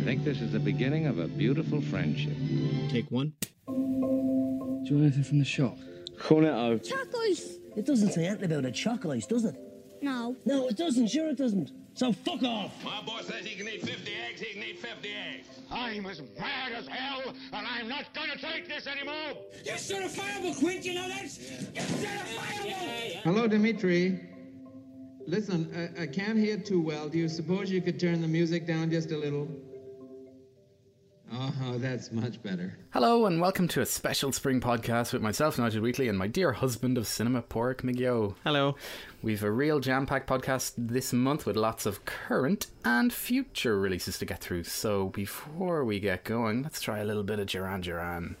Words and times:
I 0.00 0.02
think 0.02 0.24
this 0.24 0.40
is 0.40 0.52
the 0.52 0.58
beginning 0.58 1.06
of 1.06 1.18
a 1.18 1.28
beautiful 1.28 1.82
friendship. 1.82 2.32
Take 2.88 3.10
one. 3.10 3.34
Do 3.66 3.74
you 3.74 4.96
want 4.96 5.02
anything 5.02 5.24
from 5.24 5.38
the 5.38 5.44
shop? 5.44 5.76
Cone 6.18 6.44
it 6.44 6.54
out. 6.54 6.84
Choc 6.84 7.06
ice. 7.28 7.58
It 7.76 7.84
doesn't 7.84 8.12
say 8.12 8.24
anything 8.24 8.50
about 8.50 8.64
a 8.64 8.72
choc 8.72 9.04
ice, 9.04 9.26
does 9.26 9.44
it? 9.44 9.56
No. 10.00 10.34
No, 10.46 10.68
it 10.68 10.78
doesn't. 10.78 11.08
Sure, 11.08 11.28
it 11.28 11.36
doesn't. 11.36 11.72
So 11.92 12.14
fuck 12.14 12.42
off. 12.44 12.72
My 12.82 13.02
boss 13.02 13.26
says 13.26 13.44
he 13.44 13.54
can 13.54 13.68
eat 13.68 13.82
50 13.82 14.10
eggs, 14.26 14.40
he 14.40 14.54
can 14.54 14.62
eat 14.62 14.78
50 14.78 15.10
eggs. 15.10 15.48
I'm 15.70 16.06
as 16.06 16.22
mad 16.38 16.72
as 16.72 16.86
hell, 16.86 17.34
and 17.52 17.66
I'm 17.66 17.86
not 17.86 18.14
gonna 18.14 18.38
take 18.38 18.68
this 18.68 18.86
anymore. 18.86 19.36
You're 19.66 19.76
certifiable, 19.76 20.58
Quint, 20.58 20.82
you 20.82 20.94
know 20.94 21.08
that? 21.08 21.24
You're 21.74 21.84
certifiable! 21.84 23.20
Hello, 23.22 23.46
Dimitri. 23.46 24.18
Listen, 25.26 25.92
I, 25.98 26.04
I 26.04 26.06
can't 26.06 26.38
hear 26.38 26.56
too 26.56 26.80
well. 26.80 27.10
Do 27.10 27.18
you 27.18 27.28
suppose 27.28 27.70
you 27.70 27.82
could 27.82 28.00
turn 28.00 28.22
the 28.22 28.28
music 28.28 28.66
down 28.66 28.90
just 28.90 29.10
a 29.10 29.18
little? 29.18 29.46
Oh, 31.32 31.78
that's 31.78 32.10
much 32.10 32.42
better. 32.42 32.76
Hello, 32.92 33.26
and 33.26 33.40
welcome 33.40 33.68
to 33.68 33.80
a 33.80 33.86
special 33.86 34.32
spring 34.32 34.60
podcast 34.60 35.12
with 35.12 35.22
myself, 35.22 35.58
Nigel 35.58 35.80
Wheatley, 35.80 36.08
and 36.08 36.18
my 36.18 36.26
dear 36.26 36.50
husband 36.52 36.98
of 36.98 37.06
cinema, 37.06 37.40
Pork 37.40 37.82
McGio. 37.82 38.34
Hello. 38.42 38.74
We've 39.22 39.44
a 39.44 39.50
real 39.50 39.78
jam 39.78 40.06
packed 40.06 40.28
podcast 40.28 40.72
this 40.76 41.12
month 41.12 41.46
with 41.46 41.54
lots 41.54 41.86
of 41.86 42.04
current 42.04 42.66
and 42.84 43.12
future 43.12 43.78
releases 43.78 44.18
to 44.18 44.24
get 44.24 44.40
through. 44.40 44.64
So 44.64 45.10
before 45.10 45.84
we 45.84 46.00
get 46.00 46.24
going, 46.24 46.64
let's 46.64 46.80
try 46.80 46.98
a 46.98 47.04
little 47.04 47.22
bit 47.22 47.38
of 47.38 47.46
Duran 47.46 47.82
Duran. 47.82 48.34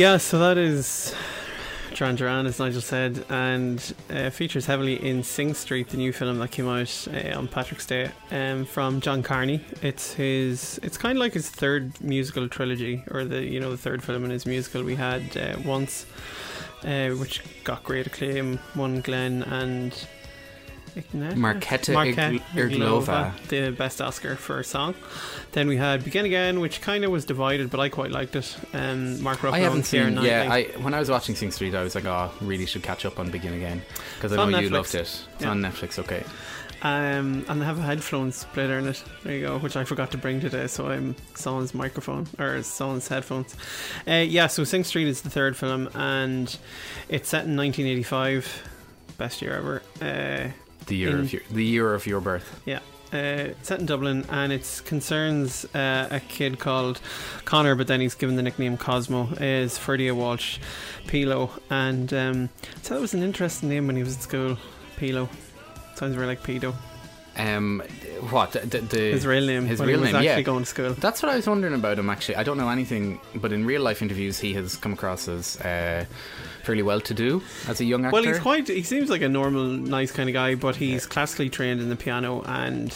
Yeah, 0.00 0.16
so 0.16 0.38
that 0.38 0.56
is 0.56 1.14
Duran 1.92 2.16
Duran, 2.16 2.46
as 2.46 2.58
Nigel 2.58 2.80
said, 2.80 3.22
and 3.28 3.94
uh, 4.08 4.30
features 4.30 4.64
heavily 4.64 4.94
in 4.94 5.22
Sing 5.22 5.52
Street, 5.52 5.90
the 5.90 5.98
new 5.98 6.10
film 6.10 6.38
that 6.38 6.50
came 6.50 6.66
out 6.66 7.06
uh, 7.12 7.36
on 7.36 7.46
Patrick's 7.46 7.84
Day 7.84 8.10
um, 8.30 8.64
from 8.64 9.02
John 9.02 9.22
Carney. 9.22 9.62
It's 9.82 10.14
his. 10.14 10.80
It's 10.82 10.96
kind 10.96 11.18
of 11.18 11.20
like 11.20 11.34
his 11.34 11.50
third 11.50 12.00
musical 12.00 12.48
trilogy, 12.48 13.04
or 13.10 13.26
the 13.26 13.44
you 13.44 13.60
know 13.60 13.70
the 13.70 13.76
third 13.76 14.02
film 14.02 14.24
in 14.24 14.30
his 14.30 14.46
musical. 14.46 14.82
We 14.82 14.94
had 14.94 15.36
uh, 15.36 15.58
once, 15.66 16.06
uh, 16.82 17.10
which 17.10 17.42
got 17.62 17.84
great 17.84 18.06
acclaim, 18.06 18.58
won 18.74 19.02
Glen 19.02 19.42
and. 19.42 19.92
Ignat- 20.96 21.34
Marketa 21.34 21.94
Marketa 21.94 22.34
Ig- 22.34 22.42
Irglova. 22.54 23.32
the 23.48 23.70
best 23.70 24.00
Oscar 24.00 24.36
for 24.36 24.60
a 24.60 24.64
song. 24.64 24.94
Then 25.52 25.68
we 25.68 25.76
had 25.76 26.04
Begin 26.04 26.24
Again, 26.24 26.60
which 26.60 26.80
kind 26.80 27.04
of 27.04 27.10
was 27.10 27.24
divided, 27.24 27.70
but 27.70 27.80
I 27.80 27.88
quite 27.88 28.10
liked 28.10 28.36
it. 28.36 28.56
Um, 28.72 29.22
Mark 29.22 29.38
Ruffalo 29.38 29.52
I 29.54 29.58
haven't 29.60 29.84
seen. 29.84 30.14
Knightley. 30.14 30.28
Yeah, 30.28 30.48
I 30.52 30.62
when 30.82 30.94
I 30.94 30.98
was 31.00 31.10
watching 31.10 31.34
Sing 31.34 31.50
Street, 31.50 31.74
I 31.74 31.82
was 31.82 31.94
like, 31.94 32.04
oh, 32.04 32.30
really 32.40 32.66
should 32.66 32.82
catch 32.82 33.04
up 33.04 33.18
on 33.18 33.30
Begin 33.30 33.54
Again 33.54 33.82
because 34.16 34.32
I 34.32 34.36
know 34.36 34.56
on 34.56 34.62
you 34.62 34.70
loved 34.70 34.94
it. 34.94 35.00
It's 35.00 35.26
Yeah. 35.40 35.50
on 35.50 35.60
Netflix. 35.60 35.98
Okay. 35.98 36.24
Um, 36.82 37.44
and 37.48 37.60
they 37.60 37.66
have 37.66 37.78
a 37.78 37.82
headphone 37.82 38.32
splitter 38.32 38.78
in 38.78 38.86
it. 38.88 39.04
There 39.22 39.34
you 39.34 39.46
go, 39.46 39.58
which 39.58 39.76
I 39.76 39.84
forgot 39.84 40.12
to 40.12 40.16
bring 40.18 40.40
today, 40.40 40.66
so 40.66 40.86
I'm 40.88 41.14
someone's 41.34 41.74
microphone 41.74 42.26
or 42.38 42.62
someone's 42.62 43.06
headphones. 43.06 43.54
Uh, 44.08 44.24
yeah, 44.26 44.46
so 44.46 44.64
Sing 44.64 44.82
Street 44.84 45.06
is 45.06 45.20
the 45.20 45.28
third 45.28 45.58
film, 45.58 45.90
and 45.94 46.56
it's 47.10 47.28
set 47.28 47.44
in 47.44 47.54
1985, 47.54 48.62
best 49.18 49.42
year 49.42 49.52
ever. 49.56 49.82
Uh, 50.00 50.52
The 50.90 50.96
year 50.96 51.10
In- 51.10 51.20
of 51.20 51.32
your 51.32 51.42
the 51.50 51.64
year 51.64 51.94
of 51.94 52.06
your 52.06 52.20
birth. 52.20 52.60
yeah. 52.66 52.80
Uh, 53.12 53.54
set 53.62 53.80
in 53.80 53.86
Dublin 53.86 54.24
and 54.28 54.52
it 54.52 54.82
concerns 54.84 55.64
uh, 55.74 56.06
a 56.12 56.20
kid 56.20 56.58
called 56.60 57.00
Connor, 57.44 57.74
but 57.74 57.88
then 57.88 58.00
he's 58.00 58.14
given 58.14 58.36
the 58.36 58.42
nickname 58.42 58.76
Cosmo. 58.76 59.28
Is 59.40 59.76
Ferdia 59.78 60.14
Walsh 60.14 60.58
Peelo, 61.08 61.50
and 61.70 62.12
um, 62.14 62.48
so 62.82 62.94
that 62.94 63.00
was 63.00 63.12
an 63.14 63.22
interesting 63.22 63.68
name 63.68 63.86
when 63.88 63.96
he 63.96 64.02
was 64.04 64.16
at 64.16 64.22
school. 64.22 64.56
Peelo 64.96 65.28
sounds 65.96 66.14
very 66.14 66.26
like 66.28 66.42
pedo. 66.44 66.72
Um, 67.36 67.82
what 68.30 68.52
the, 68.52 68.60
the 68.80 68.98
His 69.12 69.26
real 69.26 69.46
name. 69.46 69.64
His 69.64 69.80
real 69.80 70.00
name. 70.00 70.14
actually 70.14 70.24
Yeah. 70.26 70.40
going 70.42 70.64
to 70.64 70.68
school. 70.68 70.92
That's 70.94 71.22
what 71.22 71.30
I 71.32 71.36
was 71.36 71.46
wondering 71.46 71.74
about 71.74 71.98
him. 71.98 72.10
Actually, 72.10 72.36
I 72.36 72.42
don't 72.42 72.58
know 72.58 72.68
anything, 72.68 73.20
but 73.34 73.52
in 73.52 73.64
real 73.64 73.82
life 73.82 74.02
interviews, 74.02 74.38
he 74.38 74.52
has 74.54 74.76
come 74.76 74.92
across 74.92 75.28
as 75.28 75.58
uh, 75.60 76.04
fairly 76.64 76.82
well 76.82 77.00
to 77.00 77.14
do 77.14 77.42
as 77.68 77.80
a 77.80 77.84
young 77.84 78.04
actor. 78.04 78.14
Well, 78.14 78.24
he's 78.24 78.38
quite. 78.38 78.68
He 78.68 78.82
seems 78.82 79.10
like 79.10 79.22
a 79.22 79.28
normal, 79.28 79.64
nice 79.64 80.10
kind 80.12 80.28
of 80.28 80.34
guy, 80.34 80.54
but 80.54 80.76
he's 80.76 81.06
classically 81.06 81.48
trained 81.48 81.80
in 81.80 81.88
the 81.88 81.96
piano 81.96 82.42
and 82.46 82.92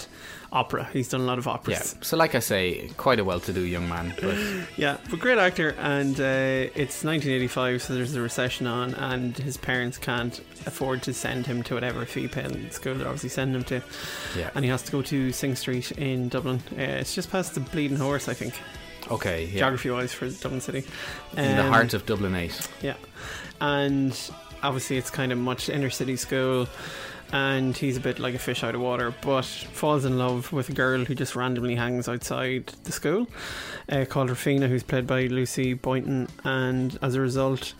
opera. 0.54 0.88
He's 0.92 1.08
done 1.08 1.20
a 1.20 1.24
lot 1.24 1.38
of 1.38 1.46
operas. 1.48 1.94
yeah. 1.98 2.02
So, 2.04 2.16
like 2.16 2.34
I 2.34 2.38
say, 2.38 2.88
quite 2.96 3.18
a 3.18 3.24
well-to-do 3.24 3.60
young 3.60 3.88
man. 3.88 4.14
But 4.20 4.36
Yeah, 4.76 4.96
but 5.10 5.18
great 5.18 5.36
actor, 5.38 5.74
and 5.78 6.18
uh, 6.18 6.70
it's 6.74 7.02
1985, 7.04 7.82
so 7.82 7.94
there's 7.94 8.14
a 8.14 8.20
recession 8.22 8.66
on, 8.66 8.94
and 8.94 9.36
his 9.36 9.56
parents 9.56 9.98
can't 9.98 10.38
afford 10.66 11.02
to 11.02 11.12
send 11.12 11.46
him 11.46 11.62
to 11.64 11.74
whatever 11.74 12.06
fee 12.06 12.28
paying 12.28 12.70
school 12.70 12.94
they're 12.94 13.06
obviously 13.08 13.28
sending 13.30 13.56
him 13.56 13.64
to, 13.64 13.82
yeah. 14.38 14.50
and 14.54 14.64
he 14.64 14.70
has 14.70 14.82
to 14.84 14.92
go 14.92 15.02
to 15.02 15.32
Sing 15.32 15.56
Street 15.56 15.90
in 15.92 16.28
Dublin. 16.28 16.62
Uh, 16.72 16.82
it's 17.02 17.14
just 17.14 17.30
past 17.30 17.54
the 17.54 17.60
Bleeding 17.60 17.96
Horse, 17.98 18.28
I 18.28 18.34
think, 18.34 18.54
Okay. 19.10 19.44
Yeah. 19.46 19.58
geography-wise 19.58 20.14
for 20.14 20.28
Dublin 20.30 20.60
City. 20.60 20.84
in 21.36 21.56
the 21.56 21.64
Um, 21.64 21.72
heart 21.72 21.92
of 21.94 22.06
Dublin 22.06 22.34
Eight. 22.36 22.68
Yeah, 22.80 22.94
and 23.60 24.16
obviously 24.62 24.96
it's 24.96 25.10
kind 25.10 25.32
of 25.32 25.38
much 25.38 25.68
inner 25.68 25.90
city 25.90 26.16
school, 26.16 26.68
and 27.34 27.76
he's 27.76 27.96
a 27.96 28.00
bit 28.00 28.20
like 28.20 28.36
a 28.36 28.38
fish 28.38 28.62
out 28.62 28.76
of 28.76 28.80
water, 28.80 29.12
but 29.20 29.44
falls 29.44 30.04
in 30.04 30.16
love 30.16 30.52
with 30.52 30.68
a 30.68 30.72
girl 30.72 31.04
who 31.04 31.16
just 31.16 31.34
randomly 31.34 31.74
hangs 31.74 32.08
outside 32.08 32.68
the 32.84 32.92
school, 32.92 33.26
uh, 33.88 34.04
called 34.08 34.30
Raphina, 34.30 34.68
who's 34.68 34.84
played 34.84 35.04
by 35.04 35.22
Lucy 35.26 35.74
Boynton, 35.74 36.28
and 36.44 36.96
as 37.02 37.16
a 37.16 37.20
result 37.20 37.74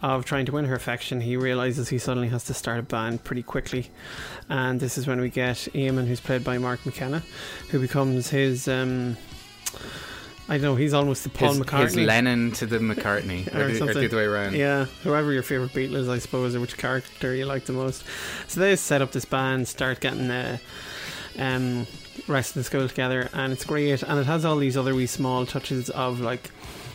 of 0.00 0.24
trying 0.24 0.46
to 0.46 0.52
win 0.52 0.64
her 0.64 0.74
affection, 0.74 1.20
he 1.20 1.36
realizes 1.36 1.90
he 1.90 1.98
suddenly 1.98 2.28
has 2.28 2.44
to 2.44 2.54
start 2.54 2.78
a 2.78 2.82
band 2.82 3.22
pretty 3.24 3.42
quickly, 3.42 3.90
and 4.48 4.80
this 4.80 4.96
is 4.96 5.06
when 5.06 5.20
we 5.20 5.28
get 5.28 5.56
Eamon, 5.74 6.06
who's 6.06 6.20
played 6.20 6.42
by 6.42 6.56
Mark 6.56 6.86
McKenna, 6.86 7.22
who 7.68 7.80
becomes 7.80 8.30
his. 8.30 8.68
Um, 8.68 9.18
I 10.48 10.54
don't 10.58 10.62
know. 10.62 10.74
He's 10.76 10.92
almost 10.92 11.22
the 11.24 11.30
Paul 11.30 11.54
his, 11.54 11.60
McCartney. 11.60 11.82
his 11.84 11.96
Lennon 11.96 12.52
to 12.52 12.66
the 12.66 12.78
McCartney, 12.78 13.46
Or 13.54 13.62
or, 13.64 13.72
the, 13.72 13.84
or 13.84 13.94
the 13.94 14.04
other 14.06 14.16
way 14.18 14.24
around. 14.24 14.54
Yeah, 14.54 14.84
whoever 15.02 15.32
your 15.32 15.42
favorite 15.42 15.72
Beatle 15.72 15.94
is, 15.94 16.08
I 16.08 16.18
suppose, 16.18 16.54
or 16.54 16.60
which 16.60 16.76
character 16.76 17.34
you 17.34 17.46
like 17.46 17.64
the 17.64 17.72
most. 17.72 18.04
So 18.48 18.60
they 18.60 18.76
set 18.76 19.00
up 19.00 19.12
this 19.12 19.24
band, 19.24 19.66
start 19.68 20.00
getting 20.00 20.28
the 20.28 20.60
um, 21.38 21.86
rest 22.28 22.50
of 22.50 22.54
the 22.56 22.64
school 22.64 22.86
together, 22.88 23.28
and 23.32 23.52
it's 23.54 23.64
great. 23.64 24.02
And 24.02 24.18
it 24.20 24.26
has 24.26 24.44
all 24.44 24.56
these 24.56 24.76
other 24.76 24.94
wee 24.94 25.06
small 25.06 25.46
touches 25.46 25.88
of 25.90 26.20
like 26.20 26.50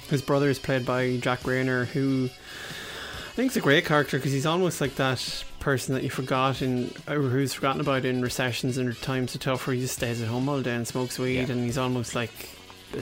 his 0.09 0.21
brother 0.21 0.49
is 0.49 0.59
played 0.59 0.85
by 0.85 1.17
Jack 1.17 1.39
Reynor, 1.41 1.85
who 1.87 2.29
I 2.31 3.31
think 3.33 3.51
is 3.51 3.57
a 3.57 3.61
great 3.61 3.85
character 3.85 4.17
because 4.17 4.31
he's 4.31 4.45
almost 4.45 4.79
like 4.79 4.95
that 4.95 5.43
person 5.59 5.93
that 5.95 6.03
you 6.03 6.09
forgot 6.11 6.61
in 6.61 6.91
or 7.07 7.15
who's 7.21 7.53
forgotten 7.53 7.81
about 7.81 8.05
in 8.05 8.21
recessions 8.21 8.77
and 8.77 8.95
times 9.01 9.35
are 9.35 9.39
tough, 9.39 9.65
where 9.65 9.75
he 9.75 9.81
just 9.81 9.95
stays 9.95 10.21
at 10.21 10.27
home 10.27 10.47
all 10.47 10.61
day 10.61 10.75
and 10.75 10.87
smokes 10.87 11.17
weed, 11.17 11.35
Yeah. 11.47 11.51
and 11.53 11.63
he's 11.65 11.77
almost 11.79 12.13
like 12.13 12.31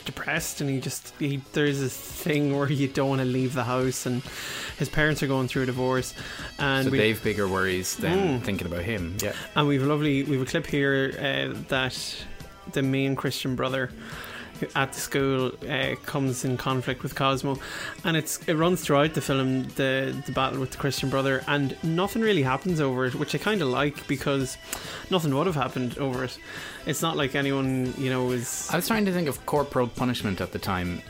depressed 0.05 0.59
and 0.61 0.69
he 0.69 0.79
just 0.79 1.13
he 1.19 1.41
there's 1.53 1.79
this 1.79 1.95
thing 1.95 2.55
where 2.57 2.69
you 2.71 2.87
don't 2.87 3.09
want 3.09 3.21
to 3.21 3.25
leave 3.25 3.53
the 3.53 3.63
house 3.63 4.05
and 4.05 4.21
his 4.77 4.89
parents 4.89 5.23
are 5.23 5.27
going 5.27 5.47
through 5.47 5.63
a 5.63 5.65
divorce 5.65 6.13
and 6.59 6.85
So 6.85 6.91
we 6.91 6.97
they've 6.97 7.23
bigger 7.23 7.47
worries 7.47 7.95
than 7.95 8.17
Mm. 8.39 8.43
thinking 8.43 8.67
about 8.67 8.83
him. 8.83 9.15
Yeah. 9.21 9.33
and 9.55 9.67
we've 9.67 9.83
a 9.83 9.85
lovely 9.85 10.23
we've 10.23 10.41
a 10.41 10.45
clip 10.45 10.67
here 10.67 11.13
uh, 11.17 11.57
that 11.69 11.97
the 12.73 12.81
main 12.81 13.15
Christian 13.15 13.55
brother 13.55 13.89
at 14.75 14.93
the 14.93 14.99
school 14.99 15.51
uh, 15.69 15.95
comes 16.05 16.43
in 16.45 16.57
conflict 16.57 17.03
with 17.03 17.15
Cosmo, 17.15 17.57
and 18.03 18.15
it's 18.17 18.39
it 18.47 18.55
runs 18.55 18.81
throughout 18.81 19.13
the 19.13 19.21
film 19.21 19.63
the 19.75 20.15
the 20.25 20.31
battle 20.31 20.59
with 20.59 20.71
the 20.71 20.77
Christian 20.77 21.09
brother, 21.09 21.43
and 21.47 21.75
nothing 21.83 22.21
really 22.21 22.43
happens 22.43 22.79
over 22.81 23.05
it, 23.05 23.15
which 23.15 23.33
I 23.35 23.37
kind 23.37 23.61
of 23.61 23.67
like 23.69 24.07
because 24.07 24.57
nothing 25.09 25.33
would 25.35 25.47
have 25.47 25.55
happened 25.55 25.97
over 25.97 26.23
it. 26.23 26.37
It's 26.85 27.01
not 27.01 27.17
like 27.17 27.35
anyone 27.35 27.93
you 27.97 28.09
know 28.09 28.31
is. 28.31 28.69
I 28.71 28.75
was 28.77 28.87
trying 28.87 29.05
to 29.05 29.11
think 29.11 29.27
of 29.27 29.45
corporal 29.45 29.87
punishment 29.87 30.41
at 30.41 30.51
the 30.51 30.59
time. 30.59 31.01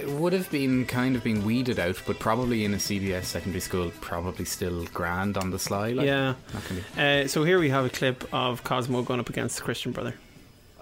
It 0.00 0.10
would 0.10 0.34
have 0.34 0.50
been 0.50 0.84
kind 0.84 1.16
of 1.16 1.24
been 1.24 1.44
weeded 1.46 1.78
out, 1.78 1.96
but 2.06 2.18
probably 2.18 2.64
in 2.66 2.74
a 2.74 2.76
CBS 2.76 3.24
secondary 3.24 3.60
school, 3.60 3.90
probably 4.02 4.44
still 4.44 4.84
grand 4.92 5.38
on 5.38 5.50
the 5.50 5.58
sly. 5.58 5.92
Like, 5.92 6.04
Yeah. 6.06 6.34
Be- 6.96 7.00
Uh, 7.00 7.26
so 7.26 7.42
here 7.42 7.58
we 7.58 7.70
have 7.70 7.86
a 7.86 7.90
clip 7.90 8.22
of 8.32 8.62
Cosmo 8.64 9.00
going 9.02 9.18
up 9.20 9.30
against 9.30 9.56
the 9.56 9.62
Christian 9.62 9.92
brother. 9.92 10.14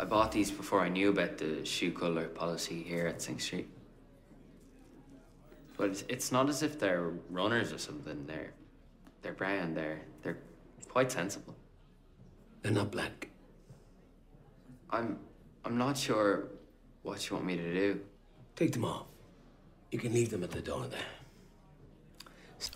I 0.02 0.04
bought 0.04 0.32
these 0.32 0.50
before 0.50 0.80
I 0.80 0.88
knew 0.88 1.10
about 1.10 1.38
the 1.38 1.64
shoe 1.64 1.92
colour 1.92 2.26
policy 2.26 2.82
here 2.82 3.06
at 3.06 3.22
Sing 3.22 3.38
Street. 3.38 3.68
But 5.76 5.90
it's, 5.90 6.04
it's 6.08 6.32
not 6.32 6.48
as 6.48 6.64
if 6.64 6.76
they're 6.76 7.12
runners 7.30 7.72
or 7.72 7.78
something. 7.78 8.26
They're 8.26 8.52
they're 9.22 9.32
brown. 9.32 9.74
They're 9.74 10.00
they're 10.22 10.38
quite 10.88 11.12
sensible. 11.12 11.54
They're 12.62 12.72
not 12.72 12.90
black. 12.90 13.28
I'm 14.90 15.20
I'm 15.64 15.78
not 15.78 15.96
sure 15.96 16.48
what 17.04 17.30
you 17.30 17.36
want 17.36 17.46
me 17.46 17.56
to 17.56 17.72
do. 17.72 18.00
Take 18.56 18.72
them 18.72 18.84
off. 18.84 19.06
You 19.92 20.00
can 20.00 20.12
leave 20.12 20.30
them 20.30 20.42
at 20.42 20.50
the 20.50 20.62
door 20.62 20.84
there. 20.88 21.21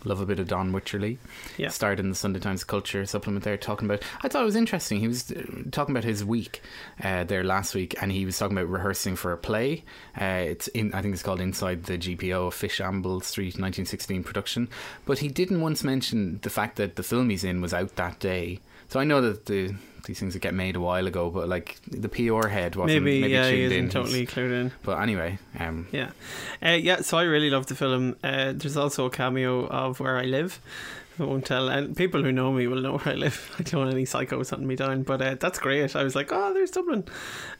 Love 0.04 0.20
a 0.20 0.26
bit 0.26 0.38
of 0.38 0.48
Don 0.48 0.72
Wycherley. 0.72 1.18
Yeah. 1.56 1.68
Starred 1.68 2.00
in 2.00 2.08
the 2.08 2.14
Sunday 2.14 2.40
Times 2.40 2.64
Culture 2.64 3.04
supplement 3.06 3.44
there, 3.44 3.56
talking 3.56 3.86
about. 3.86 4.02
I 4.22 4.28
thought 4.28 4.42
it 4.42 4.46
was 4.46 4.56
interesting. 4.56 5.00
He 5.00 5.08
was 5.08 5.30
uh, 5.30 5.42
talking 5.70 5.94
about 5.94 6.04
his 6.04 6.24
week 6.24 6.62
uh, 7.02 7.24
there 7.24 7.44
last 7.44 7.74
week, 7.74 7.94
and 8.00 8.10
he 8.12 8.24
was 8.24 8.38
talking 8.38 8.56
about 8.56 8.70
rehearsing 8.70 9.16
for 9.16 9.32
a 9.32 9.38
play. 9.38 9.84
Uh, 10.20 10.44
it's 10.46 10.68
in, 10.68 10.92
I 10.94 11.02
think 11.02 11.14
it's 11.14 11.22
called 11.22 11.40
Inside 11.40 11.84
the 11.84 11.98
GPO, 11.98 12.50
Fishamble 12.50 13.22
Street 13.22 13.54
1916 13.54 14.24
production. 14.24 14.68
But 15.04 15.18
he 15.18 15.28
didn't 15.28 15.60
once 15.60 15.84
mention 15.84 16.40
the 16.42 16.50
fact 16.50 16.76
that 16.76 16.96
the 16.96 17.02
film 17.02 17.30
he's 17.30 17.44
in 17.44 17.60
was 17.60 17.74
out 17.74 17.96
that 17.96 18.18
day. 18.18 18.60
So 18.88 19.00
I 19.00 19.04
know 19.04 19.20
that 19.20 19.46
the 19.46 19.74
these 20.04 20.20
things 20.20 20.34
that 20.34 20.38
get 20.40 20.54
made 20.54 20.76
a 20.76 20.80
while 20.80 21.06
ago, 21.08 21.30
but 21.30 21.48
like 21.48 21.78
the 21.88 22.08
PR 22.08 22.46
head 22.46 22.76
wasn't 22.76 23.02
Maybe, 23.02 23.20
maybe, 23.22 23.32
yeah, 23.32 23.50
tuned 23.50 23.62
isn't 23.72 23.78
in. 23.78 23.88
totally 23.90 24.24
clued 24.26 24.52
in. 24.52 24.72
But 24.84 24.98
anyway, 25.00 25.38
um, 25.58 25.88
Yeah, 25.90 26.10
uh, 26.64 26.70
yeah. 26.70 27.00
So 27.00 27.18
I 27.18 27.24
really 27.24 27.50
love 27.50 27.66
the 27.66 27.74
film. 27.74 28.14
Uh, 28.22 28.52
there's 28.54 28.76
also 28.76 29.06
a 29.06 29.10
cameo 29.10 29.66
of 29.66 29.98
where 29.98 30.16
I 30.16 30.22
live. 30.24 30.60
I 31.18 31.24
won't 31.24 31.46
tell, 31.46 31.68
and 31.68 31.96
people 31.96 32.22
who 32.22 32.32
know 32.32 32.52
me 32.52 32.66
will 32.66 32.80
know 32.80 32.98
where 32.98 33.14
I 33.14 33.16
live. 33.16 33.54
I 33.58 33.62
don't 33.62 33.80
want 33.80 33.92
any 33.94 34.04
psychos 34.04 34.50
hunting 34.50 34.68
me 34.68 34.76
down, 34.76 35.02
but 35.02 35.22
uh, 35.22 35.36
that's 35.38 35.58
great. 35.58 35.94
I 35.96 36.02
was 36.02 36.14
like, 36.14 36.30
oh, 36.32 36.52
there's 36.52 36.70
Dublin, 36.70 37.04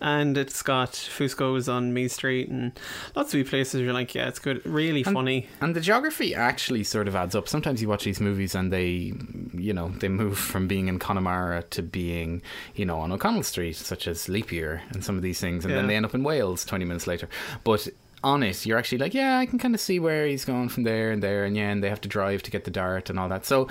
and 0.01 0.37
it's 0.37 0.63
got 0.63 0.93
Fusco's 0.93 1.69
on 1.69 1.93
Meath 1.95 2.13
Street 2.13 2.49
and 2.49 2.79
lots 3.15 3.33
of 3.33 3.39
wee 3.39 3.45
places. 3.45 3.81
You're 3.81 3.93
like, 3.93 4.15
yeah, 4.15 4.29
it's 4.29 4.39
good, 4.39 4.65
really 4.67 5.03
And- 5.05 5.15
funny. 5.15 5.49
And 5.61 5.75
the 5.75 5.81
geography 5.81 6.35
actually 6.35 6.85
sort 6.85 7.09
of 7.09 7.17
adds 7.17 7.35
up. 7.35 7.49
Sometimes 7.49 7.81
you 7.81 7.89
watch 7.89 8.05
these 8.05 8.21
movies 8.21 8.55
and 8.55 8.73
they, 8.73 9.13
you 9.55 9.73
know, 9.73 9.89
they 9.89 10.09
move 10.09 10.39
from 10.39 10.67
being 10.69 10.89
in 10.89 10.99
Connemara 10.99 11.63
to 11.71 11.83
being, 11.83 12.43
you 12.75 12.85
know, 12.85 12.99
on 13.01 13.13
O'Connell 13.13 13.43
Street, 13.43 13.77
such 13.77 14.07
as 14.07 14.29
Leap 14.29 14.53
Year 14.53 14.83
and 14.91 15.05
some 15.05 15.17
of 15.17 15.23
these 15.23 15.41
things, 15.41 15.65
and 15.65 15.73
then 15.75 15.87
they 15.87 15.97
end 15.97 16.05
up 16.05 16.15
in 16.15 16.23
Wales 16.23 16.65
20 16.65 16.85
minutes 16.85 17.07
later. 17.07 17.29
But 17.65 17.89
on 18.27 18.43
it, 18.43 18.67
you're 18.67 18.77
actually 18.77 18.99
like, 18.99 19.15
yeah, 19.15 19.39
I 19.39 19.47
can 19.47 19.59
kind 19.59 19.73
of 19.73 19.81
see 19.81 20.01
where 20.01 20.27
he's 20.27 20.45
going 20.45 20.69
from 20.69 20.83
there 20.83 21.13
and 21.13 21.23
there, 21.23 21.45
and 21.45 21.57
yeah, 21.57 21.71
and 21.71 21.83
they 21.83 21.89
have 21.89 22.01
to 22.01 22.09
drive 22.09 22.43
to 22.43 22.51
get 22.51 22.65
the 22.65 22.73
dart 22.73 23.09
and 23.09 23.21
all 23.21 23.29
that. 23.29 23.47
So 23.47 23.69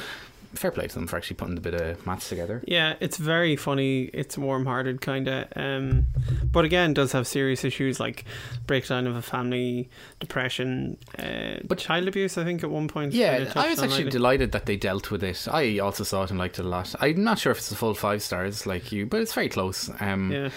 fair 0.55 0.71
play 0.71 0.87
to 0.87 0.95
them 0.95 1.07
for 1.07 1.17
actually 1.17 1.35
putting 1.35 1.57
a 1.57 1.61
bit 1.61 1.73
of 1.73 2.05
maths 2.05 2.29
together. 2.29 2.63
Yeah, 2.67 2.95
it's 2.99 3.17
very 3.17 3.55
funny. 3.55 4.03
It's 4.13 4.37
warm-hearted, 4.37 5.01
kind 5.01 5.27
of. 5.27 5.47
Um, 5.55 6.05
but 6.51 6.65
again, 6.65 6.93
does 6.93 7.11
have 7.11 7.27
serious 7.27 7.63
issues 7.63 7.99
like 7.99 8.25
breakdown 8.67 9.07
of 9.07 9.15
a 9.15 9.21
family, 9.21 9.89
depression, 10.19 10.97
uh, 11.19 11.57
but 11.63 11.77
child 11.77 12.07
abuse. 12.07 12.37
I 12.37 12.43
think 12.43 12.63
at 12.63 12.69
one 12.69 12.87
point. 12.87 13.13
Yeah, 13.13 13.51
I 13.55 13.69
was 13.69 13.81
actually 13.81 14.09
delighted 14.09 14.51
that 14.53 14.65
they 14.65 14.77
dealt 14.77 15.11
with 15.11 15.23
it. 15.23 15.47
I 15.51 15.79
also 15.79 16.03
saw 16.03 16.23
it 16.23 16.29
and 16.29 16.39
liked 16.39 16.59
it 16.59 16.65
a 16.65 16.69
lot. 16.69 16.95
I'm 16.99 17.23
not 17.23 17.39
sure 17.39 17.51
if 17.51 17.57
it's 17.59 17.71
a 17.71 17.75
full 17.75 17.93
five 17.93 18.21
stars 18.21 18.65
like 18.65 18.91
you, 18.91 19.05
but 19.05 19.21
it's 19.21 19.33
very 19.33 19.49
close. 19.49 19.89
Um, 19.99 20.31
Yeah. 20.31 20.49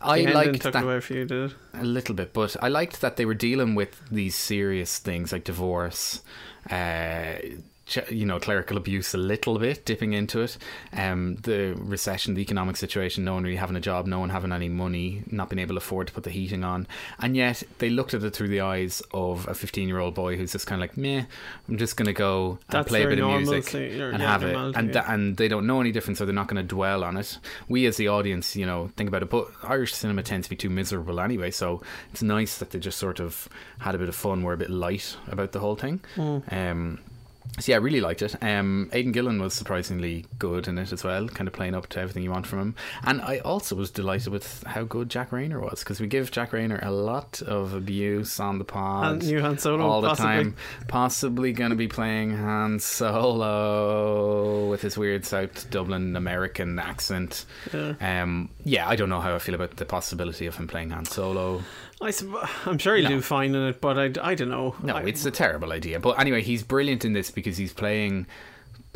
I 0.00 0.24
The 0.24 0.32
liked 0.32 0.62
took 0.62 0.72
that 0.74 0.84
away 0.84 1.00
for 1.00 1.14
you, 1.14 1.24
did 1.24 1.54
a 1.74 1.84
little 1.84 2.14
bit, 2.14 2.32
but 2.32 2.56
I 2.62 2.68
liked 2.68 3.00
that 3.00 3.16
they 3.16 3.24
were 3.24 3.34
dealing 3.34 3.74
with 3.74 4.00
these 4.10 4.36
serious 4.36 4.98
things 4.98 5.32
like 5.32 5.42
divorce, 5.44 6.22
uh, 6.70 7.32
you 8.10 8.26
know, 8.26 8.38
clerical 8.38 8.76
abuse 8.76 9.14
a 9.14 9.18
little 9.18 9.58
bit, 9.58 9.84
dipping 9.84 10.12
into 10.12 10.40
it. 10.40 10.58
Um, 10.92 11.36
the 11.36 11.74
recession, 11.78 12.34
the 12.34 12.42
economic 12.42 12.76
situation, 12.76 13.24
no 13.24 13.34
one 13.34 13.44
really 13.44 13.56
having 13.56 13.76
a 13.76 13.80
job, 13.80 14.06
no 14.06 14.20
one 14.20 14.30
having 14.30 14.52
any 14.52 14.68
money, 14.68 15.22
not 15.30 15.48
being 15.48 15.60
able 15.60 15.74
to 15.74 15.78
afford 15.78 16.08
to 16.08 16.12
put 16.12 16.24
the 16.24 16.30
heating 16.30 16.64
on, 16.64 16.86
and 17.20 17.36
yet 17.36 17.62
they 17.78 17.90
looked 17.90 18.14
at 18.14 18.22
it 18.22 18.34
through 18.34 18.48
the 18.48 18.60
eyes 18.60 19.02
of 19.12 19.46
a 19.48 19.54
15 19.54 19.88
year 19.88 19.98
old 19.98 20.14
boy 20.14 20.36
who's 20.36 20.52
just 20.52 20.66
kind 20.66 20.82
of 20.82 20.88
like, 20.88 20.96
meh, 20.96 21.24
I'm 21.68 21.78
just 21.78 21.96
gonna 21.96 22.12
go 22.12 22.50
and 22.50 22.58
That's 22.68 22.88
play 22.88 23.04
a 23.04 23.08
bit 23.08 23.18
of 23.18 23.28
music 23.28 23.74
or, 23.74 24.10
and 24.10 24.20
yeah, 24.20 24.30
have 24.30 24.42
it, 24.42 24.56
and 24.56 24.92
tha- 24.92 25.10
and 25.10 25.36
they 25.36 25.48
don't 25.48 25.66
know 25.66 25.80
any 25.80 25.92
different, 25.92 26.18
so 26.18 26.24
they're 26.24 26.34
not 26.34 26.48
going 26.48 26.62
to 26.62 26.62
dwell 26.62 27.04
on 27.04 27.16
it. 27.16 27.38
We, 27.68 27.86
as 27.86 27.96
the 27.96 28.08
audience, 28.08 28.56
you 28.56 28.66
know, 28.66 28.90
think 28.96 29.08
about 29.08 29.22
it. 29.22 29.30
But 29.30 29.48
Irish 29.62 29.94
cinema 29.94 30.22
tends 30.22 30.46
to 30.46 30.50
be 30.50 30.56
too 30.56 30.70
miserable 30.70 31.20
anyway, 31.20 31.50
so 31.50 31.82
it's 32.12 32.22
nice 32.22 32.58
that 32.58 32.70
they 32.70 32.78
just 32.78 32.98
sort 32.98 33.20
of 33.20 33.48
had 33.78 33.94
a 33.94 33.98
bit 33.98 34.08
of 34.08 34.14
fun, 34.14 34.42
were 34.42 34.52
a 34.52 34.58
bit 34.58 34.70
light 34.70 35.16
about 35.28 35.52
the 35.52 35.60
whole 35.60 35.76
thing. 35.76 36.00
Mm. 36.16 36.52
Um, 36.52 36.98
so 37.60 37.72
yeah, 37.72 37.76
I 37.76 37.80
really 37.80 38.00
liked 38.00 38.22
it. 38.22 38.36
Um, 38.42 38.88
Aidan 38.92 39.12
Gillen 39.12 39.40
was 39.40 39.54
surprisingly 39.54 40.26
good 40.38 40.68
in 40.68 40.78
it 40.78 40.92
as 40.92 41.04
well, 41.04 41.28
kind 41.28 41.46
of 41.48 41.54
playing 41.54 41.74
up 41.74 41.88
to 41.88 42.00
everything 42.00 42.22
you 42.22 42.30
want 42.30 42.46
from 42.46 42.58
him. 42.60 42.74
And 43.04 43.20
I 43.22 43.38
also 43.38 43.74
was 43.76 43.90
delighted 43.90 44.32
with 44.32 44.62
how 44.64 44.84
good 44.84 45.08
Jack 45.08 45.30
Reynor 45.30 45.60
was 45.60 45.80
because 45.80 46.00
we 46.00 46.06
give 46.06 46.30
Jack 46.30 46.50
Reynor 46.52 46.84
a 46.84 46.90
lot 46.90 47.42
of 47.42 47.74
abuse 47.74 48.40
on 48.40 48.58
the 48.58 48.64
pod, 48.64 49.12
And 49.12 49.26
new 49.26 49.40
Han 49.40 49.58
Solo, 49.58 49.86
all 49.86 50.00
the 50.00 50.08
possibly. 50.08 50.26
time. 50.28 50.56
Possibly 50.88 51.52
going 51.52 51.70
to 51.70 51.76
be 51.76 51.88
playing 51.88 52.36
Han 52.36 52.78
Solo 52.78 54.68
with 54.68 54.82
his 54.82 54.96
weird 54.98 55.24
South 55.24 55.70
Dublin 55.70 56.16
American 56.16 56.78
accent. 56.78 57.44
Yeah. 57.72 57.94
Um, 58.00 58.50
yeah, 58.64 58.88
I 58.88 58.96
don't 58.96 59.08
know 59.08 59.20
how 59.20 59.34
I 59.34 59.38
feel 59.38 59.54
about 59.54 59.76
the 59.76 59.84
possibility 59.84 60.46
of 60.46 60.56
him 60.56 60.68
playing 60.68 60.90
Han 60.90 61.04
Solo. 61.04 61.62
I 62.00 62.12
I'm 62.66 62.78
sure 62.78 62.94
he'll 62.96 63.04
No. 63.04 63.16
do 63.16 63.20
fine 63.22 63.54
in 63.54 63.68
it, 63.68 63.80
but 63.80 63.98
I, 63.98 64.30
I 64.30 64.34
don't 64.34 64.50
know. 64.50 64.76
No, 64.82 64.96
I, 64.96 65.02
it's 65.02 65.24
a 65.26 65.30
terrible 65.30 65.72
idea. 65.72 65.98
But 65.98 66.20
anyway, 66.20 66.42
he's 66.42 66.62
brilliant 66.62 67.04
in 67.04 67.12
this 67.12 67.30
because 67.30 67.56
he's 67.56 67.72
playing, 67.72 68.26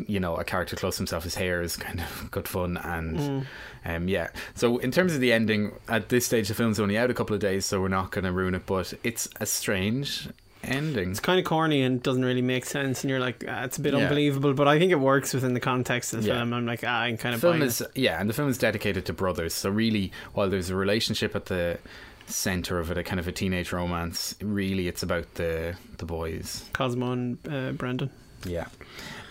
you 0.07 0.19
know, 0.21 0.35
a 0.37 0.43
character 0.43 0.75
close 0.75 0.95
to 0.95 0.99
himself. 1.01 1.23
His 1.25 1.35
hair 1.35 1.61
is 1.61 1.75
kind 1.75 1.99
of 1.99 2.31
good 2.31 2.47
fun, 2.47 2.77
and 2.77 3.17
Mm. 3.19 3.45
um, 3.85 4.07
yeah. 4.07 4.29
So 4.55 4.77
in 4.77 4.91
terms 4.91 5.13
of 5.13 5.19
the 5.19 5.33
ending, 5.33 5.73
at 5.89 6.09
this 6.09 6.25
stage, 6.25 6.47
the 6.47 6.53
film's 6.53 6.79
only 6.79 6.97
out 6.97 7.09
a 7.09 7.13
couple 7.13 7.33
of 7.33 7.41
days, 7.41 7.65
so 7.65 7.81
we're 7.81 7.89
not 7.89 8.11
going 8.11 8.23
to 8.25 8.31
ruin 8.31 8.55
it. 8.55 8.65
But 8.65 8.93
it's 9.03 9.27
a 9.41 9.45
strange 9.45 10.29
ending. 10.63 11.11
It's 11.11 11.19
kind 11.19 11.39
of 11.39 11.43
corny 11.45 11.81
and 11.81 12.01
doesn't 12.01 12.23
really 12.23 12.41
make 12.41 12.63
sense, 12.63 13.03
and 13.03 13.11
you're 13.11 13.19
like, 13.19 13.43
ah, 13.49 13.65
it's 13.65 13.77
a 13.77 13.81
bit 13.81 13.93
Yeah. 13.93 13.99
unbelievable, 14.03 14.53
but 14.53 14.65
I 14.69 14.79
think 14.79 14.93
it 14.93 14.99
works 14.99 15.33
within 15.33 15.53
the 15.53 15.59
context 15.59 16.13
of 16.13 16.21
the 16.23 16.29
Yeah. 16.29 16.35
film. 16.37 16.53
I'm 16.53 16.65
like, 16.65 16.85
ah, 16.87 17.01
I'm 17.01 17.17
kind 17.17 17.33
The 17.33 17.35
of 17.35 17.41
film 17.41 17.61
is 17.61 17.81
it. 17.81 17.91
yeah, 17.95 18.17
and 18.21 18.29
the 18.29 18.33
film 18.33 18.47
is 18.47 18.57
dedicated 18.57 19.05
to 19.07 19.13
brothers. 19.13 19.53
So 19.53 19.69
really, 19.69 20.13
while 20.33 20.49
there's 20.49 20.69
a 20.69 20.75
relationship 20.77 21.35
at 21.35 21.47
the 21.47 21.79
center 22.27 22.79
of 22.79 22.89
it, 22.91 22.97
a 22.97 23.03
kind 23.03 23.19
of 23.19 23.27
a 23.27 23.31
teenage 23.31 23.71
romance, 23.71 24.35
really, 24.41 24.87
it's 24.87 25.03
about 25.03 25.33
the 25.35 25.75
the 25.97 26.05
boys. 26.05 26.65
Cosmo 26.73 27.11
and 27.11 27.37
uh, 27.49 27.71
Brendan. 27.71 28.09
Yeah. 28.45 28.65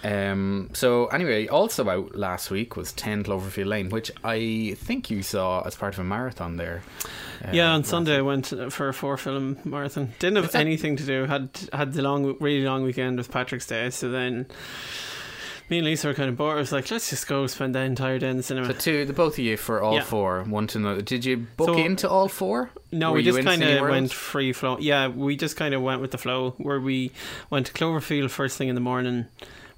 Um, 0.04 0.70
so 0.72 1.06
anyway, 1.06 1.46
also 1.46 1.88
out 1.88 2.16
last 2.16 2.50
week 2.50 2.76
was 2.76 2.92
Ten 2.92 3.22
Cloverfield 3.22 3.66
Lane, 3.66 3.88
which 3.90 4.10
I 4.24 4.74
think 4.78 5.10
you 5.10 5.22
saw 5.22 5.62
as 5.64 5.76
part 5.76 5.94
of 5.94 6.00
a 6.00 6.04
marathon 6.04 6.56
there. 6.56 6.82
uh, 7.44 7.50
yeah, 7.52 7.70
on 7.72 7.84
Sunday 7.84 8.16
I 8.16 8.22
went 8.22 8.48
for 8.72 8.88
a 8.88 8.94
four 8.94 9.16
film 9.16 9.58
marathon. 9.64 10.12
Didn't 10.18 10.36
have 10.42 10.50
that- 10.52 10.60
anything 10.60 10.96
to 10.96 11.04
do. 11.04 11.26
Had 11.26 11.50
had 11.72 11.92
the 11.92 12.02
long, 12.02 12.36
really 12.40 12.64
long 12.64 12.82
weekend 12.82 13.18
with 13.18 13.30
Patrick's 13.30 13.66
Day. 13.66 13.90
So 13.90 14.10
then 14.10 14.46
me 15.72 15.78
and 15.78 15.86
Lisa 15.86 16.08
were 16.08 16.12
kind 16.14 16.28
of 16.28 16.36
bored. 16.36 16.56
I 16.58 16.60
was 16.60 16.70
like, 16.70 16.90
let's 16.90 17.08
just 17.08 17.26
go 17.26 17.46
spend 17.46 17.74
the 17.74 17.78
entire 17.80 18.18
day 18.18 18.28
in 18.28 18.36
the 18.36 18.42
cinema. 18.42 18.66
So 18.66 18.72
two, 18.74 19.04
the 19.06 19.14
both 19.14 19.32
of 19.34 19.38
you 19.38 19.56
for 19.56 19.80
all 19.82 19.94
Yeah. 19.94 20.02
four. 20.02 20.42
One 20.42 20.66
to 20.66 20.76
another. 20.78 21.00
Did 21.00 21.24
you 21.24 21.38
book 21.56 21.68
So- 21.68 21.78
into 21.78 22.10
all 22.10 22.28
four? 22.28 22.68
No, 22.92 23.08
Were 23.10 23.14
we 23.16 23.20
you 23.22 23.30
just 23.30 23.38
in 23.38 23.44
kind 23.46 23.62
of 23.62 23.68
Cineworld? 23.70 23.90
went 23.90 24.12
free 24.12 24.52
flow. 24.52 24.76
Yeah, 24.78 25.08
we 25.08 25.34
just 25.34 25.56
kind 25.56 25.72
of 25.72 25.80
went 25.80 26.02
with 26.02 26.10
the 26.10 26.18
flow 26.18 26.54
where 26.58 26.78
we 26.78 27.10
went 27.48 27.64
to 27.68 27.72
Cloverfield 27.72 28.28
first 28.28 28.58
thing 28.58 28.68
in 28.68 28.74
the 28.74 28.82
morning. 28.82 29.28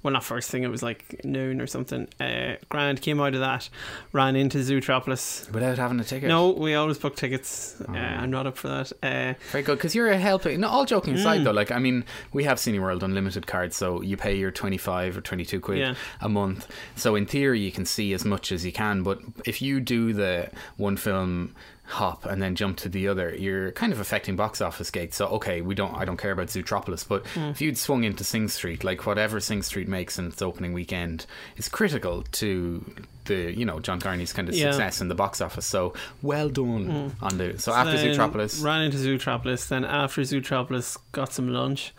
Well, 0.05 0.13
not 0.13 0.23
first 0.23 0.51
thing, 0.51 0.61
it 0.61 0.67
was 0.67 0.83
like 0.83 1.25
noon 1.25 1.59
or 1.59 1.65
something. 1.65 2.07
Uh, 2.19 2.57
Grand 2.69 3.01
came 3.01 3.19
out 3.19 3.33
of 3.33 3.39
that, 3.39 3.67
ran 4.11 4.35
into 4.35 4.59
Zootropolis. 4.59 5.51
without 5.51 5.79
having 5.79 5.99
a 5.99 6.03
ticket. 6.03 6.29
No, 6.29 6.51
we 6.51 6.75
always 6.75 6.99
book 6.99 7.15
tickets. 7.15 7.81
Uh, 7.81 7.85
Oh. 7.89 7.95
I'm 7.95 8.29
not 8.29 8.45
up 8.45 8.55
for 8.55 8.67
that. 8.67 8.91
Uh, 9.01 9.33
Very 9.51 9.63
good, 9.63 9.79
because 9.79 9.95
you're 9.95 10.11
a 10.11 10.17
helping. 10.19 10.59
No, 10.59 10.67
all 10.67 10.85
joking 10.85 11.15
aside, 11.15 11.41
Mm. 11.41 11.45
though, 11.45 11.51
like 11.51 11.71
I 11.71 11.79
mean, 11.79 12.05
we 12.33 12.43
have 12.43 12.59
Cineworld 12.59 13.01
Unlimited 13.01 13.47
cards, 13.47 13.75
so 13.77 14.01
you 14.03 14.15
pay 14.15 14.35
your 14.37 14.51
twenty 14.51 14.77
five 14.77 15.17
or 15.17 15.21
twenty 15.21 15.43
two 15.43 15.59
quid 15.59 15.79
Yeah. 15.79 15.95
a 16.21 16.29
month. 16.29 16.67
So 16.95 17.15
in 17.15 17.25
theory, 17.25 17.59
you 17.61 17.71
can 17.71 17.85
see 17.85 18.13
as 18.13 18.23
much 18.23 18.51
as 18.51 18.63
you 18.63 18.71
can. 18.71 19.01
But 19.01 19.21
if 19.43 19.59
you 19.59 19.79
do 19.79 20.13
the 20.13 20.51
one 20.77 20.97
film 20.97 21.55
hop 21.87 22.25
and 22.25 22.41
then 22.41 22.55
jump 22.55 22.77
to 22.77 22.89
the 22.89 23.07
other, 23.07 23.35
you're 23.35 23.71
kind 23.73 23.93
of 23.93 23.99
affecting 23.99 24.35
box 24.35 24.59
office 24.61 24.89
gates. 24.89 25.15
So 25.17 25.27
okay, 25.27 25.61
we 25.61 25.75
don't. 25.75 25.93
I 25.95 26.03
don't 26.05 26.17
care 26.17 26.31
about 26.31 26.47
Zootropolis, 26.47 27.07
but 27.07 27.23
Mm. 27.35 27.51
if 27.51 27.61
you'd 27.61 27.77
swung 27.77 28.03
into 28.03 28.23
Sing 28.23 28.47
Street, 28.47 28.83
like 28.83 29.05
whatever 29.05 29.39
Sing 29.39 29.61
Street 29.61 29.87
makes 29.87 30.17
in 30.17 30.27
its 30.27 30.41
opening 30.41 30.73
weekend, 30.73 31.25
is 31.57 31.69
critical 31.69 32.23
to 32.33 32.83
the 33.25 33.51
you 33.57 33.65
know 33.65 33.79
John 33.79 33.99
Carney's 33.99 34.33
kind 34.33 34.49
of 34.49 34.55
Yeah. 34.55 34.71
success 34.71 34.99
in 35.01 35.07
the 35.09 35.15
box 35.15 35.41
office. 35.41 35.65
So 35.65 35.93
well 36.21 36.49
done 36.49 36.87
Mm. 36.87 37.11
on 37.23 37.37
the. 37.37 37.59
So 37.59 37.71
after 37.73 37.97
Zootropolis. 37.97 38.63
ran 38.63 38.81
into 38.81 38.97
Zootropolis. 38.97 39.67
Then 39.67 39.85
after 39.85 40.21
Zootropolis, 40.21 40.97
got 41.11 41.33
some 41.33 41.49
lunch. 41.49 41.93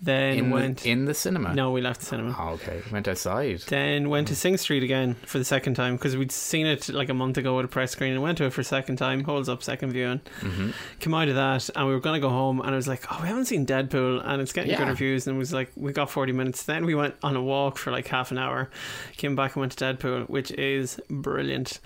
Then 0.00 0.38
in 0.38 0.50
went 0.50 0.82
the, 0.82 0.90
in 0.90 1.06
the 1.06 1.14
cinema. 1.14 1.54
No, 1.54 1.72
we 1.72 1.80
left 1.80 2.00
the 2.00 2.06
cinema. 2.06 2.36
Oh, 2.38 2.50
okay, 2.50 2.82
went 2.92 3.08
outside. 3.08 3.60
Then 3.62 4.08
went 4.08 4.28
to 4.28 4.36
Sing 4.36 4.56
Street 4.56 4.84
again 4.84 5.14
for 5.26 5.38
the 5.38 5.44
second 5.44 5.74
time 5.74 5.96
because 5.96 6.16
we'd 6.16 6.30
seen 6.30 6.66
it 6.66 6.88
like 6.88 7.08
a 7.08 7.14
month 7.14 7.36
ago 7.36 7.58
at 7.58 7.64
a 7.64 7.68
press 7.68 7.90
screen 7.92 8.12
and 8.12 8.22
went 8.22 8.38
to 8.38 8.44
it 8.44 8.52
for 8.52 8.60
a 8.60 8.64
second 8.64 8.96
time. 8.96 9.24
Holds 9.24 9.48
up 9.48 9.62
second 9.62 9.92
viewing. 9.92 10.20
Mm-hmm. 10.40 10.70
Came 11.00 11.14
out 11.14 11.28
of 11.28 11.34
that 11.34 11.68
and 11.74 11.88
we 11.88 11.94
were 11.94 12.00
gonna 12.00 12.20
go 12.20 12.30
home 12.30 12.60
and 12.60 12.70
I 12.70 12.76
was 12.76 12.86
like, 12.86 13.04
oh, 13.10 13.18
we 13.22 13.28
haven't 13.28 13.46
seen 13.46 13.66
Deadpool 13.66 14.22
and 14.24 14.40
it's 14.40 14.52
getting 14.52 14.76
good 14.76 14.88
reviews 14.88 15.26
and 15.26 15.36
it 15.36 15.38
was 15.38 15.52
like 15.52 15.72
we 15.74 15.92
got 15.92 16.10
forty 16.10 16.32
minutes. 16.32 16.62
Then 16.62 16.86
we 16.86 16.94
went 16.94 17.16
on 17.22 17.34
a 17.34 17.42
walk 17.42 17.76
for 17.76 17.90
like 17.90 18.06
half 18.06 18.30
an 18.30 18.38
hour. 18.38 18.70
Came 19.16 19.34
back 19.34 19.56
and 19.56 19.60
went 19.60 19.72
to 19.72 19.84
Deadpool, 19.84 20.28
which 20.28 20.52
is 20.52 21.00
brilliant. 21.10 21.80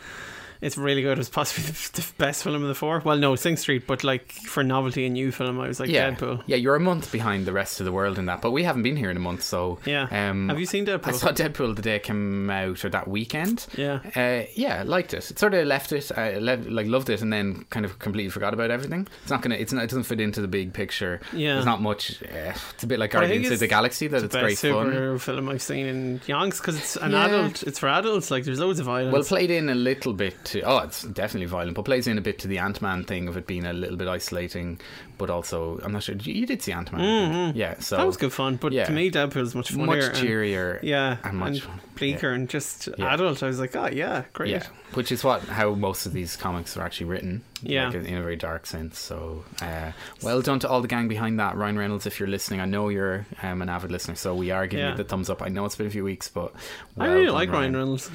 It's 0.63 0.79
really 0.79 1.03
good. 1.03 1.13
It 1.13 1.19
was 1.19 1.29
possibly 1.29 1.65
the, 1.71 1.91
the 2.01 2.07
best 2.19 2.45
film 2.45 2.63
of 2.63 2.69
the 2.69 2.75
four. 2.75 3.01
Well, 3.05 3.19
no, 3.19 3.35
Sing 3.37 3.57
Street, 3.57 3.87
but 3.87 4.05
like 4.05 4.31
for 4.33 4.63
novelty 4.63 5.05
and 5.05 5.13
new 5.15 5.33
film, 5.33 5.61
I 5.61 5.67
was 5.69 5.81
like 5.81 5.91
yeah, 5.91 6.13
Deadpool. 6.13 6.45
yeah, 6.47 6.57
you're 6.57 6.77
a 6.77 6.81
month 6.81 7.11
behind 7.11 7.47
the 7.47 7.53
rest 7.53 7.81
of 7.81 7.85
the 7.87 7.93
world 7.93 8.17
in 8.19 8.27
that, 8.27 8.41
but 8.41 8.53
we 8.53 8.63
haven't 8.63 8.85
been 8.85 8.97
here 8.97 9.11
in 9.11 9.17
a 9.17 9.21
month, 9.21 9.43
so 9.43 9.79
Yeah. 9.85 10.07
Um, 10.11 10.49
Have 10.49 10.61
you 10.61 10.67
seen 10.67 10.87
Deadpool? 10.87 11.09
I 11.09 11.13
saw 11.13 11.33
Deadpool 11.33 11.75
the 11.75 11.83
day 11.83 11.97
it 11.97 12.05
came 12.05 12.49
out, 12.49 12.85
or 12.85 12.89
that 12.91 13.09
weekend. 13.09 13.67
Yeah. 13.77 13.99
uh, 14.15 14.47
yeah, 14.55 14.85
liked 14.87 15.13
it. 15.15 15.31
It 15.33 15.39
sort 15.39 15.53
of 15.55 15.67
left 15.67 15.93
it, 15.93 16.11
I 16.17 16.39
le- 16.39 16.57
like 16.57 16.87
loved 16.87 17.11
it, 17.11 17.23
and 17.23 17.33
then 17.33 17.67
kind 17.71 17.85
of 17.85 17.99
completely 17.99 18.31
forgot 18.31 18.55
about 18.55 18.71
everything. 18.71 19.09
It's 19.23 19.31
not 19.33 19.43
gonna, 19.43 19.57
it's 19.57 19.73
not, 19.73 19.83
it 19.83 19.91
doesn't 19.91 20.05
fit 20.05 20.21
into 20.21 20.41
the 20.41 20.49
big 20.49 20.73
picture. 20.73 21.21
Yeah. 21.33 21.55
there's 21.55 21.67
not 21.67 21.83
much. 21.83 22.23
Uh, 22.23 22.53
it's 22.75 22.85
a 22.85 22.87
bit 22.87 23.01
like 23.01 23.11
But 23.11 23.25
I 23.25 23.29
think 23.29 23.43
Guardians 23.43 23.53
of 23.55 23.59
the 23.59 23.67
Galaxy 23.67 24.07
that 24.07 24.21
the 24.21 24.27
it's, 24.27 24.37
great 24.37 24.59
fun. 24.59 25.19
film 25.19 25.49
I've 25.49 25.61
seen 25.63 25.87
in 25.87 26.21
Yonks 26.21 26.59
because 26.61 26.77
it's 26.79 26.95
an 26.97 27.11
Yeah. 27.11 27.27
adult. 27.27 27.65
It's 27.65 27.81
for 27.81 27.89
adults. 27.89 28.31
Like 28.31 28.45
there's 28.45 28.61
loads 28.61 28.79
of 28.79 28.87
violence. 28.87 29.13
Well, 29.13 29.25
played 29.25 29.51
in 29.51 29.69
a 29.69 29.75
little 29.75 30.13
bit 30.13 30.52
to. 30.53 30.63
Oh, 30.63 30.79
it's 30.79 31.03
definitely 31.03 31.47
violent, 31.47 31.75
but 31.75 31.85
plays 31.85 32.07
in 32.07 32.17
a 32.17 32.21
bit 32.23 32.39
to 32.41 32.49
the 32.49 32.59
Ant 32.59 32.81
Man 32.81 33.05
thing 33.05 33.29
of 33.29 33.37
it 33.37 33.47
being 33.47 33.67
a 33.67 33.73
little 33.73 33.97
bit 33.97 34.09
isolating, 34.09 34.81
but 35.19 35.29
also 35.31 35.79
I'm 35.85 35.93
not 35.93 36.03
sure. 36.05 36.15
You 36.15 36.33
you 36.35 36.47
did 36.47 36.63
see 36.63 36.73
Ant 36.73 36.93
Man, 36.93 37.55
yeah. 37.57 37.79
So 37.81 37.97
that 37.97 38.07
was 38.07 38.17
good 38.17 38.33
fun. 38.33 38.57
But 38.57 38.73
yeah. 38.73 38.85
to 38.85 38.93
me, 38.93 39.11
Deadpool's 39.11 39.55
much 39.55 39.71
funnier, 39.71 39.87
much 39.87 40.05
and- 40.05 40.17
cheerier, 40.17 40.81
yeah, 40.83 41.17
and 41.25 41.37
much 41.39 41.63
bleaker 41.97 42.31
and 42.31 42.49
just 42.49 42.89
Yeah. 42.97 43.13
adult. 43.15 43.43
I 43.43 43.47
was 43.47 43.61
like, 43.61 43.77
oh 43.77 43.89
yeah, 43.93 44.25
great. 44.33 44.51
Yeah, 44.51 44.67
which 44.95 45.13
is 45.13 45.23
what 45.25 45.43
how 45.43 45.75
most 45.75 46.07
of 46.07 46.13
these 46.13 46.37
comics 46.37 46.77
are 46.77 46.83
actually 46.83 47.07
written. 47.07 47.43
Yeah. 47.65 47.87
like, 47.87 47.95
in, 47.95 48.17
a 48.17 48.23
very 48.23 48.35
dark 48.37 48.67
sense. 48.67 48.99
So, 48.99 49.45
uh, 49.61 49.93
well 50.21 50.43
done 50.43 50.59
to 50.61 50.69
all 50.69 50.81
the 50.81 50.89
gang 50.89 51.07
behind 51.07 51.39
that. 51.39 51.57
Ryan 51.57 51.79
Reynolds, 51.79 52.07
if 52.07 52.19
you're 52.19 52.29
listening, 52.29 52.61
I 52.61 52.65
know 52.65 52.89
you're 52.89 53.25
um, 53.41 53.63
an 53.63 53.69
avid 53.69 53.93
listener, 53.93 54.17
so 54.17 54.35
we 54.35 54.51
are 54.51 54.67
giving 54.67 54.85
Yeah. 54.85 54.91
you 54.93 54.97
the 54.97 55.05
thumbs 55.05 55.31
up. 55.31 55.43
I 55.43 55.49
know 55.49 55.65
it's 55.65 55.77
been 55.77 55.87
a 55.87 55.91
few 55.91 56.03
weeks, 56.03 56.29
but 56.29 56.53
I 56.99 57.07
really 57.07 57.27
done, 57.27 57.35
like 57.35 57.51
Ryan 57.53 57.75
Reynolds. 57.77 58.11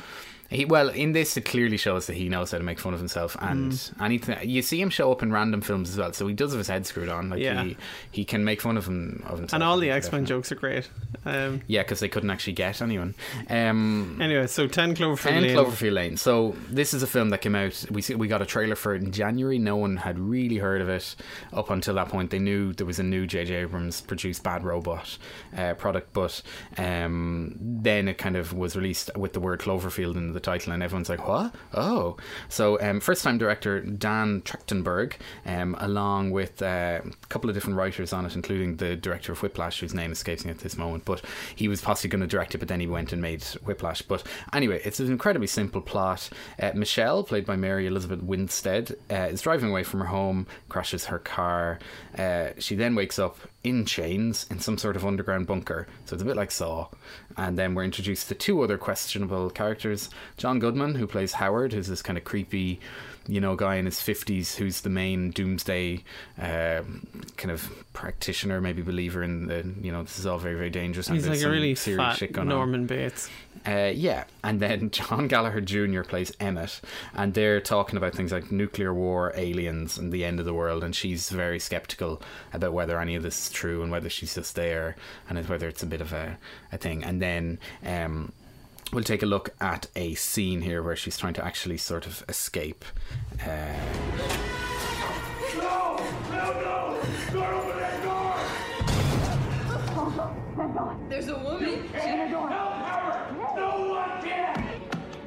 He, 0.50 0.66
well, 0.66 0.89
in 0.89 1.12
this, 1.12 1.36
it 1.38 1.42
clearly 1.46 1.77
shows 1.77 2.08
that 2.08 2.13
he 2.16 2.30
knows 2.30 2.51
how 2.51 2.58
to 2.58 2.63
make 2.63 2.80
fun 2.80 2.94
of 2.94 3.00
himself, 3.00 3.36
and 3.42 3.72
Mm. 3.74 4.01
anything 4.01 4.50
you 4.50 4.62
see 4.62 4.80
him 4.82 4.89
show 4.89 5.12
up 5.12 5.22
in 5.24 5.32
random 5.32 5.62
films 5.62 5.89
as 5.89 5.98
well. 5.98 6.13
So 6.13 6.25
he 6.27 6.34
does 6.34 6.51
have 6.51 6.58
his 6.60 6.68
head 6.70 6.86
screwed 6.86 7.10
on. 7.10 7.30
Like 7.30 7.39
Yeah. 7.42 7.63
he, 7.63 7.77
he 8.12 8.25
can 8.25 8.44
make 8.46 8.62
fun 8.62 8.77
of 8.77 8.86
him 8.88 9.24
of 9.25 9.39
himself. 9.39 9.54
And 9.54 9.63
all 9.63 9.77
the 9.77 9.89
X 9.92 10.12
Men 10.12 10.25
jokes 10.25 10.51
are 10.51 10.56
great. 10.56 10.89
Um, 11.25 11.62
Yeah, 11.68 11.84
because 11.84 12.00
they 12.00 12.08
couldn't 12.08 12.30
actually 12.30 12.54
get 12.54 12.82
anyone. 12.82 13.13
Um, 13.50 14.20
anyway, 14.22 14.48
so 14.48 14.68
Ten 14.68 14.96
Cloverfield 14.96 15.22
10 15.30 15.42
Lane. 15.44 15.56
Cloverfield 15.58 15.94
Lane. 15.94 16.18
So 16.18 16.56
this 16.70 16.94
is 16.94 17.04
a 17.04 17.08
film 17.08 17.30
that 17.32 17.42
came 17.42 17.56
out. 17.56 17.86
We 17.92 18.01
see, 18.01 18.16
we 18.16 18.27
got 18.27 18.42
a 18.42 18.46
trailer 18.46 18.75
for 18.75 18.96
it 18.96 19.01
in 19.01 19.12
January. 19.12 19.60
No 19.60 19.75
one 19.75 19.98
had 19.98 20.18
really 20.20 20.58
heard 20.58 20.82
of 20.82 20.89
it 20.89 21.16
up 21.54 21.70
until 21.70 21.96
that 21.96 22.10
point. 22.10 22.30
They 22.32 22.39
knew 22.39 22.74
there 22.74 22.86
was 22.88 23.00
a 23.00 23.04
new 23.04 23.27
J.J. 23.27 23.54
Abrams 23.56 24.01
produced 24.01 24.44
Bad 24.44 24.63
Robot 24.63 25.18
uh, 25.58 25.74
product, 25.74 26.13
but 26.13 26.42
um, 26.77 27.56
then 27.60 28.08
it 28.08 28.18
kind 28.18 28.36
of 28.38 28.54
was 28.54 28.75
released 28.75 29.10
with 29.18 29.34
the 29.34 29.39
word 29.39 29.60
Cloverfield 29.60 30.16
in 30.16 30.37
the 30.38 30.41
title, 30.41 30.74
and 30.74 30.84
everyone's 30.84 31.10
like, 31.10 31.27
"What? 31.27 31.53
Oh!" 31.74 32.17
So 32.50 32.79
um, 32.82 33.00
first 33.00 33.24
time 33.24 33.38
director 33.38 33.82
Dan 33.82 34.41
Trachtenberg, 34.41 35.13
um, 35.46 35.75
along 35.79 36.32
with 36.32 36.62
uh, 36.62 37.01
a 37.03 37.27
couple 37.27 37.50
of 37.50 37.56
different 37.56 37.77
writers 37.77 38.13
on 38.13 38.25
it, 38.25 38.36
including 38.36 38.77
the 38.77 38.96
director 38.96 39.32
of 39.32 39.41
Whiplash, 39.41 39.79
whose 39.79 39.94
name 39.94 40.12
escapes 40.12 40.46
me 40.46 40.51
at 40.51 40.60
this 40.60 40.77
moment, 40.77 41.06
but 41.06 41.24
he 41.56 41.67
was 41.67 41.82
possibly 41.82 42.10
going 42.10 42.22
to 42.22 42.27
direct 42.27 42.56
it, 42.56 42.60
but 42.60 42.67
then 42.67 42.79
he 42.79 42.88
went 42.88 43.12
and 43.12 43.22
made 43.22 43.44
Whiplash. 43.65 44.01
But 44.01 44.24
anyway, 44.53 44.82
it's 44.86 45.00
an 45.00 45.08
incredibly 45.08 45.48
simple 45.48 45.82
plot. 45.82 46.29
Uh, 46.62 46.72
Michelle, 46.75 47.24
played 47.24 47.46
by 47.46 47.56
Mary 47.56 47.88
Elizabeth 47.88 48.22
Winstead, 48.22 48.96
uh, 49.10 49.29
is 49.32 49.41
driving 49.41 49.70
away 49.70 49.84
from 49.84 50.01
her 50.01 50.08
home, 50.08 50.48
crashes 50.70 51.06
her 51.06 51.20
car. 51.20 51.79
Uh, 52.17 52.50
she 52.60 52.75
then 52.75 52.96
wakes 52.96 53.20
up 53.20 53.38
in 53.63 53.86
chains 53.86 54.46
in 54.50 54.60
some 54.60 54.77
sort 54.77 54.96
of 54.96 55.06
underground 55.06 55.46
bunker. 55.48 55.88
So 56.06 56.13
it's 56.13 56.24
a 56.24 56.25
bit 56.25 56.38
like 56.38 56.51
Saw. 56.51 56.88
And 57.36 57.58
then 57.58 57.75
we're 57.75 57.84
introduced 57.84 58.29
to 58.29 58.36
two 58.36 58.62
other 58.62 58.77
questionable 58.77 59.50
characters 59.50 60.10
John 60.36 60.60
Goodman, 60.60 60.96
who 60.96 61.07
plays 61.07 61.34
Howard, 61.34 61.74
who's 61.74 61.88
this 61.88 62.01
kind 62.01 62.17
of 62.17 62.24
creepy. 62.24 62.79
You 63.29 63.41
know, 63.41 63.57
guy 63.57 63.75
in 63.75 63.84
his 63.84 64.00
fifties 64.01 64.55
who's 64.55 64.79
the 64.81 64.89
main 64.89 65.31
doomsday 65.31 66.01
uh, 66.41 66.81
kind 67.36 67.51
of 67.51 67.69
practitioner, 67.91 68.62
maybe 68.62 68.81
believer 68.81 69.22
in 69.22 69.48
the 69.48 69.69
you 69.81 69.91
know 69.91 70.01
this 70.03 70.17
is 70.17 70.25
all 70.25 70.38
very 70.38 70.55
very 70.55 70.69
dangerous. 70.69 71.07
and 71.10 71.17
He's 71.17 71.27
like 71.27 71.41
a 71.41 71.50
really 71.50 71.75
serious 71.75 72.00
fat 72.00 72.15
shit 72.15 72.31
going 72.31 72.48
on. 72.48 72.55
Norman 72.55 72.86
Bates. 72.86 73.29
Uh, 73.67 73.91
yeah, 73.93 74.24
and 74.46 74.62
then 74.62 74.89
John 74.91 75.27
Gallagher 75.27 75.60
Jr. 75.60 76.03
plays 76.03 76.31
Emmett, 76.39 76.79
and 77.15 77.34
they're 77.34 77.60
talking 77.60 77.98
about 77.98 78.13
things 78.15 78.31
like 78.31 78.50
nuclear 78.50 78.93
war, 78.93 79.34
aliens, 79.36 79.98
and 79.98 80.13
the 80.13 80.24
end 80.24 80.39
of 80.39 80.46
the 80.46 80.53
world. 80.53 80.81
And 80.81 80.96
she's 80.96 81.29
very 81.29 81.60
skeptical 81.60 82.22
about 82.53 82.72
whether 82.72 82.98
any 82.98 83.15
of 83.15 83.24
this 83.24 83.48
is 83.48 83.50
true 83.51 83.81
and 83.84 83.91
whether 83.91 84.10
she's 84.10 84.36
just 84.36 84.55
there 84.55 84.96
and 85.29 85.46
whether 85.50 85.67
it's 85.67 85.84
a 85.84 85.88
bit 85.88 86.00
of 86.00 86.13
a, 86.13 86.38
a 86.72 86.77
thing. 86.77 87.03
And 87.03 87.22
then 87.22 87.60
um, 87.86 88.31
we'll 88.91 89.03
take 89.03 89.24
a 89.24 89.25
look 89.25 89.50
at 89.60 89.88
a 89.96 90.13
scene 90.15 90.62
here 90.62 90.82
where 90.82 90.96
she's 90.96 91.17
trying 91.17 91.34
to 91.34 91.44
actually 91.46 91.77
sort 91.77 92.06
of 92.06 92.24
escape. 92.29 92.86
Uh, 93.41 93.46
No! 95.58 95.98
No, 96.32 96.53
no! 96.53 97.00
Don't 97.34 97.53
open 97.53 97.77
that 97.79 98.03
door! 98.03 98.36
There's 101.10 101.27
a 101.27 101.38
woman. 101.38 101.89
She's 101.94 102.03
in 102.06 102.20
the 102.20 102.27
door. 102.29 102.50
Help 102.50 102.74
her! 102.74 103.56
No 103.56 103.89
one 103.89 104.22
can! 104.22 104.82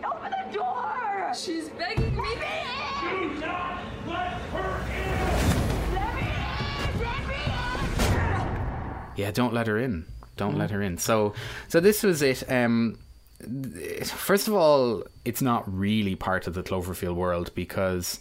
Open 0.05 0.31
the 0.31 0.53
door! 0.57 1.33
She's 1.35 1.69
begging 1.71 2.17
me. 2.17 2.23
Do 3.03 3.41
not 3.41 3.83
let 4.07 4.33
her 4.53 4.81
yeah, 9.17 9.31
don't 9.31 9.53
let 9.53 9.67
her 9.67 9.79
in. 9.79 10.07
Don't 10.37 10.57
let 10.57 10.71
her 10.71 10.81
in. 10.81 10.97
So, 10.97 11.35
so 11.69 11.79
this 11.81 12.03
was 12.03 12.23
it. 12.23 12.43
Um, 12.51 12.97
th- 12.97 13.10
first 14.05 14.49
of 14.49 14.55
all, 14.55 15.05
it's 15.25 15.43
not 15.43 15.65
really 15.73 16.15
part 16.15 16.47
of 16.47 16.55
the 16.55 16.63
Cloverfield 16.63 17.15
world 17.15 17.55
because, 17.55 18.21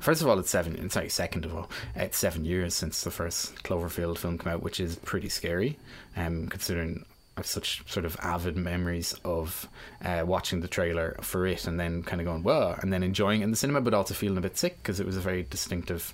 first 0.00 0.20
of 0.20 0.28
all, 0.28 0.38
it's 0.38 0.50
seven. 0.50 0.88
Sorry, 0.90 1.08
second 1.08 1.44
of 1.44 1.54
all, 1.54 1.70
it's 1.94 2.18
seven 2.18 2.44
years 2.44 2.74
since 2.74 3.02
the 3.02 3.10
first 3.10 3.62
Cloverfield 3.62 4.18
film 4.18 4.38
came 4.38 4.52
out, 4.52 4.62
which 4.62 4.80
is 4.80 4.96
pretty 4.96 5.28
scary, 5.28 5.78
um, 6.16 6.48
considering. 6.48 7.04
I've 7.36 7.46
such 7.46 7.88
sort 7.88 8.04
of 8.04 8.16
avid 8.20 8.56
memories 8.56 9.14
of 9.24 9.68
uh, 10.04 10.24
watching 10.26 10.58
the 10.58 10.66
trailer 10.66 11.16
for 11.20 11.46
it 11.46 11.68
and 11.68 11.78
then 11.78 12.02
kind 12.02 12.20
of 12.20 12.26
going, 12.26 12.42
whoa, 12.42 12.74
and 12.82 12.92
then 12.92 13.04
enjoying 13.04 13.42
it 13.42 13.44
in 13.44 13.52
the 13.52 13.56
cinema, 13.56 13.80
but 13.80 13.94
also 13.94 14.12
feeling 14.12 14.38
a 14.38 14.40
bit 14.40 14.58
sick 14.58 14.76
because 14.78 14.98
it 14.98 15.06
was 15.06 15.16
a 15.16 15.20
very 15.20 15.44
distinctive 15.44 16.12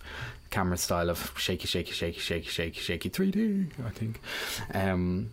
camera 0.51 0.77
style 0.77 1.09
of 1.09 1.33
shaky, 1.39 1.67
shaky, 1.67 1.93
shaky, 1.93 2.21
shaky, 2.21 2.49
shaky, 2.51 2.79
shaky 2.79 3.09
3D, 3.09 3.71
I 3.87 3.89
think. 3.89 4.21
Um, 4.75 5.31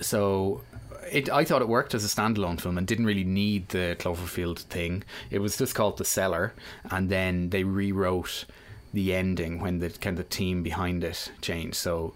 so 0.00 0.62
it, 1.10 1.30
I 1.30 1.44
thought 1.44 1.62
it 1.62 1.68
worked 1.68 1.94
as 1.94 2.04
a 2.04 2.08
standalone 2.08 2.60
film 2.60 2.78
and 2.78 2.86
didn't 2.86 3.06
really 3.06 3.24
need 3.24 3.68
the 3.70 3.96
Cloverfield 3.98 4.60
thing. 4.60 5.04
It 5.30 5.40
was 5.40 5.56
just 5.56 5.74
called 5.74 5.98
The 5.98 6.04
Cellar, 6.04 6.54
and 6.90 7.08
then 7.08 7.50
they 7.50 7.64
rewrote 7.64 8.44
the 8.92 9.14
ending 9.14 9.60
when 9.60 9.80
the 9.80 9.90
kind 9.90 10.18
of 10.18 10.28
team 10.30 10.62
behind 10.62 11.04
it 11.04 11.30
changed. 11.40 11.76
So 11.76 12.14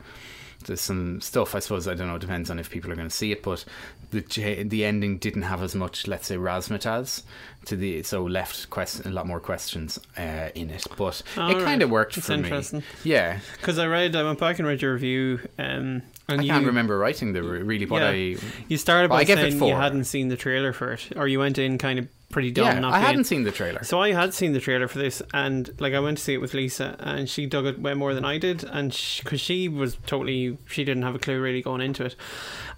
there's 0.67 0.81
some 0.81 1.21
stuff 1.21 1.55
I 1.55 1.59
suppose 1.59 1.89
I 1.89 1.95
don't 1.95 2.09
know. 2.09 2.17
It 2.17 2.21
depends 2.21 2.51
on 2.51 2.59
if 2.59 2.71
people 2.71 2.91
are 2.93 2.97
going 2.97 3.09
to 3.09 3.15
see 3.15 3.33
it, 3.33 3.43
but 3.43 3.65
the 4.13 4.65
the 4.65 4.85
ending 4.85 5.19
didn't 5.19 5.43
have 5.43 5.63
as 5.63 5.75
much, 5.75 6.07
let's 6.07 6.27
say, 6.29 6.37
razzmatazz 6.37 7.23
to 7.67 7.77
the 7.77 8.03
so 8.03 8.23
left 8.25 8.71
quest- 8.71 9.05
a 9.05 9.11
lot 9.11 9.27
more 9.27 9.41
questions 9.41 9.99
uh, 10.17 10.49
in 10.55 10.71
it. 10.71 10.87
But 10.97 11.23
All 11.37 11.51
it 11.51 11.55
right. 11.55 11.65
kind 11.65 11.83
of 11.83 11.91
worked 11.91 12.15
That's 12.15 12.29
for 12.29 12.35
interesting. 12.35 12.81
me. 12.81 12.85
Yeah, 13.05 13.41
Because 13.57 13.79
I 13.79 13.87
read, 13.87 14.15
I 14.17 14.23
went 14.23 14.39
back 14.39 14.59
and 14.59 14.69
read 14.69 14.83
your 14.83 14.93
review, 14.95 15.41
um, 15.59 16.03
and 16.29 16.41
I 16.41 16.43
you, 16.43 16.51
can't 16.51 16.67
remember 16.67 16.99
writing 16.99 17.33
the 17.33 17.43
re- 17.43 17.63
really 17.63 17.87
what 17.87 18.03
yeah, 18.03 18.09
I. 18.11 18.37
you 18.69 18.77
started 18.79 19.09
by 19.09 19.23
it 19.23 19.27
saying 19.29 19.63
you 19.63 19.75
hadn't 19.75 20.05
seen 20.05 20.29
the 20.29 20.37
trailer 20.37 20.73
for 20.73 20.93
it, 20.93 21.09
or 21.17 21.27
you 21.29 21.39
went 21.39 21.59
in 21.59 21.79
kind 21.79 21.99
of 21.99 22.09
pretty 22.33 22.51
dumb. 22.51 22.65
Yeah, 22.65 22.79
not 22.81 22.93
I 22.93 22.97
being- 22.99 23.07
hadn't 23.07 23.25
seen 23.25 23.45
the 23.45 23.53
trailer. 23.53 23.85
So 23.85 24.01
I 24.01 24.13
had 24.13 24.35
seen 24.35 24.53
the 24.53 24.61
trailer 24.61 24.89
for 24.89 24.99
this, 24.99 25.23
and 25.33 25.71
like 25.79 25.95
I 25.95 26.01
went 26.01 26.19
to 26.19 26.25
see 26.25 26.35
it 26.35 26.41
with 26.41 26.55
Lisa, 26.55 26.97
and 26.99 27.29
she 27.29 27.47
dug 27.47 27.67
it 27.67 27.79
way 27.79 27.95
more 27.95 28.15
than 28.15 28.25
I 28.25 28.39
did, 28.39 28.65
and 28.65 28.91
because 29.23 29.41
she, 29.41 29.69
was 29.69 29.97
totally, 30.07 30.59
she 30.67 30.83
didn't 30.85 31.05
have 31.05 31.15
a 31.15 31.19
clue 31.21 31.41
really 31.41 31.63
going 31.63 31.81
into 31.81 32.05
it. 32.05 32.17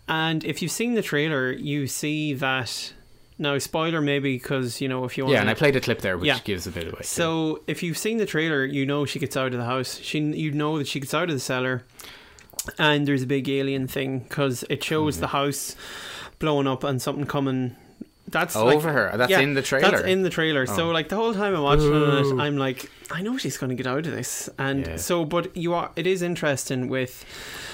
And 0.07 0.45
if 0.45 0.61
you've 0.61 0.71
seen 0.71 0.95
the 0.95 1.03
trailer, 1.03 1.53
you 1.53 1.87
see 1.87 2.35
that. 2.35 2.93
Now, 3.37 3.59
spoiler 3.59 4.01
maybe 4.01 4.37
because 4.37 4.81
you 4.81 4.89
know 4.89 5.05
if 5.05 5.19
you 5.19 5.25
want. 5.25 5.33
Yeah, 5.35 5.41
and 5.41 5.51
I 5.51 5.55
played 5.55 5.75
a 5.75 5.81
clip 5.81 6.03
there, 6.03 6.17
which 6.17 6.29
Yeah. 6.29 6.39
gives 6.45 6.69
a 6.69 6.71
bit 6.71 6.87
away. 6.87 7.01
So 7.03 7.63
if 7.67 7.83
you've 7.83 7.99
seen 7.99 8.19
the 8.19 8.27
trailer, 8.27 8.65
you 8.65 8.87
know 8.87 9.07
she 9.07 9.19
gets 9.19 9.37
out 9.37 9.53
of 9.53 9.59
the 9.59 9.65
house. 9.65 9.99
She, 10.01 10.21
you 10.21 10.53
know 10.53 10.79
that 10.79 10.87
she 10.87 11.01
gets 11.01 11.15
out 11.15 11.31
of 11.31 11.35
the 11.35 11.41
cellar, 11.41 11.83
and 12.79 13.09
there's 13.09 13.23
a 13.23 13.27
big 13.27 13.49
alien 13.49 13.89
thing 13.89 14.21
because 14.21 14.65
it 14.71 14.85
shows 14.85 15.15
mm-hmm. 15.15 15.23
the 15.23 15.27
house 15.29 15.75
blowing 16.39 16.69
up 16.69 16.85
and 16.85 17.03
something 17.03 17.27
coming. 17.27 17.75
That's 18.29 18.57
Oh, 18.57 18.65
like- 18.67 18.77
over 18.77 18.91
her. 18.93 19.13
That's 19.17 19.31
yeah, 19.31 19.41
in 19.41 19.55
the 19.55 19.63
trailer? 19.63 19.91
That's 19.91 20.05
in 20.05 20.23
the 20.23 20.31
trailer. 20.31 20.67
So 20.67 20.89
Oh. 20.89 20.93
like 20.93 21.09
the 21.09 21.17
whole 21.17 21.35
time 21.35 21.55
I'm 21.55 21.63
watching 21.63 21.91
Boo. 21.91 22.39
it, 22.39 22.43
I'm 22.43 22.57
like, 22.57 22.91
I 23.11 23.21
know 23.23 23.37
she's 23.37 23.59
going 23.59 23.69
to 23.71 23.77
get 23.77 23.87
out 23.87 24.07
of 24.07 24.13
this, 24.13 24.49
and 24.59 24.87
Yeah. 24.87 24.97
so 24.97 25.25
but 25.25 25.55
you 25.57 25.75
are. 25.75 25.91
It 25.95 26.07
is 26.07 26.23
interesting 26.23 26.89
with 26.89 27.25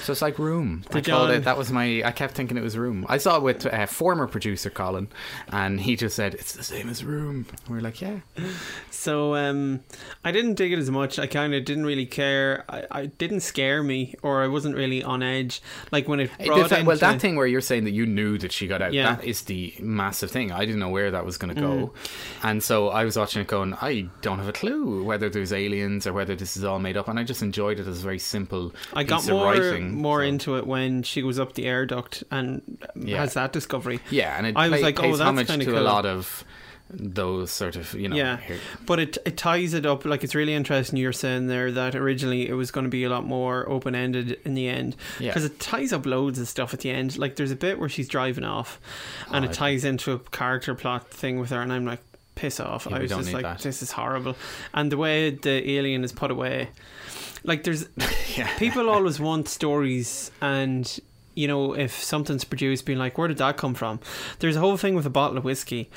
So 0.02 0.12
it's 0.12 0.22
like 0.22 0.38
Room. 0.38 0.84
I 0.92 1.00
called 1.00 1.30
it. 1.30 1.44
That 1.44 1.58
was 1.58 1.70
my. 1.70 2.02
I 2.04 2.12
kept 2.12 2.34
thinking 2.34 2.56
it 2.56 2.62
was 2.62 2.76
Room. 2.76 3.04
I 3.08 3.18
saw 3.18 3.36
it 3.36 3.42
with 3.42 3.66
uh, 3.66 3.86
former 3.86 4.26
producer 4.26 4.70
Colin, 4.70 5.08
and 5.48 5.80
he 5.80 5.96
just 5.96 6.16
said 6.16 6.34
it's 6.34 6.52
the 6.52 6.62
same 6.62 6.88
as 6.88 7.04
Room. 7.04 7.46
We 7.68 7.78
are 7.78 7.80
like, 7.80 8.00
yeah. 8.00 8.20
So 8.90 9.34
um, 9.34 9.80
I 10.24 10.32
didn't 10.32 10.54
dig 10.54 10.72
it 10.72 10.78
as 10.78 10.90
much. 10.90 11.18
I 11.18 11.26
kind 11.26 11.54
of 11.54 11.64
didn't 11.64 11.86
really 11.86 12.06
care. 12.06 12.64
I, 12.68 12.84
I 12.90 13.06
didn't 13.06 13.40
scare 13.40 13.82
me, 13.82 14.14
or 14.22 14.42
I 14.42 14.48
wasn't 14.48 14.76
really 14.76 15.02
on 15.02 15.22
edge. 15.22 15.62
Like 15.90 16.08
when 16.08 16.20
it 16.20 16.30
brought 16.44 16.68
thi- 16.70 16.82
well, 16.82 16.96
that 16.96 17.20
thing 17.20 17.36
where 17.36 17.46
you're 17.46 17.60
saying 17.60 17.84
that 17.84 17.92
you 17.92 18.06
knew 18.06 18.38
that 18.38 18.52
she 18.52 18.66
got 18.66 18.82
out, 18.82 18.92
Yeah. 18.92 19.16
that 19.16 19.24
is 19.24 19.42
the 19.42 19.74
massive 19.80 20.30
thing. 20.30 20.52
I 20.52 20.60
didn't 20.60 20.80
know 20.80 20.88
where 20.88 21.10
that 21.10 21.24
was 21.24 21.36
going 21.38 21.54
to 21.54 21.60
go. 21.60 21.70
Mm. 21.70 21.90
And 22.42 22.62
so 22.62 22.88
I 22.88 23.04
was 23.04 23.16
watching 23.16 23.42
it 23.42 23.48
going, 23.48 23.74
I 23.74 24.08
don't 24.22 24.38
have 24.38 24.48
a 24.48 24.52
clue 24.52 25.04
whether 25.04 25.28
there's 25.28 25.52
aliens 25.52 26.06
or 26.06 26.12
whether 26.12 26.34
this 26.36 26.56
is 26.56 26.64
all 26.64 26.78
made 26.78 26.96
up. 26.96 27.08
And 27.08 27.18
I 27.18 27.24
just 27.24 27.42
enjoyed 27.42 27.78
it 27.80 27.86
as 27.86 28.00
a 28.00 28.02
very 28.02 28.18
simple 28.18 28.72
I 28.92 29.02
piece 29.04 29.10
got 29.10 29.22
of 29.24 29.30
more 29.30 29.44
writing. 29.46 29.99
More 30.00 30.22
into 30.22 30.56
it 30.56 30.66
when 30.66 31.02
she 31.02 31.22
goes 31.22 31.38
up 31.38 31.54
the 31.54 31.66
air 31.66 31.86
duct 31.86 32.24
and 32.30 32.78
Yeah. 32.96 33.18
has 33.18 33.34
that 33.34 33.52
discovery. 33.52 34.00
Yeah, 34.10 34.36
and 34.36 34.46
it 34.46 34.56
I 34.56 34.68
was 34.68 34.80
play- 34.80 34.82
like, 34.82 34.98
oh, 34.98 35.02
pays 35.02 35.18
that's 35.18 35.28
homage 35.28 35.46
to 35.48 35.70
of 35.70 35.76
a 35.76 35.80
lot 35.80 36.06
of 36.06 36.44
those 36.92 37.52
sort 37.52 37.76
of, 37.76 37.94
you 37.94 38.08
know. 38.08 38.16
yeah, 38.16 38.36
here- 38.38 38.58
but 38.84 38.98
it 38.98 39.16
it 39.24 39.36
ties 39.36 39.74
it 39.74 39.86
up. 39.86 40.04
Like 40.04 40.24
it's 40.24 40.34
really 40.34 40.54
interesting. 40.54 40.98
You're 40.98 41.12
saying 41.12 41.46
there 41.46 41.70
that 41.70 41.94
originally 41.94 42.48
it 42.48 42.54
was 42.54 42.72
going 42.72 42.82
to 42.84 42.90
be 42.90 43.04
a 43.04 43.08
lot 43.08 43.24
more 43.24 43.68
open 43.68 43.94
ended 43.94 44.40
in 44.44 44.54
the 44.54 44.68
end 44.68 44.96
Yeah. 45.20 45.28
because 45.30 45.44
it 45.44 45.60
ties 45.60 45.92
up 45.92 46.04
loads 46.04 46.40
of 46.40 46.48
stuff 46.48 46.74
at 46.74 46.80
the 46.80 46.90
end. 46.90 47.16
Like 47.16 47.36
there's 47.36 47.52
a 47.52 47.56
bit 47.56 47.78
where 47.78 47.88
she's 47.88 48.08
driving 48.08 48.42
off, 48.44 48.80
and 49.30 49.44
Oh, 49.44 49.48
it 49.48 49.54
ties 49.54 49.84
into 49.84 50.10
a 50.12 50.18
character 50.18 50.74
plot 50.74 51.08
thing 51.10 51.38
with 51.38 51.50
her, 51.50 51.60
and 51.62 51.72
I'm 51.72 51.84
like, 51.84 52.00
piss 52.34 52.58
off. 52.58 52.88
Yeah, 52.90 52.96
I 52.96 53.00
was 53.02 53.10
just 53.12 53.32
like, 53.32 53.42
that. 53.44 53.60
this 53.60 53.82
is 53.82 53.92
horrible, 53.92 54.34
and 54.74 54.90
the 54.90 54.96
way 54.96 55.30
the 55.30 55.70
alien 55.70 56.02
is 56.02 56.10
put 56.10 56.32
away, 56.32 56.70
like 57.44 57.64
there's 57.64 57.88
people 58.58 58.88
always 58.94 59.20
want 59.20 59.48
stories 59.48 60.30
and. 60.40 60.98
You 61.36 61.46
know, 61.46 61.74
if 61.74 62.02
something's 62.02 62.44
produced, 62.44 62.84
being 62.84 62.98
like, 62.98 63.16
where 63.16 63.28
did 63.28 63.38
that 63.38 63.56
come 63.56 63.72
from? 63.72 64.00
There's 64.40 64.56
a 64.56 64.60
whole 64.60 64.76
thing 64.76 64.96
with 64.96 65.06
a 65.06 65.10
bottle 65.10 65.38
of 65.38 65.44
whiskey, 65.44 65.88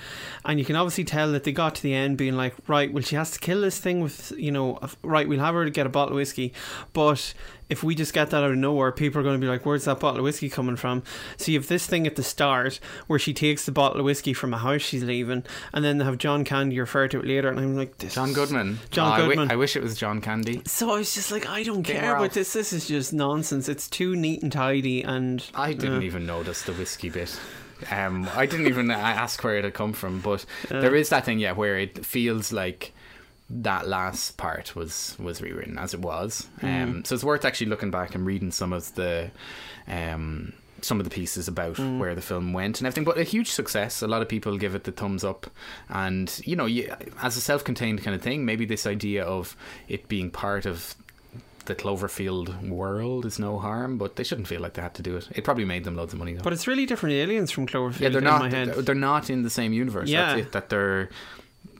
and 0.46 0.60
you 0.60 0.64
can 0.64 0.76
obviously 0.76 1.04
tell 1.04 1.32
that 1.32 1.44
they 1.44 1.52
got 1.52 1.74
to 1.76 1.84
the 1.84 1.94
end 1.94 2.18
being 2.18 2.38
like, 2.38 2.54
right, 2.68 2.94
well, 2.94 3.04
she 3.04 3.16
has 3.16 3.32
to 3.32 3.40
kill 3.40 3.60
this 3.62 3.80
thing 3.80 4.00
with, 4.00 4.32
you 4.38 4.52
know, 4.52 4.80
right, 5.02 5.28
we'll 5.28 5.40
have 5.40 5.56
her 5.56 5.66
to 5.66 5.72
get 5.72 5.88
a 5.88 5.90
bottle 5.90 6.14
of 6.14 6.18
whiskey, 6.18 6.54
but 6.94 7.34
if 7.70 7.84
we 7.84 7.96
just 7.96 8.14
get 8.14 8.30
that 8.32 8.44
out 8.44 8.52
of 8.52 8.58
nowhere, 8.58 8.92
people 8.92 9.20
are 9.20 9.24
going 9.24 9.40
to 9.40 9.44
be 9.46 9.50
like, 9.50 9.66
where's 9.66 9.86
that 9.86 10.00
bottle 10.00 10.20
of 10.20 10.24
whiskey 10.24 10.50
coming 10.50 10.76
from? 10.76 11.04
So 11.38 11.52
you 11.52 11.60
have 11.60 11.68
this 11.68 11.86
thing 11.88 12.06
at 12.08 12.16
the 12.16 12.24
start 12.24 12.80
where 13.08 13.20
she 13.20 13.34
takes 13.34 13.66
the 13.66 13.72
bottle 13.72 14.00
of 14.00 14.06
whiskey 14.06 14.34
from 14.34 14.54
a 14.54 14.58
house 14.58 14.82
she's 14.82 15.04
leaving, 15.04 15.44
and 15.74 15.84
then 15.86 15.98
they 15.98 16.06
have 16.06 16.18
John 16.18 16.44
Candy 16.44 16.80
refer 16.80 17.08
to 17.08 17.20
it 17.20 17.26
later, 17.26 17.50
and 17.50 17.60
I'm 17.60 17.76
like, 17.76 17.98
this 17.98 18.16
John 18.16 18.34
Goodman. 18.34 18.80
John 18.92 19.20
Oh, 19.22 19.28
Goodman. 19.28 19.52
I 19.52 19.56
wish 19.56 19.76
it 19.76 19.84
was 19.84 19.98
John 19.98 20.22
Candy. 20.22 20.62
So 20.66 20.92
I 20.92 20.98
was 20.98 21.14
just 21.14 21.32
like, 21.32 21.48
I 21.48 21.64
don't 21.64 21.84
King 21.84 21.98
care 22.00 22.16
about 22.16 22.32
this. 22.32 22.54
This 22.54 22.74
is 22.74 22.88
just 22.88 23.14
nonsense. 23.14 23.68
It's 23.70 23.88
too 23.90 24.16
neat 24.16 24.44
and 24.44 24.52
tidy, 24.52 25.02
and 25.04 25.44
I 25.56 25.74
didn't 25.74 25.98
uh, 25.98 26.02
even 26.02 26.26
notice 26.26 26.62
the 26.64 26.74
whiskey 26.74 27.10
bit. 27.10 27.40
Um, 27.92 28.30
I 28.36 28.46
didn't 28.46 28.68
even 28.68 28.90
a- 28.92 28.94
ask 28.94 29.44
where 29.44 29.58
it 29.58 29.64
had 29.66 29.74
come 29.74 29.92
from, 29.94 30.20
but 30.22 30.46
Uh. 30.72 30.80
there 30.80 30.96
is 30.96 31.10
that 31.10 31.26
thing, 31.26 31.40
yeah, 31.40 31.52
where 31.52 31.78
it 31.78 32.06
feels 32.06 32.54
like 32.54 32.94
that 33.50 33.88
last 33.88 34.38
part 34.38 34.76
was 34.76 35.16
was 35.20 35.42
rewritten 35.42 35.78
as 35.78 35.94
it 35.94 36.00
was. 36.02 36.48
Um, 36.62 36.70
Mm. 36.70 37.08
So 37.08 37.16
it's 37.16 37.24
worth 37.24 37.46
actually 37.46 37.68
looking 37.68 37.92
back 37.92 38.16
and 38.16 38.26
reading 38.26 38.52
some 38.52 38.74
of 38.74 38.94
the. 38.96 39.32
Um, 39.88 40.54
some 40.82 41.00
of 41.00 41.06
the 41.06 41.10
pieces 41.10 41.48
about 41.48 41.78
Mm. 41.78 41.98
where 41.98 42.14
the 42.14 42.22
film 42.22 42.52
went 42.52 42.82
and 42.82 42.86
everything, 42.88 43.06
but 43.06 43.18
a 43.18 43.24
huge 43.24 43.50
success. 43.50 44.02
A 44.02 44.08
lot 44.08 44.22
of 44.22 44.28
people 44.28 44.58
give 44.58 44.76
it 44.76 44.84
the 44.84 44.92
thumbs 44.92 45.24
up, 45.24 45.50
and 45.88 46.42
you 46.44 46.58
know, 46.58 46.66
you, 46.66 46.94
as 47.22 47.38
a 47.38 47.42
self-contained 47.42 48.04
kind 48.04 48.14
of 48.14 48.22
thing, 48.22 48.44
maybe 48.44 48.66
this 48.66 48.86
idea 48.86 49.24
of 49.24 49.56
it 49.88 50.10
being 50.10 50.30
part 50.30 50.66
of 50.66 50.96
the 51.66 51.74
Cloverfield 51.76 52.68
world 52.68 53.26
is 53.26 53.40
no 53.40 53.60
harm, 53.60 53.98
but 53.98 54.18
they 54.18 54.26
shouldn't 54.26 54.50
feel 54.50 54.60
like 54.60 54.74
they 54.74 54.82
had 54.82 54.94
to 54.96 55.02
do 55.02 55.16
it. 55.16 55.30
It 55.32 55.46
probably 55.46 55.64
made 55.64 55.86
them 55.86 55.96
loads 55.96 56.12
of 56.12 56.20
money. 56.20 56.34
Though. 56.34 56.44
But 56.44 56.52
it's 56.52 56.68
really 56.68 56.86
different 56.86 57.16
aliens 57.16 57.50
from 57.52 57.66
Cloverfield 57.66 58.02
yeah, 58.02 58.10
they're 58.10 58.18
in 58.18 58.26
not. 58.26 58.42
my 58.42 58.50
head. 58.50 58.74
They're 58.74 58.94
not 58.94 59.30
in 59.30 59.44
the 59.44 59.50
same 59.50 59.72
universe. 59.72 60.10
Yeah. 60.10 60.36
That's 60.36 60.48
it. 60.48 60.52
That 60.52 60.68
they're 60.70 61.10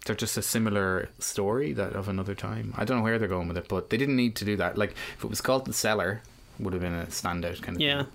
they're 0.06 0.16
just 0.16 0.38
a 0.38 0.42
similar 0.42 1.10
story 1.20 1.74
that 1.74 1.94
of 1.94 2.08
another 2.10 2.36
time. 2.36 2.74
I 2.78 2.86
don't 2.86 2.98
know 2.98 3.04
where 3.04 3.18
they're 3.20 3.28
going 3.28 3.48
with 3.48 3.58
it, 3.58 3.68
but 3.68 3.90
they 3.90 3.98
didn't 3.98 4.16
need 4.18 4.36
to 4.38 4.46
do 4.46 4.56
that. 4.58 4.78
Like 4.78 4.92
if 5.18 5.24
it 5.24 5.30
was 5.30 5.42
called 5.42 5.66
The 5.66 5.74
Cellar, 5.74 6.22
would 6.60 6.74
have 6.74 6.82
been 6.82 6.94
a 6.94 7.06
standout 7.08 7.62
kind 7.62 7.78
of. 7.78 7.82
Yeah. 7.82 8.06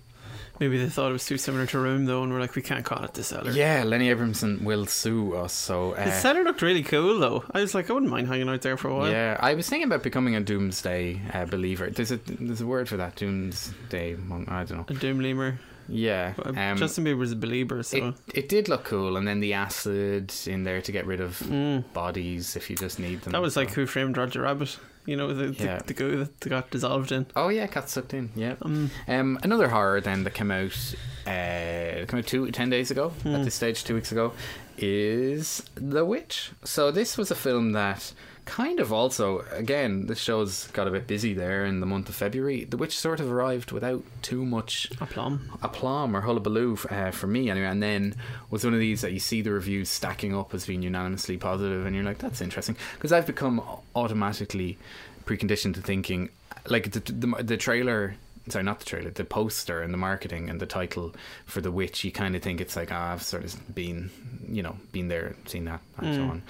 Maybe 0.61 0.77
they 0.77 0.89
thought 0.89 1.11
it 1.11 1.13
was 1.13 1.25
too 1.25 1.39
similar 1.39 1.67
to 1.67 1.79
Room, 1.79 2.07
though, 2.07 2.25
and 2.25 2.33
we're 2.33 2.41
like, 2.41 2.57
we 2.57 2.63
can't 2.63 2.85
call 2.85 3.05
it 3.05 3.15
the 3.15 3.23
cellar. 3.23 3.53
Yeah, 3.53 3.85
Lenny 3.85 4.11
Abrahamson 4.11 4.65
will 4.65 4.87
sue 4.87 5.37
us. 5.37 5.53
So 5.53 5.93
uh, 5.93 6.05
The 6.07 6.11
cellar 6.11 6.43
looked 6.43 6.63
really 6.63 6.83
cool, 6.83 7.21
though. 7.21 7.45
I 7.53 7.61
was 7.61 7.77
like, 7.77 7.89
I 7.89 7.93
wouldn't 7.93 8.11
mind 8.11 8.27
hanging 8.27 8.49
out 8.49 8.63
there 8.63 8.77
for 8.77 8.89
a 8.89 8.95
while. 8.97 9.09
Yeah, 9.09 9.37
I 9.39 9.55
was 9.55 9.69
thinking 9.69 9.87
about 9.87 10.03
becoming 10.03 10.35
a 10.35 10.41
doomsday 10.41 11.23
uh, 11.33 11.45
believer. 11.45 11.91
There's 11.91 12.11
a 12.11 12.17
there's 12.17 12.61
a 12.61 12.67
word 12.67 12.89
for 12.89 12.97
that. 12.97 13.15
Doomsday. 13.15 14.17
mon- 14.17 14.47
I 14.49 14.65
don't 14.65 14.79
know. 14.79 14.85
A 14.89 14.95
doom 14.99 15.21
lemur. 15.21 15.61
Yeah. 15.89 16.35
Um, 16.45 16.77
Justin 16.77 17.05
Bieber's 17.05 17.33
a 17.33 17.37
believer, 17.37 17.83
so. 17.83 17.97
It, 18.09 18.15
it 18.35 18.49
did 18.49 18.69
look 18.69 18.85
cool, 18.85 19.17
and 19.17 19.27
then 19.27 19.41
the 19.41 19.55
acid 19.55 20.33
in 20.47 20.65
there 20.65 20.81
to 20.83 20.93
get 20.93 21.07
rid 21.07 21.21
of 21.21 21.39
Mm. 21.41 21.85
bodies 21.95 22.57
if 22.57 22.69
you 22.71 22.77
just 22.77 22.99
need 22.99 23.23
them. 23.23 23.33
that 23.33 23.41
was 23.43 23.57
like 23.57 23.71
Who 23.71 23.87
Framed 23.87 24.17
Roger 24.17 24.43
Rabbit. 24.43 24.79
You 25.07 25.17
know, 25.17 25.33
the, 25.33 25.47
the, 25.47 25.65
Yeah. 25.65 25.79
the 25.87 25.95
goo 25.95 26.19
that 26.19 26.49
got 26.51 26.71
dissolved 26.71 27.13
in. 27.13 27.25
Oh 27.35 27.49
yeah, 27.49 27.67
got 27.67 27.89
sucked 27.89 28.13
in. 28.13 28.29
Yeah. 28.37 28.57
Um, 28.61 28.91
Um, 29.09 29.39
another 29.43 29.69
horror 29.69 30.03
then 30.03 30.25
that 30.25 30.35
came 30.35 30.51
out, 30.51 30.95
uh, 31.27 32.05
came 32.07 32.19
out 32.19 32.27
two 32.27 32.51
ten 32.51 32.69
days 32.69 32.91
ago. 32.91 33.09
Hmm. 33.23 33.37
At 33.37 33.45
this 33.45 33.55
stage, 33.55 33.85
two 33.85 33.95
weeks 33.95 34.13
ago, 34.13 34.35
is 34.77 35.63
The 35.75 36.05
Witch. 36.05 36.53
So 36.65 36.91
this 36.91 37.17
was 37.17 37.31
a 37.31 37.35
film 37.35 37.73
that 37.73 38.13
kind 38.49 38.81
of 38.81 38.93
also, 38.93 39.45
again, 39.53 40.07
this 40.07 40.19
show's 40.19 40.67
got 40.69 40.89
a 40.89 40.91
bit 40.91 41.07
busy 41.07 41.35
there 41.35 41.67
in 41.67 41.81
the 41.81 41.87
month 41.87 42.09
of 42.09 42.15
February. 42.15 42.65
The 42.65 42.79
Witch 42.79 42.99
sort 42.99 43.21
of 43.21 43.31
arrived 43.31 43.73
without 43.73 44.03
too 44.23 44.45
much 44.45 44.89
aplomb, 45.01 45.53
aplomb 45.63 46.17
or 46.17 46.23
hullabaloo 46.23 46.79
uh, 46.91 47.11
for 47.11 47.27
me 47.27 47.51
anyway. 47.51 47.67
And 47.67 47.83
then 47.83 48.15
was 48.51 48.65
one 48.65 48.73
of 48.75 48.81
these 48.81 49.03
that 49.03 49.13
you 49.13 49.21
see 49.21 49.43
the 49.43 49.53
reviews 49.53 49.89
stacking 49.91 50.35
up 50.35 50.55
as 50.55 50.67
being 50.67 50.83
unanimously 50.83 51.37
positive, 51.37 51.85
and 51.87 51.95
you're 51.95 52.05
like, 52.05 52.19
that's 52.19 52.41
interesting 52.41 52.77
because 52.95 53.13
I've 53.13 53.27
become 53.27 53.61
automatically 53.95 54.79
preconditioned 55.27 55.75
to 55.75 55.83
thinking 55.83 56.31
like 56.69 56.91
the 56.93 57.01
the, 57.01 57.43
the 57.43 57.57
trailer. 57.57 58.15
Sorry, 58.49 58.65
not 58.65 58.79
the 58.79 58.87
trailer. 58.87 59.11
The 59.11 59.25
poster 59.25 59.83
and 59.83 59.93
the 59.93 59.99
marketing 59.99 60.49
and 60.49 60.59
the 60.59 60.65
title 60.65 61.15
for 61.45 61.61
the 61.61 61.71
witch. 61.71 62.03
You 62.03 62.11
kind 62.11 62.35
of 62.35 62.41
think 62.41 62.63
it's 62.63 62.77
like, 62.77 62.91
ah, 62.91 63.13
I've 63.13 63.23
sort 63.23 63.45
of 63.45 63.75
been, 63.75 64.09
you 64.49 64.63
know, 64.63 64.77
been 64.91 65.09
there, 65.09 65.37
seen 65.45 65.67
that, 65.67 65.83
and 65.99 66.15
so 66.15 66.23
Mm. 66.23 66.31
on. 66.31 66.43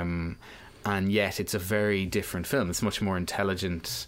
Um, 0.00 0.36
and 0.86 1.10
yet 1.10 1.40
it's 1.40 1.52
a 1.52 1.58
very 1.58 2.06
different 2.06 2.46
film. 2.46 2.70
It's 2.70 2.80
much 2.80 3.02
more 3.02 3.16
intelligent. 3.16 4.06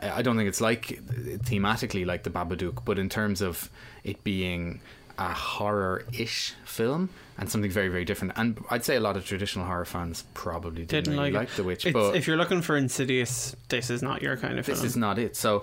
I 0.00 0.20
don't 0.20 0.36
think 0.36 0.48
it's 0.48 0.60
like 0.60 1.00
thematically 1.44 2.04
like 2.04 2.22
the 2.22 2.30
Babadook, 2.30 2.84
but 2.84 2.98
in 2.98 3.08
terms 3.08 3.40
of 3.40 3.70
it 4.04 4.22
being 4.24 4.80
a 5.18 5.32
horror-ish 5.32 6.54
film 6.64 7.10
and 7.40 7.48
something 7.48 7.70
very 7.70 7.88
very 7.88 8.04
different. 8.04 8.32
And 8.36 8.58
I'd 8.70 8.84
say 8.84 8.96
a 8.96 9.00
lot 9.00 9.16
of 9.16 9.24
traditional 9.24 9.64
horror 9.64 9.84
fans 9.84 10.24
probably 10.34 10.84
didn't, 10.84 11.04
Didn't 11.04 11.12
really 11.18 11.30
like, 11.30 11.48
like. 11.48 11.56
The 11.56 11.62
Witch, 11.64 11.86
It's- 11.86 11.92
but 11.92 12.16
if 12.16 12.26
you're 12.26 12.36
looking 12.36 12.62
for 12.62 12.76
Insidious, 12.76 13.54
this 13.68 13.90
is 13.90 14.02
not 14.02 14.22
your 14.22 14.36
kind 14.36 14.58
of 14.58 14.66
this 14.66 14.74
film. 14.76 14.84
This 14.84 14.90
is 14.92 14.96
not 14.96 15.18
it. 15.18 15.36
So, 15.36 15.62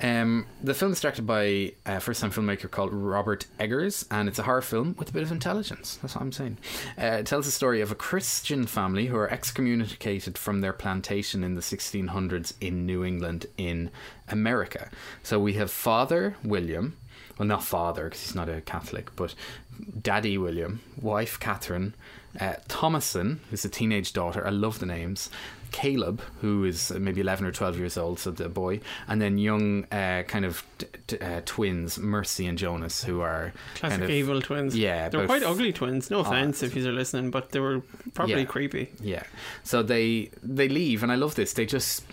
um, 0.00 0.46
the 0.62 0.72
film 0.74 0.92
is 0.92 1.00
directed 1.00 1.26
by 1.26 1.72
a 1.84 1.98
first-time 2.00 2.30
filmmaker 2.30 2.70
called 2.70 2.92
Robert 2.92 3.46
Eggers, 3.58 4.06
and 4.10 4.28
it's 4.28 4.38
a 4.38 4.44
horror 4.44 4.62
film 4.62 4.94
with 4.98 5.08
a 5.10 5.12
bit 5.12 5.22
of 5.24 5.32
intelligence. 5.32 5.98
That's 6.00 6.14
what 6.14 6.22
I'm 6.22 6.32
saying. 6.32 6.58
Uh, 6.96 7.06
it 7.20 7.26
tells 7.26 7.46
the 7.46 7.52
story 7.52 7.80
of 7.80 7.90
a 7.90 7.96
Christian 7.96 8.66
family 8.66 9.06
who 9.06 9.16
are 9.16 9.28
excommunicated 9.30 10.38
from 10.38 10.60
their 10.60 10.72
plantation 10.72 11.42
in 11.42 11.54
the 11.54 11.60
1600s 11.62 12.52
in 12.60 12.86
New 12.86 13.04
England 13.04 13.46
in 13.56 13.90
America. 14.28 14.90
So 15.24 15.38
we 15.40 15.54
have 15.54 15.70
Father 15.70 16.36
William. 16.44 16.96
Well, 17.38 17.46
not 17.48 17.62
father 17.64 18.04
because 18.04 18.22
he's 18.24 18.34
not 18.34 18.48
a 18.48 18.60
Catholic, 18.62 19.14
but 19.16 19.34
Daddy 20.00 20.38
William, 20.38 20.80
wife 21.00 21.38
Catherine, 21.38 21.94
uh, 22.40 22.54
Thomasin, 22.68 23.38
who's 23.50 23.64
a 23.64 23.68
teenage 23.68 24.12
daughter. 24.12 24.46
I 24.46 24.50
love 24.50 24.78
the 24.78 24.86
names. 24.86 25.28
Caleb, 25.72 26.22
who 26.40 26.64
is 26.64 26.90
maybe 26.92 27.20
11 27.20 27.44
or 27.44 27.52
12 27.52 27.76
years 27.78 27.98
old, 27.98 28.18
so 28.20 28.30
the 28.30 28.48
boy, 28.48 28.80
and 29.08 29.20
then 29.20 29.36
young 29.36 29.84
uh, 29.92 30.22
kind 30.22 30.44
of 30.44 30.64
t- 30.78 30.86
t- 31.08 31.18
uh, 31.18 31.42
twins, 31.44 31.98
Mercy 31.98 32.46
and 32.46 32.56
Jonas, 32.56 33.02
who 33.04 33.20
are 33.20 33.52
Classic 33.74 33.98
kind 33.98 34.04
of, 34.04 34.10
evil 34.10 34.40
twins. 34.40 34.76
Yeah, 34.76 35.08
they're 35.10 35.26
quite 35.26 35.42
ugly 35.42 35.72
twins. 35.72 36.08
No 36.08 36.18
Oh, 36.18 36.20
offense 36.20 36.62
if 36.62 36.74
you're 36.76 36.92
listening, 36.92 37.30
but 37.30 37.50
they 37.50 37.60
were 37.60 37.82
probably 38.14 38.42
Yeah. 38.42 38.44
creepy. 38.44 38.92
Yeah. 39.00 39.24
So 39.64 39.82
they 39.82 40.30
they 40.42 40.68
leave, 40.68 41.02
and 41.02 41.10
I 41.12 41.16
love 41.16 41.34
this. 41.34 41.52
They 41.52 41.66
just 41.66 42.04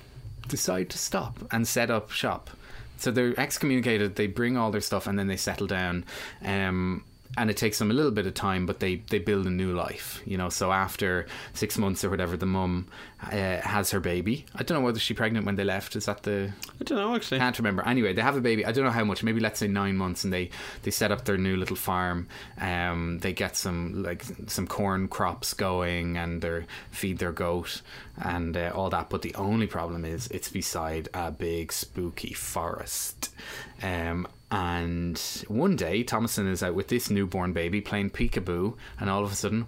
decide 0.49 0.89
to 0.89 0.97
stop 0.97 1.37
and 1.51 1.65
set 1.67 1.89
up 1.91 2.09
shop. 2.11 2.49
So 2.97 3.11
they're 3.11 3.37
excommunicated. 3.39 4.15
They 4.15 4.27
bring 4.27 4.57
all 4.57 4.71
their 4.71 4.81
stuff, 4.81 5.07
and 5.07 5.17
then 5.17 5.27
they 5.27 5.37
settle 5.37 5.67
down. 5.67 6.05
Um, 6.43 7.03
and 7.37 7.49
it 7.49 7.57
takes 7.57 7.79
them 7.79 7.89
a 7.89 7.93
little 7.93 8.11
bit 8.11 8.27
of 8.27 8.33
time, 8.33 8.65
but 8.65 8.79
they 8.79 8.97
they 9.09 9.19
build 9.19 9.47
a 9.47 9.49
new 9.49 9.73
life. 9.73 10.21
You 10.25 10.37
know, 10.37 10.49
so 10.49 10.71
after 10.71 11.25
six 11.53 11.77
months 11.77 12.03
or 12.03 12.09
whatever, 12.09 12.37
the 12.37 12.45
mum 12.45 12.87
uh, 13.23 13.59
has 13.61 13.91
her 13.91 13.99
baby. 13.99 14.45
I 14.55 14.63
don't 14.63 14.77
know 14.77 14.83
whether 14.83 14.99
she 14.99 15.13
pregnant 15.13 15.45
when 15.45 15.55
they 15.55 15.63
left. 15.63 15.95
Is 15.95 16.05
that 16.05 16.23
the 16.23 16.51
I 16.79 16.83
don't 16.83 16.97
know 16.97 17.15
actually. 17.15 17.39
can't 17.39 17.57
remember. 17.57 17.87
Anyway, 17.87 18.13
they 18.13 18.21
have 18.21 18.37
a 18.37 18.41
baby. 18.41 18.65
I 18.65 18.71
don't 18.71 18.83
know 18.83 18.91
how 18.91 19.03
much. 19.03 19.23
Maybe 19.23 19.39
let's 19.39 19.59
say 19.59 19.67
nine 19.67 19.97
months, 19.97 20.23
and 20.23 20.31
they 20.31 20.51
they 20.83 20.91
set 20.91 21.11
up 21.11 21.25
their 21.25 21.37
new 21.37 21.57
little 21.57 21.75
farm. 21.75 22.27
Um, 22.59 23.19
they 23.19 23.33
get 23.33 23.55
some 23.55 24.03
like 24.03 24.23
some 24.47 24.67
corn 24.67 25.07
crops 25.07 25.53
going, 25.53 26.17
and 26.17 26.41
they 26.41 26.65
feed 26.91 27.17
their 27.17 27.31
goat 27.31 27.81
and 28.17 28.55
uh, 28.55 28.71
all 28.75 28.89
that. 28.91 29.09
But 29.09 29.23
the 29.23 29.33
only 29.35 29.67
problem 29.67 30.05
is 30.05 30.27
it's 30.27 30.49
beside 30.49 31.09
a 31.13 31.31
big 31.31 31.73
spooky 31.73 32.33
forest. 32.33 33.33
Um, 33.81 34.27
and 34.53 35.17
one 35.47 35.75
day, 35.75 36.03
Thomasin 36.03 36.47
is 36.49 36.61
out 36.61 36.75
with 36.75 36.87
this 36.87 37.09
newborn 37.09 37.53
baby 37.53 37.81
playing 37.81 38.11
peekaboo, 38.11 38.75
and 38.99 39.09
all 39.09 39.23
of 39.23 39.31
a 39.31 39.35
sudden, 39.35 39.63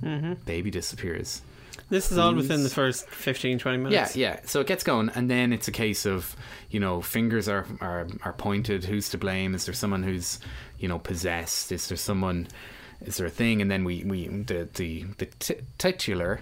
hmm 0.00 0.34
baby 0.44 0.70
disappears. 0.70 1.42
This 1.90 2.12
is 2.12 2.18
all 2.18 2.34
within 2.34 2.62
the 2.64 2.68
first 2.68 3.08
15, 3.08 3.58
20 3.58 3.78
Yeah, 3.78 3.82
minutes. 3.82 4.14
yeah. 4.16 4.40
So 4.44 4.60
it 4.60 4.66
gets 4.66 4.84
going, 4.84 5.08
and 5.14 5.30
then 5.30 5.54
it's 5.54 5.68
a 5.68 5.72
case 5.72 6.04
of 6.04 6.36
you 6.70 6.78
know 6.80 7.00
fingers 7.00 7.48
are 7.48 7.64
are, 7.80 8.06
are 8.22 8.34
pointed. 8.34 8.84
Who's 8.84 9.08
to 9.10 9.18
blame? 9.18 9.54
Is 9.54 9.64
there 9.64 9.74
someone 9.74 10.02
who's 10.02 10.38
you 10.78 10.88
know 10.88 10.98
possessed? 10.98 11.72
Is 11.72 11.88
there 11.88 11.96
someone? 11.96 12.48
Is 13.00 13.16
there 13.16 13.26
a 13.26 13.30
thing? 13.30 13.62
And 13.62 13.70
then 13.70 13.84
we 13.84 14.04
we 14.04 14.28
the 14.28 14.68
the 14.74 15.04
the 15.16 15.26
t- 15.38 15.62
titular 15.78 16.40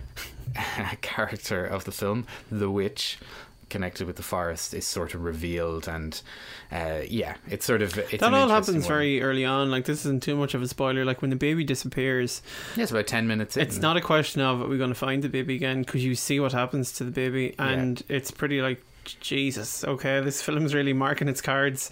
character 1.02 1.64
of 1.64 1.84
the 1.84 1.92
film, 1.92 2.26
the 2.50 2.70
witch. 2.70 3.18
Connected 3.68 4.06
with 4.06 4.14
the 4.14 4.22
forest 4.22 4.74
is 4.74 4.86
sort 4.86 5.14
of 5.14 5.24
revealed, 5.24 5.88
and 5.88 6.20
uh, 6.70 7.00
yeah, 7.08 7.34
it's 7.48 7.66
sort 7.66 7.82
of 7.82 7.98
it's 7.98 8.18
that 8.18 8.32
all 8.32 8.48
happens 8.48 8.84
one. 8.84 8.88
very 8.88 9.20
early 9.22 9.44
on. 9.44 9.72
Like 9.72 9.86
this 9.86 10.00
isn't 10.06 10.22
too 10.22 10.36
much 10.36 10.54
of 10.54 10.62
a 10.62 10.68
spoiler. 10.68 11.04
Like 11.04 11.20
when 11.20 11.30
the 11.30 11.36
baby 11.36 11.64
disappears, 11.64 12.42
Yeah, 12.76 12.84
it's 12.84 12.92
about 12.92 13.08
ten 13.08 13.26
minutes. 13.26 13.56
In. 13.56 13.62
it's 13.64 13.78
not 13.78 13.96
a 13.96 14.00
question 14.00 14.40
of 14.40 14.62
are 14.62 14.68
we 14.68 14.78
going 14.78 14.90
to 14.90 14.94
find 14.94 15.20
the 15.22 15.28
baby 15.28 15.56
again 15.56 15.80
because 15.82 16.04
you 16.04 16.14
see 16.14 16.38
what 16.38 16.52
happens 16.52 16.92
to 16.92 17.04
the 17.04 17.10
baby, 17.10 17.56
and 17.58 18.02
it's 18.08 18.30
pretty 18.30 18.62
like 18.62 18.82
Jesus. 19.20 19.82
Okay, 19.84 20.20
this 20.20 20.40
film's 20.42 20.72
really 20.72 20.92
marking 20.92 21.26
its 21.26 21.40
cards, 21.40 21.90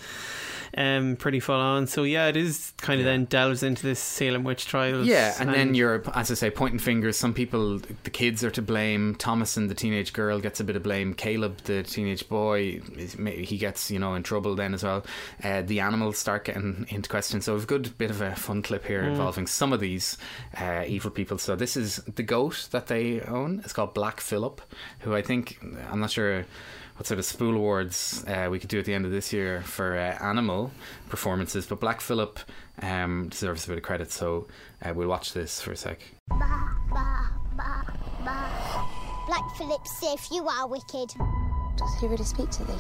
um, 0.77 1.17
pretty 1.17 1.41
full 1.41 1.55
on. 1.61 1.87
So 1.87 2.03
yeah, 2.03 2.27
it 2.27 2.37
is 2.37 2.73
kind 2.79 3.01
of 3.01 3.05
then 3.05 3.25
delves 3.27 3.63
into 3.63 3.83
this 3.83 4.01
Salem 4.01 4.45
witch 4.45 4.67
trials. 4.67 5.07
Yeah, 5.07 5.35
and, 5.39 5.53
then 5.53 5.75
you're, 5.75 6.03
as 6.15 6.31
I 6.31 6.35
say, 6.35 6.51
pointing 6.51 6.79
fingers. 6.79 7.17
Some 7.17 7.35
people, 7.35 7.79
the 8.03 8.11
kids 8.11 8.43
are 8.45 8.51
to 8.53 8.63
blame. 8.63 9.15
Thomasin, 9.17 9.69
the 9.69 9.75
teenage 9.75 10.13
girl, 10.13 10.41
gets 10.41 10.61
a 10.61 10.65
bit 10.65 10.77
of 10.77 10.83
blame. 10.83 11.15
Caleb, 11.15 11.59
the 11.65 11.83
teenage 11.83 12.29
boy, 12.29 12.81
he 13.27 13.57
gets 13.59 13.91
you 13.91 13.99
know 13.99 14.15
in 14.15 14.23
trouble 14.23 14.55
then 14.55 14.75
as 14.75 14.83
well. 14.83 15.05
Uh, 15.43 15.63
the 15.63 15.81
animals 15.81 16.19
start 16.19 16.45
getting 16.45 16.87
into 16.89 17.09
question. 17.09 17.41
So 17.41 17.57
a 17.57 17.61
good 17.61 17.97
bit 17.99 18.11
of 18.11 18.21
a 18.21 18.35
fun 18.35 18.63
clip 18.63 18.87
here 18.87 19.03
Mm. 19.05 19.09
involving 19.11 19.47
some 19.47 19.73
of 19.73 19.81
these 19.81 20.17
uh, 20.59 20.85
evil 20.87 21.11
people. 21.11 21.39
So 21.39 21.57
this 21.57 21.77
is 21.77 21.97
the 22.15 22.23
goat 22.23 22.69
that 22.71 22.87
they 22.87 23.21
own. 23.23 23.61
It's 23.65 23.73
called 23.73 23.93
Black 23.95 24.21
Phillip, 24.21 24.61
who 25.01 25.15
I 25.15 25.23
think 25.23 25.59
I'm 25.91 26.01
not 26.01 26.11
sure 26.11 26.47
what 26.97 27.07
sort 27.07 27.19
of 27.19 27.25
spool 27.25 27.57
awards 27.57 28.25
uh, 28.29 28.49
we 28.51 28.59
could 28.59 28.69
do 28.69 28.79
at 28.79 28.85
the 28.85 28.95
end 28.95 29.05
of 29.05 29.11
this 29.11 29.33
year 29.33 29.63
for 29.63 29.97
uh, 29.97 30.17
animal 30.25 30.71
performances. 31.09 31.67
But 31.67 31.81
Black 31.81 32.01
Phillip 32.01 32.39
um, 32.83 33.29
deserves 33.29 33.65
a 33.65 33.69
bit 33.69 33.79
of 33.79 33.83
credit, 33.83 34.13
so 34.13 34.47
uh, 34.83 34.93
we'll 34.95 35.09
watch 35.09 35.33
this 35.33 35.61
for 35.61 35.73
a 35.73 35.77
sec. 35.77 36.01
Black 39.27 39.57
Phillip 39.57 39.87
Sif, 39.87 40.31
you 40.31 40.47
are 40.47 40.69
wicked. 40.69 41.11
Does 41.77 42.01
he 42.01 42.07
really 42.07 42.25
speak 42.25 42.51
to 42.51 42.65
thee? 42.65 42.79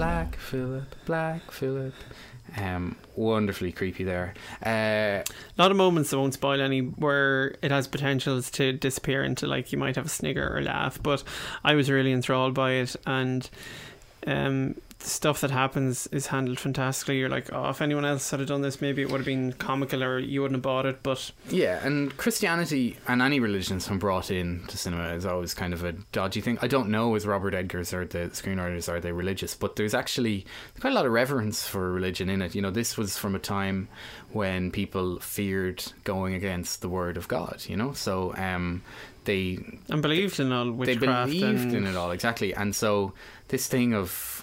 Black 0.00 0.36
Phillip, 0.36 0.94
Black 1.04 1.50
Phillip. 1.50 1.92
Um, 2.56 2.96
wonderfully 3.16 3.70
creepy 3.70 4.02
there. 4.02 4.32
Uh, 4.64 5.20
a 5.20 5.24
lot 5.58 5.70
of 5.70 5.76
moments 5.76 6.08
that 6.08 6.18
won't 6.18 6.32
spoil 6.32 6.62
any 6.62 6.80
where 6.80 7.54
it 7.60 7.70
has 7.70 7.86
potentials 7.86 8.50
to 8.52 8.72
disappear 8.72 9.22
into 9.22 9.46
like 9.46 9.72
you 9.72 9.78
might 9.78 9.96
have 9.96 10.06
a 10.06 10.08
snigger 10.08 10.56
or 10.56 10.62
laugh 10.62 10.98
but 11.02 11.22
I 11.62 11.74
was 11.74 11.90
really 11.90 12.12
enthralled 12.12 12.54
by 12.54 12.72
it 12.72 12.96
and 13.06 13.50
um 14.26 14.76
the 15.00 15.08
stuff 15.08 15.40
that 15.40 15.50
happens 15.50 16.06
is 16.08 16.28
handled 16.28 16.60
fantastically 16.60 17.18
you're 17.18 17.28
like 17.28 17.52
oh 17.52 17.68
if 17.70 17.82
anyone 17.82 18.04
else 18.04 18.30
had 18.30 18.44
done 18.46 18.62
this 18.62 18.80
maybe 18.80 19.02
it 19.02 19.10
would 19.10 19.18
have 19.18 19.26
been 19.26 19.52
comical 19.54 20.04
or 20.04 20.18
you 20.18 20.42
wouldn't 20.42 20.56
have 20.56 20.62
bought 20.62 20.86
it 20.86 21.02
but 21.02 21.32
yeah, 21.48 21.84
and 21.84 22.16
Christianity 22.16 22.96
and 23.08 23.22
any 23.22 23.40
religions 23.40 23.88
when 23.88 23.98
brought 23.98 24.30
in 24.30 24.64
to 24.68 24.78
cinema 24.78 25.14
is 25.14 25.26
always 25.26 25.54
kind 25.54 25.72
of 25.72 25.84
a 25.84 25.92
dodgy 26.12 26.40
thing. 26.40 26.58
I 26.62 26.68
don't 26.68 26.90
know 26.90 27.14
as 27.14 27.26
Robert 27.26 27.54
Eggers 27.54 27.92
or 27.92 28.04
the 28.04 28.30
screenwriters 28.32 28.88
are 28.88 29.00
they 29.00 29.12
religious, 29.12 29.54
but 29.54 29.76
there's 29.76 29.94
actually 29.94 30.46
quite 30.80 30.90
a 30.90 30.94
lot 30.94 31.06
of 31.06 31.12
reverence 31.12 31.66
for 31.66 31.90
religion 31.90 32.28
in 32.28 32.42
it. 32.42 32.54
You 32.54 32.62
know, 32.62 32.70
this 32.70 32.96
was 32.96 33.16
from 33.16 33.34
a 33.34 33.38
time 33.38 33.88
when 34.32 34.70
people 34.70 35.18
feared 35.20 35.82
going 36.04 36.34
against 36.34 36.82
the 36.82 36.88
word 36.88 37.16
of 37.16 37.26
God. 37.28 37.64
You 37.66 37.76
know, 37.76 37.92
so 37.92 38.34
um, 38.36 38.82
they 39.24 39.58
and 39.88 40.02
believed 40.02 40.38
in 40.40 40.52
all 40.52 40.70
witchcraft. 40.70 41.30
they 41.30 41.40
believed 41.40 41.62
and 41.62 41.74
in 41.74 41.86
it 41.86 41.96
all 41.96 42.10
exactly 42.10 42.54
and 42.54 42.74
so 42.74 43.12
this 43.48 43.66
thing 43.66 43.92
of 43.92 44.39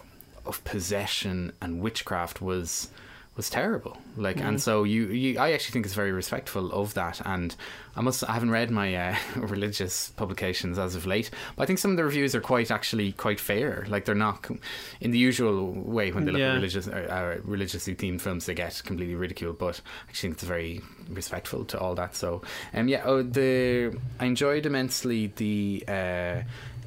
of 0.48 0.64
possession 0.64 1.52
and 1.62 1.82
witchcraft 1.82 2.42
was 2.42 2.90
was 3.36 3.52
terrible 3.52 3.96
like 4.16 4.38
and 4.42 4.58
Mhm. 4.58 4.60
so 4.60 4.84
you, 4.84 5.06
you 5.10 5.38
i 5.40 5.52
actually 5.52 5.72
think 5.74 5.86
it's 5.86 5.94
very 5.94 6.12
respectful 6.12 6.72
of 6.72 6.96
that 6.96 7.22
and 7.24 7.56
i 7.96 8.02
must 8.02 8.28
i 8.28 8.32
haven't 8.34 8.50
read 8.50 8.72
my 8.72 8.96
uh, 8.96 9.16
religious 9.36 10.10
publications 10.16 10.80
as 10.80 10.96
of 10.96 11.06
late 11.06 11.30
but 11.56 11.62
i 11.62 11.66
think 11.68 11.78
some 11.78 11.92
of 11.92 11.98
the 11.98 12.04
reviews 12.04 12.34
are 12.34 12.42
quite 12.42 12.72
actually 12.72 13.12
quite 13.12 13.40
fair 13.40 13.86
like 13.90 14.06
they're 14.06 14.16
not 14.16 14.50
in 15.02 15.12
the 15.12 15.20
usual 15.20 15.72
way 15.72 16.12
when 16.12 16.26
they 16.26 16.32
look 16.32 16.40
Yeah. 16.40 16.54
at 16.54 16.56
religious 16.56 16.88
uh, 16.88 17.38
uh, 17.38 17.42
religiously 17.44 17.94
themed 17.94 18.22
films 18.22 18.48
they 18.48 18.56
get 18.56 18.82
completely 18.84 19.14
ridiculed 19.14 19.60
but 19.60 19.82
i 20.08 20.10
actually 20.10 20.30
think 20.30 20.34
it's 20.40 20.44
very 20.44 20.82
respectful 21.08 21.64
to 21.66 21.80
all 21.80 21.94
that 21.94 22.16
so 22.16 22.42
um 22.74 22.88
yeah 22.88 23.04
oh 23.06 23.22
the 23.22 23.96
i 24.20 24.26
enjoyed 24.26 24.66
immensely 24.66 25.28
the 25.36 25.84
uh 25.88 26.42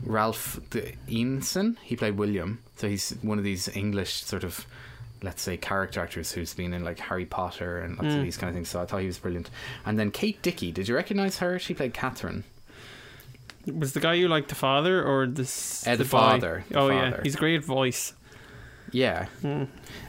Ralph 0.05 0.59
the 0.71 0.93
Eason, 1.09 1.77
he 1.83 1.97
played 1.97 2.17
William. 2.17 2.61
So 2.77 2.89
he's 2.89 3.11
one 3.23 3.39
of 3.39 3.45
these 3.45 3.69
English 3.69 4.25
sort 4.25 4.45
of, 4.45 4.67
let's 5.23 5.43
say, 5.43 5.57
character 5.57 6.01
actors 6.01 6.33
who's 6.33 6.55
been 6.55 6.73
in 6.73 6.85
like 6.85 6.99
Harry 6.99 7.27
Potter 7.27 7.79
and 7.81 7.97
lots 7.99 8.09
Mm. 8.15 8.19
of 8.19 8.23
these 8.25 8.37
kind 8.37 8.49
of 8.49 8.55
things. 8.55 8.69
So 8.69 8.81
I 8.81 8.87
thought 8.87 9.01
he 9.01 9.07
was 9.07 9.19
brilliant. 9.19 9.51
And 9.85 9.99
then 9.99 10.11
Kate 10.11 10.41
Dickie, 10.43 10.73
did 10.73 10.89
you 10.89 10.95
recognise 10.95 11.39
her? 11.39 11.59
She 11.59 11.75
played 11.75 11.93
Catherine. 11.95 12.45
was 13.67 13.93
the 13.93 14.01
guy 14.01 14.15
you 14.15 14.27
like 14.27 14.49
the 14.49 14.55
father 14.55 15.05
or 15.05 15.27
this 15.27 15.87
Uh, 15.87 15.95
the 15.97 16.05
boy? 16.05 16.09
father, 16.09 16.65
the 16.71 16.79
oh 16.79 16.89
yeah 16.89 17.21
he's 17.23 17.35
a 17.35 17.39
great 17.39 17.63
voice 17.63 18.15
Yeah. 18.93 19.27
Hmm. 19.43 19.65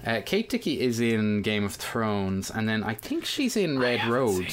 Uh, 0.06 0.22
Kate 0.26 0.50
Dickie 0.50 0.80
is 0.82 1.00
in 1.00 1.42
Game 1.42 1.64
of 1.64 1.76
Thrones, 1.76 2.50
and 2.52 2.68
then 2.68 2.84
I 2.84 2.94
think 2.96 3.26
she's 3.26 3.56
in 3.58 3.78
Red 3.80 4.06
Road. 4.08 4.48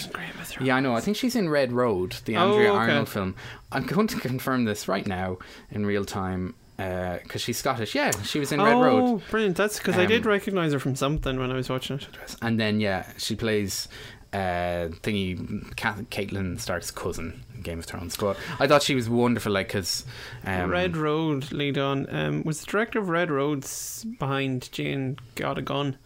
Yeah, 0.61 0.77
I 0.77 0.81
know. 0.81 0.95
I 0.95 1.01
think 1.01 1.17
she's 1.17 1.35
in 1.37 1.49
Red 1.49 1.73
Road, 1.73 2.17
the 2.25 2.37
Oh, 2.37 2.51
Andrea 2.53 2.71
okay. 2.71 2.79
Arnold 2.79 3.09
film. 3.09 3.35
I'm 3.73 3.85
going 3.87 4.07
to 4.09 4.21
confirm 4.21 4.65
this 4.65 4.89
right 4.89 5.07
now 5.07 5.39
in 5.71 5.87
real 5.87 6.05
time 6.05 6.55
because 6.77 7.41
she's 7.41 7.59
Scottish. 7.59 7.95
Yeah, 7.95 8.11
she 8.23 8.39
was 8.39 8.53
in 8.53 8.61
Red 8.63 8.75
oh 8.77 8.83
Road. 8.83 9.23
brilliant 9.31 9.57
that's 9.57 9.79
because 9.79 9.97
I 9.97 10.07
did 10.07 10.23
Um, 10.25 10.29
recognize 10.29 10.73
her 10.73 10.79
from 10.79 10.95
something 10.95 11.39
when 11.41 11.51
I 11.51 11.55
was 11.55 11.69
watching 11.69 11.97
it 11.97 12.07
And 12.41 12.61
then 12.61 12.79
yeah, 12.81 13.05
she 13.19 13.35
plays 13.35 13.89
uh 14.33 14.93
thingy. 15.03 15.75
Ca- 15.77 16.03
Catelyn 16.11 16.61
Stark's 16.61 16.91
cousin 16.91 17.43
in 17.48 17.48
Game 17.63 17.79
of 17.79 17.85
Thrones. 17.85 18.17
But 18.17 18.37
I 18.59 18.67
thought 18.67 18.83
she 18.83 18.95
was 18.95 19.09
wonderful, 19.09 19.53
like 19.53 19.69
because 19.69 20.05
um, 20.45 20.71
Red 20.71 20.97
Road 20.97 21.53
lead 21.53 21.79
on. 21.79 22.07
Um, 22.15 22.43
was 22.45 22.61
the 22.61 22.67
director 22.67 22.99
of 22.99 23.09
Red 23.09 23.31
Roads 23.31 24.05
behind 24.19 24.71
Jane 24.73 25.19
got 25.35 25.59
a 25.59 25.63
gun, 25.63 25.97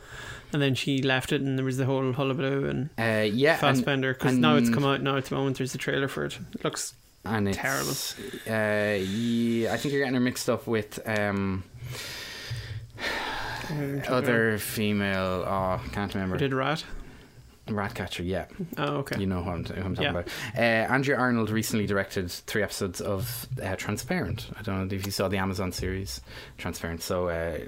and 0.52 0.60
then 0.60 0.74
she 0.74 1.02
left 1.02 1.32
it, 1.32 1.40
and 1.40 1.58
there 1.58 1.64
was 1.64 1.76
the 1.76 1.86
whole 1.86 2.12
hullabaloo 2.12 2.68
and 2.68 2.90
uh, 2.98 3.24
yeah, 3.24 3.56
Fassbender. 3.56 4.14
Because 4.14 4.36
now 4.36 4.56
it's 4.56 4.70
come 4.70 4.84
out 4.84 5.02
now 5.02 5.16
at 5.16 5.26
the 5.26 5.34
moment. 5.34 5.58
There's 5.58 5.74
a 5.74 5.78
trailer 5.78 6.08
for 6.08 6.24
it. 6.24 6.38
It 6.54 6.64
looks 6.64 6.94
and 7.24 7.48
it's, 7.48 7.58
terrible. 7.58 7.94
Uh, 8.46 8.98
yeah, 9.02 9.72
I 9.72 9.76
think 9.76 9.92
you're 9.92 10.02
getting 10.02 10.14
her 10.14 10.20
mixed 10.20 10.50
up 10.50 10.66
with 10.66 11.00
um 11.06 11.64
other 14.08 14.58
female. 14.58 15.44
Oh, 15.46 15.80
can't 15.92 16.14
remember. 16.14 16.36
Did 16.36 16.52
Rat? 16.52 16.84
Ratcatcher, 17.68 18.22
yeah. 18.24 18.46
Oh, 18.76 18.96
okay. 18.96 19.20
You 19.20 19.26
know 19.26 19.42
who 19.42 19.50
I'm, 19.50 19.64
who 19.64 19.74
I'm 19.82 19.94
talking 19.94 20.02
Yeah. 20.02 20.10
about. 20.10 20.28
Uh, 20.56 20.92
Andrea 20.92 21.16
Arnold 21.16 21.48
recently 21.50 21.86
directed 21.86 22.30
three 22.30 22.62
episodes 22.62 23.00
of 23.00 23.46
uh, 23.62 23.76
Transparent. 23.76 24.50
I 24.58 24.62
don't 24.62 24.88
know 24.88 24.94
if 24.94 25.06
you 25.06 25.12
saw 25.12 25.28
the 25.28 25.38
Amazon 25.38 25.70
series 25.72 26.20
Transparent. 26.58 27.02
So 27.02 27.28
uh, 27.28 27.58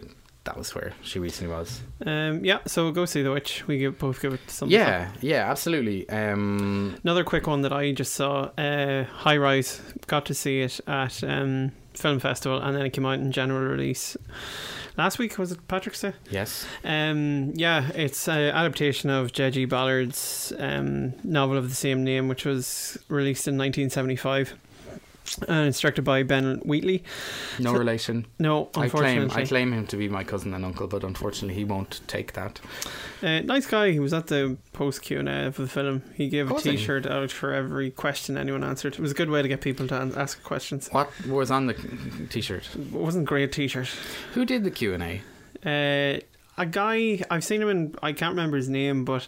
that 0.45 0.57
was 0.59 0.75
where 0.75 0.93
she 1.03 1.19
recently 1.21 1.55
was. 1.55 1.81
Um, 2.05 2.45
yeah. 2.45 2.59
So 2.67 2.91
go 2.91 3.05
see 3.05 3.23
The 3.23 3.31
Witch. 3.31 3.67
We 3.69 3.79
give, 3.79 3.99
both 3.99 4.21
give 4.21 4.33
it 4.35 4.41
some. 4.51 4.69
Yeah, 4.69 5.11
yeah, 5.21 5.49
absolutely. 5.51 6.09
Um, 6.11 6.97
Another 7.05 7.23
quick 7.25 7.47
one 7.47 7.63
that 7.63 7.73
I 7.73 7.93
just 7.93 8.15
saw. 8.15 8.51
Uh, 8.59 9.05
High 9.05 9.37
Rise. 9.37 9.81
Got 10.09 10.27
to 10.27 10.35
see 10.35 10.61
it 10.63 10.81
at 10.89 11.23
um, 11.23 11.71
Film 11.95 12.19
Festival, 12.19 12.59
and 12.61 12.77
then 12.77 12.85
it 12.85 12.91
came 12.91 13.07
out 13.07 13.21
in 13.21 13.31
general 13.33 13.63
release 13.71 14.17
last 14.97 15.19
week. 15.19 15.39
Was 15.39 15.53
it 15.53 15.67
Patrick's 15.69 16.01
Day? 16.01 16.13
Yes. 16.31 16.67
Um, 16.85 17.53
yeah, 17.55 17.91
it's 17.95 18.29
an 18.29 18.51
adaptation 18.55 19.11
of 19.11 19.33
J.G. 19.33 19.65
Ballard's 19.67 20.53
um, 20.59 21.15
novel 21.25 21.57
of 21.57 21.69
the 21.69 21.75
same 21.75 22.05
name, 22.05 22.29
which 22.29 22.45
was 22.45 22.99
released 23.09 23.47
in 23.49 23.57
1975. 23.59 24.55
And 25.49 25.69
it's 25.69 25.81
directed 25.81 26.03
by 26.03 26.23
Ben 26.23 26.61
Wheatley. 26.65 27.03
No 27.59 27.73
So- 27.73 27.79
relation. 27.79 28.27
No, 28.39 28.69
I 28.77 28.89
claim 28.89 29.23
unfortunately. 29.23 29.43
I 29.43 29.47
claim 29.47 29.73
him 29.73 29.87
to 29.87 29.97
be 29.97 30.09
my 30.09 30.23
cousin 30.23 30.53
and 30.55 30.65
uncle, 30.65 30.87
but 30.87 31.03
unfortunately 31.03 31.55
he 31.55 31.65
won't 31.65 32.01
take 32.07 32.35
that. 32.35 32.61
Uh, 33.23 33.41
nice 33.41 33.67
guy. 33.67 33.91
He 33.91 33.99
was 34.01 34.13
at 34.13 34.27
the 34.27 34.57
post 34.73 35.03
Q 35.03 35.21
and 35.21 35.29
A 35.29 35.51
for 35.53 35.63
the 35.63 35.69
film. 35.69 36.03
He 36.15 36.29
gave 36.29 36.51
a? 36.51 36.61
T-shirt 36.61 37.07
out 37.07 37.31
for 37.31 37.53
every 37.53 37.91
question 37.91 38.37
anyone 38.37 38.63
answered. 38.63 38.95
It 38.95 39.01
was 39.01 39.13
a 39.13 39.15
good 39.15 39.31
way 39.31 39.41
to 39.43 39.49
get 39.49 39.61
people 39.63 39.89
to 39.89 40.13
ask 40.17 40.43
questions. 40.43 40.89
What 40.93 41.11
was 41.27 41.51
on 41.51 41.67
the 41.67 41.75
t-shirt? 42.31 42.69
It 42.75 42.93
wasn't 42.93 43.25
a 43.25 43.27
great 43.27 43.51
T-shirt. 43.53 43.89
Who 44.35 44.45
did 44.45 44.65
the 44.65 44.71
Q 44.71 44.95
and 44.95 45.03
A? 45.03 45.23
Uh, 45.65 46.21
a 46.57 46.67
guy 46.67 47.21
I've 47.31 47.45
seen 47.45 47.61
him 47.63 47.69
in. 47.69 47.95
I 48.03 48.13
can't 48.13 48.31
remember 48.33 48.57
his 48.57 48.69
name, 48.69 49.05
but 49.05 49.27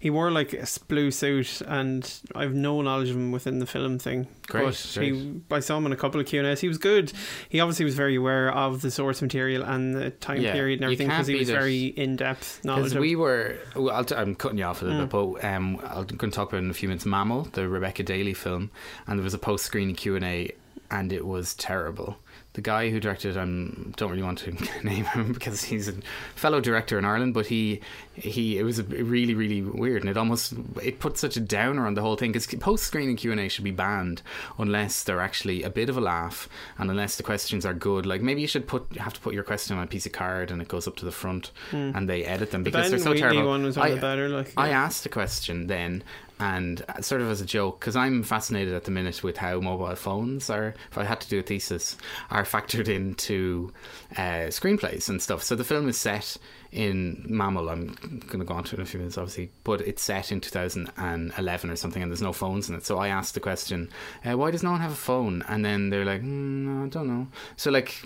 he 0.00 0.10
wore 0.10 0.30
like 0.30 0.52
a 0.52 0.66
blue 0.88 1.10
suit, 1.10 1.60
and 1.66 2.10
I've 2.34 2.54
no 2.54 2.80
knowledge 2.82 3.10
of 3.10 3.16
him 3.16 3.32
within 3.32 3.58
the 3.58 3.66
film 3.66 3.98
thing. 3.98 4.26
Great, 4.48 4.64
but 4.64 4.74
he, 5.02 5.40
I 5.50 5.60
saw 5.60 5.76
him 5.78 5.86
in 5.86 5.92
a 5.92 5.96
couple 5.96 6.20
of 6.20 6.26
Q 6.26 6.40
and 6.40 6.48
A's. 6.48 6.60
He 6.60 6.68
was 6.68 6.78
good. 6.78 7.12
He 7.48 7.60
obviously 7.60 7.84
was 7.84 7.94
very 7.94 8.16
aware 8.16 8.50
of 8.52 8.82
the 8.82 8.90
source 8.90 9.20
material 9.22 9.62
and 9.62 9.94
the 9.94 10.10
time 10.10 10.40
Yeah, 10.40 10.52
period 10.52 10.78
and 10.80 10.84
everything 10.84 11.08
because 11.08 11.26
he 11.26 11.36
was 11.36 11.48
it. 11.48 11.52
very 11.52 11.84
in 11.86 12.16
depth 12.16 12.64
knowledge 12.64 12.84
Because 12.90 12.98
we 12.98 13.16
were, 13.16 13.56
well, 13.76 13.90
I'll 13.94 14.04
t- 14.04 14.14
I'm 14.14 14.34
cutting 14.34 14.58
you 14.58 14.64
off 14.64 14.82
a 14.82 14.86
little 14.86 15.06
Mm. 15.06 15.10
bit, 15.34 15.42
but 15.42 15.44
um, 15.44 15.80
I'm 15.84 16.04
going 16.06 16.30
to 16.30 16.36
talk 16.36 16.48
about 16.48 16.62
in 16.64 16.70
a 16.70 16.74
few 16.74 16.88
minutes. 16.88 17.06
Mammal, 17.06 17.44
the 17.52 17.68
Rebecca 17.68 18.02
Daly 18.02 18.34
film, 18.34 18.70
and 19.06 19.18
there 19.18 19.24
was 19.24 19.34
a 19.34 19.38
post-screening 19.38 19.94
Q 19.96 20.16
and 20.16 20.24
A, 20.24 20.50
and 20.90 21.12
it 21.12 21.26
was 21.26 21.54
terrible. 21.54 22.16
The 22.54 22.60
guy 22.60 22.90
who 22.90 23.00
directed, 23.00 23.38
I 23.38 23.42
um, 23.42 23.94
don't 23.96 24.10
really 24.10 24.22
want 24.22 24.40
to 24.40 24.50
name 24.84 25.06
him 25.06 25.32
because 25.32 25.64
he's 25.64 25.88
a 25.88 25.94
fellow 26.34 26.60
director 26.60 26.98
in 26.98 27.04
Ireland, 27.06 27.32
but 27.32 27.46
he, 27.46 27.80
he, 28.14 28.58
it 28.58 28.62
was 28.62 28.78
a, 28.78 28.82
really, 28.82 29.32
really 29.34 29.62
weird, 29.62 30.02
and 30.02 30.10
it 30.10 30.18
almost 30.18 30.52
it 30.82 30.98
put 30.98 31.16
such 31.16 31.36
a 31.38 31.40
downer 31.40 31.86
on 31.86 31.94
the 31.94 32.02
whole 32.02 32.14
thing. 32.16 32.30
Because 32.30 32.46
post-screening 32.46 33.16
Q 33.16 33.30
and 33.32 33.40
A 33.40 33.48
should 33.48 33.64
be 33.64 33.70
banned 33.70 34.20
unless 34.58 35.02
they're 35.02 35.20
actually 35.22 35.62
a 35.62 35.70
bit 35.70 35.88
of 35.88 35.96
a 35.96 36.00
laugh, 36.02 36.46
and 36.76 36.90
unless 36.90 37.16
the 37.16 37.22
questions 37.22 37.64
are 37.64 37.72
good. 37.72 38.04
Like 38.04 38.20
maybe 38.20 38.42
you 38.42 38.46
should 38.46 38.68
put, 38.68 38.96
have 38.96 39.14
to 39.14 39.20
put 39.20 39.32
your 39.32 39.44
question 39.44 39.78
on 39.78 39.84
a 39.84 39.86
piece 39.86 40.04
of 40.04 40.12
card, 40.12 40.50
and 40.50 40.60
it 40.60 40.68
goes 40.68 40.86
up 40.86 40.96
to 40.96 41.04
the 41.06 41.12
front, 41.12 41.52
Hmm. 41.70 41.92
and 41.94 42.06
they 42.06 42.22
edit 42.24 42.50
them 42.50 42.64
The 42.64 42.70
because 42.70 42.84
Ben 42.84 42.90
they're 42.90 42.98
so 43.00 43.10
Wheatley 43.12 43.30
terrible. 43.30 43.48
one 43.48 43.62
was 43.62 43.78
one 43.78 43.86
I, 43.92 43.94
the 43.94 44.00
better, 44.00 44.28
like, 44.28 44.52
I 44.58 44.68
asked 44.68 45.06
a 45.06 45.08
question 45.08 45.68
then, 45.68 46.04
and 46.42 46.84
uh, 46.88 47.00
sort 47.00 47.20
of 47.20 47.30
as 47.30 47.40
a 47.40 47.46
joke, 47.46 47.78
because 47.78 47.94
I'm 47.94 48.24
fascinated 48.24 48.74
at 48.74 48.82
the 48.82 48.90
minute 48.90 49.22
with 49.22 49.36
how 49.36 49.60
mobile 49.60 49.94
phones 49.94 50.50
are. 50.50 50.74
If 50.90 50.98
I 50.98 51.04
had 51.04 51.20
to 51.20 51.28
do 51.28 51.38
a 51.38 51.42
thesis, 51.42 51.96
are 52.32 52.42
factored 52.42 52.88
into 52.88 53.72
uh, 54.16 54.50
screenplays 54.50 55.08
and 55.08 55.22
stuff. 55.22 55.44
So 55.44 55.54
the 55.54 55.62
film 55.62 55.88
is 55.88 56.00
set 56.00 56.36
in 56.72 57.24
Mammal. 57.28 57.68
I'm 57.68 57.94
going 58.26 58.40
to 58.40 58.44
go 58.44 58.54
on 58.54 58.64
to 58.64 58.74
it 58.74 58.78
in 58.78 58.82
a 58.82 58.86
few 58.86 58.98
minutes, 58.98 59.16
obviously, 59.16 59.52
but 59.62 59.82
it's 59.82 60.02
set 60.02 60.32
in 60.32 60.40
2011 60.40 61.70
or 61.70 61.76
something, 61.76 62.02
and 62.02 62.10
there's 62.10 62.22
no 62.22 62.32
phones 62.32 62.68
in 62.68 62.74
it. 62.74 62.84
So 62.84 62.98
I 62.98 63.06
asked 63.06 63.34
the 63.34 63.40
question, 63.40 63.88
uh, 64.24 64.36
"Why 64.36 64.50
does 64.50 64.64
no 64.64 64.72
one 64.72 64.80
have 64.80 64.92
a 64.92 64.96
phone?" 64.96 65.44
And 65.48 65.64
then 65.64 65.90
they're 65.90 66.04
like, 66.04 66.22
mm, 66.22 66.86
"I 66.86 66.88
don't 66.88 67.06
know." 67.06 67.28
So 67.56 67.70
like. 67.70 68.04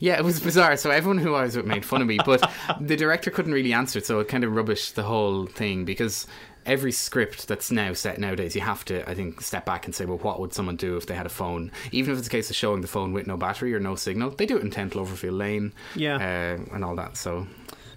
Yeah, 0.00 0.16
it 0.16 0.22
was 0.22 0.38
bizarre. 0.38 0.76
So 0.76 0.90
everyone 0.90 1.18
who 1.18 1.34
I 1.34 1.42
was 1.42 1.56
with 1.56 1.66
made 1.66 1.84
fun 1.84 2.00
of 2.00 2.06
me, 2.06 2.20
but 2.24 2.48
the 2.80 2.94
director 2.94 3.32
couldn't 3.32 3.52
really 3.52 3.72
answer 3.72 3.98
it, 3.98 4.06
so 4.06 4.20
it 4.20 4.28
kind 4.28 4.44
of 4.44 4.52
rubbished 4.52 4.94
the 4.94 5.02
whole 5.02 5.46
thing 5.46 5.84
because 5.84 6.28
every 6.68 6.92
script 6.92 7.48
that's 7.48 7.70
now 7.72 7.92
set 7.94 8.18
nowadays, 8.18 8.54
you 8.54 8.60
have 8.60 8.84
to, 8.84 9.08
I 9.10 9.14
think, 9.14 9.40
step 9.40 9.64
back 9.64 9.86
and 9.86 9.94
say, 9.94 10.04
well, 10.04 10.18
what 10.18 10.38
would 10.38 10.52
someone 10.52 10.76
do 10.76 10.96
if 10.96 11.06
they 11.06 11.14
had 11.14 11.26
a 11.26 11.30
phone? 11.30 11.72
Even 11.90 12.12
if 12.12 12.18
it's 12.18 12.28
a 12.28 12.30
case 12.30 12.50
of 12.50 12.56
showing 12.56 12.82
the 12.82 12.88
phone 12.88 13.12
with 13.12 13.26
no 13.26 13.36
battery 13.36 13.74
or 13.74 13.80
no 13.80 13.96
signal, 13.96 14.30
they 14.30 14.46
do 14.46 14.56
it 14.58 14.62
in 14.62 14.70
Ten 14.70 14.90
Cloverfield 14.90 15.36
Lane, 15.36 15.72
Yeah. 15.96 16.16
uh, 16.16 16.74
and 16.74 16.84
all 16.84 16.94
that. 16.96 17.16
So 17.16 17.46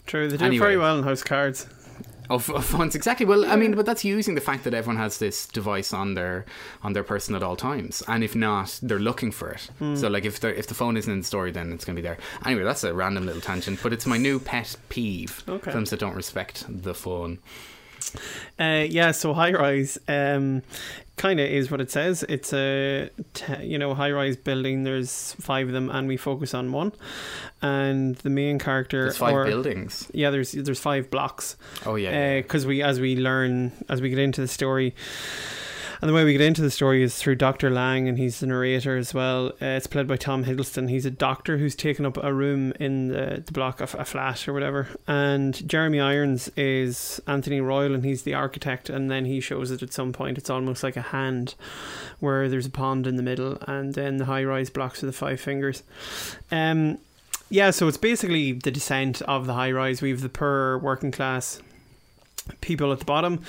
True, 0.07 0.27
they 0.27 0.37
do 0.37 0.45
Anyway. 0.45 0.65
very 0.65 0.77
well 0.77 0.97
in 0.97 1.03
House 1.03 1.21
Cards. 1.23 1.67
of, 2.29 2.49
of 2.51 2.63
phones 2.65 2.95
exactly 2.95 3.25
well 3.25 3.43
i 3.45 3.57
mean 3.57 3.73
but 3.75 3.85
that's 3.85 4.05
using 4.05 4.35
the 4.35 4.41
fact 4.49 4.63
that 4.63 4.73
everyone 4.73 4.95
has 4.95 5.17
this 5.17 5.47
device 5.47 5.91
on 5.91 6.13
their 6.13 6.45
on 6.81 6.93
their 6.93 7.03
person 7.03 7.35
at 7.35 7.43
all 7.43 7.57
times 7.57 8.01
and 8.07 8.23
if 8.23 8.33
not 8.35 8.79
they're 8.81 8.99
looking 8.99 9.31
for 9.31 9.49
it 9.51 9.69
Hmm. 9.79 9.95
so 9.97 10.07
like 10.07 10.23
if 10.23 10.41
if 10.45 10.67
the 10.67 10.73
phone 10.73 10.95
isn't 10.95 11.11
in 11.11 11.19
the 11.19 11.25
story 11.25 11.51
then 11.51 11.73
it's 11.73 11.83
going 11.83 11.95
to 11.97 12.01
be 12.01 12.07
there 12.07 12.17
anyway 12.45 12.63
that's 12.63 12.85
a 12.85 12.93
random 12.93 13.25
little 13.25 13.41
tangent 13.41 13.79
but 13.83 13.91
it's 13.91 14.05
my 14.05 14.17
new 14.17 14.39
pet 14.39 14.77
peeve 14.87 15.43
Okay. 15.49 15.71
films 15.73 15.89
that 15.89 15.99
don't 15.99 16.15
respect 16.15 16.63
the 16.69 16.93
phone 16.93 17.39
Uh, 18.59 18.85
yeah, 18.89 19.11
so 19.11 19.33
high 19.33 19.51
rise 19.53 19.97
um, 20.07 20.61
kind 21.17 21.39
of 21.39 21.47
is 21.47 21.69
what 21.71 21.81
it 21.81 21.91
says. 21.91 22.23
It's 22.29 22.53
a 22.53 23.09
t- 23.33 23.63
you 23.63 23.77
know 23.77 23.93
high 23.93 24.11
rise 24.11 24.37
building. 24.37 24.83
There's 24.83 25.33
five 25.39 25.67
of 25.67 25.73
them, 25.73 25.89
and 25.89 26.07
we 26.07 26.17
focus 26.17 26.53
on 26.53 26.71
one. 26.71 26.91
And 27.61 28.15
the 28.17 28.29
main 28.29 28.57
character. 28.59 29.03
There's 29.03 29.17
five 29.17 29.35
or- 29.35 29.45
buildings. 29.45 30.09
Yeah, 30.13 30.29
there's 30.31 30.51
there's 30.53 30.79
five 30.79 31.09
blocks. 31.11 31.55
Oh, 31.85 31.95
yeah, 31.95 32.41
Because 32.41 32.65
we 32.65 32.81
as 32.81 32.99
we 32.99 33.15
learn 33.15 33.71
as 33.89 34.01
we 34.01 34.09
get 34.09 34.19
into 34.19 34.41
the 34.41 34.47
story. 34.47 34.95
And 36.01 36.09
the 36.09 36.15
way 36.15 36.23
we 36.23 36.31
get 36.31 36.41
into 36.41 36.63
the 36.63 36.71
story 36.71 37.03
is 37.03 37.15
through 37.15 37.35
Dr. 37.35 37.69
Laing, 37.69 38.07
and 38.07 38.17
he's 38.17 38.39
the 38.39 38.47
narrator 38.47 38.97
as 38.97 39.13
well. 39.13 39.49
Uh, 39.61 39.77
it's 39.77 39.85
played 39.85 40.07
by 40.07 40.17
Tom 40.17 40.45
Hiddleston. 40.45 40.89
He's 40.89 41.05
a 41.05 41.11
doctor 41.11 41.59
who's 41.59 41.75
taken 41.75 42.07
up 42.07 42.17
a 42.17 42.33
room 42.33 42.73
in 42.79 43.09
the, 43.09 43.43
the 43.45 43.51
block, 43.51 43.79
a 43.81 43.85
flat 43.85 44.47
or 44.47 44.53
whatever. 44.53 44.87
And 45.07 45.67
Jeremy 45.69 45.99
Irons 45.99 46.49
is 46.57 47.21
Anthony 47.27 47.61
Royal, 47.61 47.93
and 47.93 48.03
he's 48.03 48.23
the 48.23 48.33
architect. 48.33 48.89
And 48.89 49.11
then 49.11 49.25
he 49.25 49.39
shows 49.39 49.69
it 49.69 49.83
at 49.83 49.93
some 49.93 50.11
point. 50.11 50.39
It's 50.39 50.49
almost 50.49 50.81
like 50.81 50.97
a 50.97 51.01
hand 51.01 51.53
where 52.19 52.49
there's 52.49 52.65
a 52.65 52.71
pond 52.71 53.05
in 53.05 53.15
the 53.15 53.23
middle, 53.23 53.59
and 53.67 53.93
then 53.93 54.17
the 54.17 54.25
high 54.25 54.43
rise 54.43 54.71
blocks 54.71 55.03
are 55.03 55.05
the 55.05 55.13
five 55.13 55.39
fingers. 55.39 55.83
Um, 56.51 56.97
yeah, 57.51 57.69
so 57.69 57.87
it's 57.87 57.97
basically 57.97 58.53
the 58.53 58.71
descent 58.71 59.21
of 59.23 59.45
the 59.45 59.53
high 59.53 59.71
rise. 59.71 60.01
We 60.01 60.09
have 60.09 60.21
the 60.21 60.29
poor 60.29 60.79
working 60.79 61.11
class 61.11 61.61
people 62.61 62.91
at 62.91 62.99
the 62.99 63.05
bottom 63.05 63.41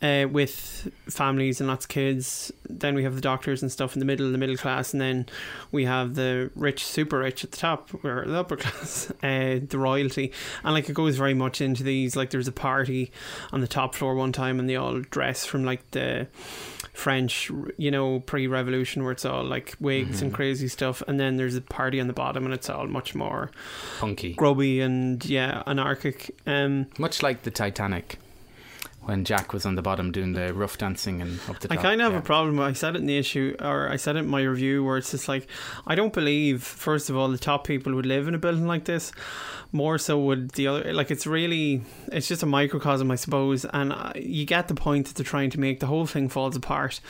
uh, 0.00 0.26
with 0.30 0.90
families 1.08 1.60
and 1.60 1.68
lots 1.68 1.84
of 1.84 1.88
kids. 1.88 2.52
Then 2.68 2.94
we 2.94 3.02
have 3.04 3.14
the 3.14 3.20
doctors 3.20 3.62
and 3.62 3.70
stuff 3.72 3.94
in 3.94 4.00
the 4.00 4.04
middle, 4.06 4.30
the 4.30 4.38
middle 4.38 4.56
class, 4.56 4.92
and 4.92 5.00
then 5.00 5.26
we 5.72 5.84
have 5.86 6.14
the 6.14 6.50
rich, 6.54 6.84
super 6.84 7.18
rich 7.18 7.42
at 7.44 7.50
the 7.50 7.56
top, 7.56 7.90
or 8.04 8.24
the 8.26 8.38
upper 8.38 8.56
class, 8.64 9.10
uh, 9.22 9.58
the 9.68 9.78
royalty. 9.78 10.32
And 10.64 10.72
like 10.74 10.88
it 10.88 10.94
goes 10.94 11.16
very 11.16 11.34
much 11.34 11.60
into 11.60 11.82
these. 11.82 12.14
Like 12.16 12.30
there's 12.30 12.48
a 12.48 12.52
party 12.52 13.10
on 13.52 13.60
the 13.60 13.68
top 13.68 13.94
floor 13.94 14.14
one 14.14 14.32
time, 14.32 14.60
and 14.60 14.68
they 14.68 14.76
all 14.76 15.00
dress 15.00 15.44
from 15.44 15.64
like 15.64 15.90
the 15.90 16.28
French, 16.92 17.50
you 17.76 17.90
know, 17.90 18.20
pre-revolution, 18.20 19.02
where 19.02 19.12
it's 19.12 19.24
all 19.24 19.44
like 19.44 19.74
wigs 19.80 20.20
and 20.22 20.32
Mhm. 20.32 20.34
crazy 20.36 20.68
stuff. 20.68 21.02
And 21.06 21.18
then 21.18 21.36
there's 21.36 21.54
a 21.56 21.60
party 21.60 22.00
on 22.00 22.06
the 22.06 22.12
bottom, 22.12 22.44
and 22.44 22.52
it's 22.54 22.68
all 22.70 22.86
much 22.86 23.14
more 23.14 23.50
punky 23.98 24.34
grubby 24.34 24.80
and 24.80 25.24
yeah, 25.24 25.62
anarchic. 25.66 26.34
Um, 26.46 26.86
much 26.98 27.22
like 27.22 27.42
the 27.42 27.50
titanic 27.50 28.18
when 29.08 29.24
jack 29.24 29.54
was 29.54 29.64
on 29.64 29.74
the 29.74 29.80
bottom 29.80 30.12
doing 30.12 30.34
the 30.34 30.52
rough 30.52 30.76
dancing 30.76 31.22
and 31.22 31.40
up 31.48 31.58
the 31.60 31.68
top. 31.68 31.78
I 31.78 31.80
kind 31.80 32.02
of 32.02 32.04
have 32.04 32.12
yeah. 32.12 32.18
a 32.18 32.22
problem. 32.22 32.60
I 32.60 32.74
said 32.74 32.94
it 32.94 32.98
in 32.98 33.06
the 33.06 33.16
issue, 33.16 33.56
or 33.58 33.88
I 33.88 33.96
said 33.96 34.16
it 34.16 34.18
in 34.18 34.28
my 34.28 34.42
review, 34.42 34.84
where 34.84 34.98
it's 34.98 35.12
just 35.12 35.28
like, 35.28 35.46
I 35.86 35.94
don't 35.94 36.12
believe, 36.12 36.62
first 36.62 37.08
of 37.08 37.16
all, 37.16 37.30
the 37.30 37.38
top 37.38 37.66
people 37.66 37.94
would 37.94 38.04
live 38.04 38.28
in 38.28 38.34
a 38.34 38.38
building 38.38 38.66
like 38.66 38.84
this. 38.84 39.10
More 39.72 39.96
so 39.96 40.18
would 40.18 40.50
the 40.50 40.66
other. 40.66 40.92
Like, 40.92 41.10
it's 41.10 41.26
really, 41.26 41.80
it's 42.12 42.28
just 42.28 42.42
a 42.42 42.46
microcosm, 42.46 43.10
I 43.10 43.14
suppose. 43.14 43.64
And 43.64 43.94
uh, 43.94 44.12
you 44.14 44.44
get 44.44 44.68
the 44.68 44.74
point 44.74 45.06
that 45.06 45.14
they're 45.14 45.24
trying 45.24 45.48
to 45.50 45.60
make. 45.60 45.80
The 45.80 45.86
whole 45.86 46.06
thing 46.06 46.28
falls 46.28 46.54
apart. 46.54 47.00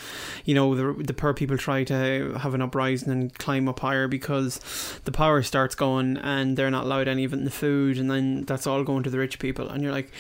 You 0.45 0.55
know, 0.55 0.75
the, 0.77 1.03
the 1.03 1.15
poor 1.15 1.35
people 1.35 1.59
try 1.59 1.83
to 1.83 2.35
have 2.35 2.55
an 2.55 2.63
uprising 2.63 3.11
and 3.11 3.37
climb 3.37 3.69
up 3.69 3.81
higher 3.81 4.07
because 4.07 4.61
the 5.05 5.13
power 5.13 5.43
starts 5.43 5.75
going 5.75 6.17
and 6.17 6.57
they're 6.57 6.71
not 6.71 6.85
allowed 6.85 7.09
any 7.09 7.25
of 7.25 7.33
it 7.33 7.39
in 7.39 7.45
the 7.45 7.51
food. 7.51 7.99
And 7.99 8.09
then 8.09 8.45
that's 8.45 8.69
all 8.69 8.85
going 8.85 9.03
to 9.03 9.11
the 9.11 9.19
rich 9.19 9.41
people. 9.41 9.69
And 9.69 9.83
you're 9.83 9.93
like, 9.93 10.13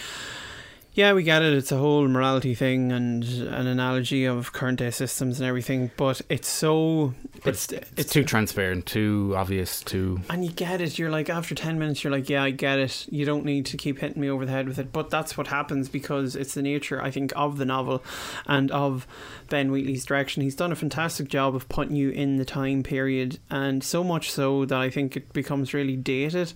yeah, 0.98 1.12
we 1.12 1.22
get 1.22 1.42
it. 1.42 1.52
It's 1.52 1.70
a 1.70 1.76
whole 1.76 2.08
morality 2.08 2.56
thing 2.56 2.90
and 2.90 3.22
an 3.22 3.68
analogy 3.68 4.24
of 4.24 4.52
current 4.52 4.80
day 4.80 4.90
systems 4.90 5.38
and 5.38 5.48
everything, 5.48 5.92
but 5.96 6.20
it's 6.28 6.48
so 6.48 7.14
it's, 7.44 7.72
it's 7.96 8.12
too 8.12 8.24
transparent 8.24 8.86
too 8.86 9.34
obvious 9.36 9.80
too 9.82 10.20
and 10.30 10.44
you 10.44 10.50
get 10.50 10.80
it. 10.80 10.98
You're 10.98 11.10
like 11.10 11.30
after 11.30 11.54
ten 11.54 11.78
minutes, 11.78 12.04
you're 12.04 12.12
like, 12.12 12.28
yeah, 12.28 12.42
I 12.42 12.50
get 12.50 12.78
it. 12.78 13.06
You 13.10 13.24
don't 13.24 13.44
need 13.44 13.66
to 13.66 13.76
keep 13.76 13.98
hitting 13.98 14.20
me 14.20 14.28
over 14.28 14.44
the 14.44 14.52
head 14.52 14.68
with 14.68 14.78
it, 14.78 14.92
but 14.92 15.10
that's 15.10 15.36
what 15.36 15.48
happens 15.48 15.88
because 15.88 16.36
it's 16.36 16.54
the 16.54 16.62
nature, 16.62 17.02
I 17.02 17.10
think, 17.10 17.32
of 17.36 17.58
the 17.58 17.64
novel 17.64 18.02
and 18.46 18.70
of 18.70 19.06
Ben 19.48 19.70
Wheatley's 19.70 20.04
direction. 20.04 20.42
He's 20.42 20.54
done 20.54 20.72
a 20.72 20.76
fantastic 20.76 21.28
job 21.28 21.54
of 21.54 21.68
putting 21.68 21.96
you 21.96 22.10
in 22.10 22.36
the 22.36 22.44
time 22.44 22.82
period, 22.82 23.38
and 23.50 23.82
so 23.82 24.04
much 24.04 24.30
so 24.30 24.64
that 24.66 24.78
I 24.78 24.90
think 24.90 25.16
it 25.16 25.32
becomes 25.32 25.72
really 25.72 25.96
dated, 25.96 26.52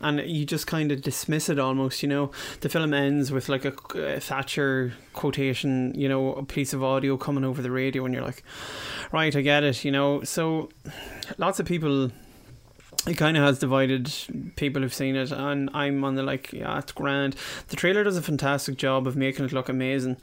and 0.00 0.20
you 0.20 0.44
just 0.44 0.66
kind 0.66 0.90
of 0.90 1.02
dismiss 1.02 1.48
it 1.48 1.58
almost. 1.58 2.02
You 2.02 2.08
know, 2.08 2.30
the 2.60 2.68
film 2.68 2.92
ends 2.92 3.30
with 3.30 3.48
like 3.48 3.64
a, 3.64 3.74
a 3.94 4.20
Thatcher 4.20 4.94
quotation, 5.12 5.92
you 5.94 6.08
know, 6.08 6.34
a 6.34 6.44
piece 6.44 6.72
of 6.72 6.82
audio 6.82 7.16
coming 7.16 7.44
over 7.44 7.62
the 7.62 7.70
radio, 7.70 8.04
and 8.04 8.14
you're 8.14 8.24
like, 8.24 8.42
right, 9.12 9.34
I 9.34 9.40
get 9.40 9.62
it. 9.62 9.84
You 9.84 9.92
know, 9.92 10.23
so 10.24 10.70
lots 11.38 11.60
of 11.60 11.66
people 11.66 12.10
it 13.06 13.14
kind 13.14 13.36
of 13.36 13.42
has 13.42 13.58
divided 13.58 14.12
people 14.56 14.80
who've 14.80 14.94
seen 14.94 15.14
it, 15.16 15.30
and 15.30 15.68
I'm 15.74 16.02
on 16.04 16.14
the 16.14 16.22
like, 16.22 16.52
yeah, 16.52 16.78
it's 16.78 16.92
grand. 16.92 17.36
The 17.68 17.76
trailer 17.76 18.02
does 18.02 18.16
a 18.16 18.22
fantastic 18.22 18.76
job 18.76 19.06
of 19.06 19.14
making 19.14 19.44
it 19.44 19.52
look 19.52 19.68
amazing. 19.68 20.16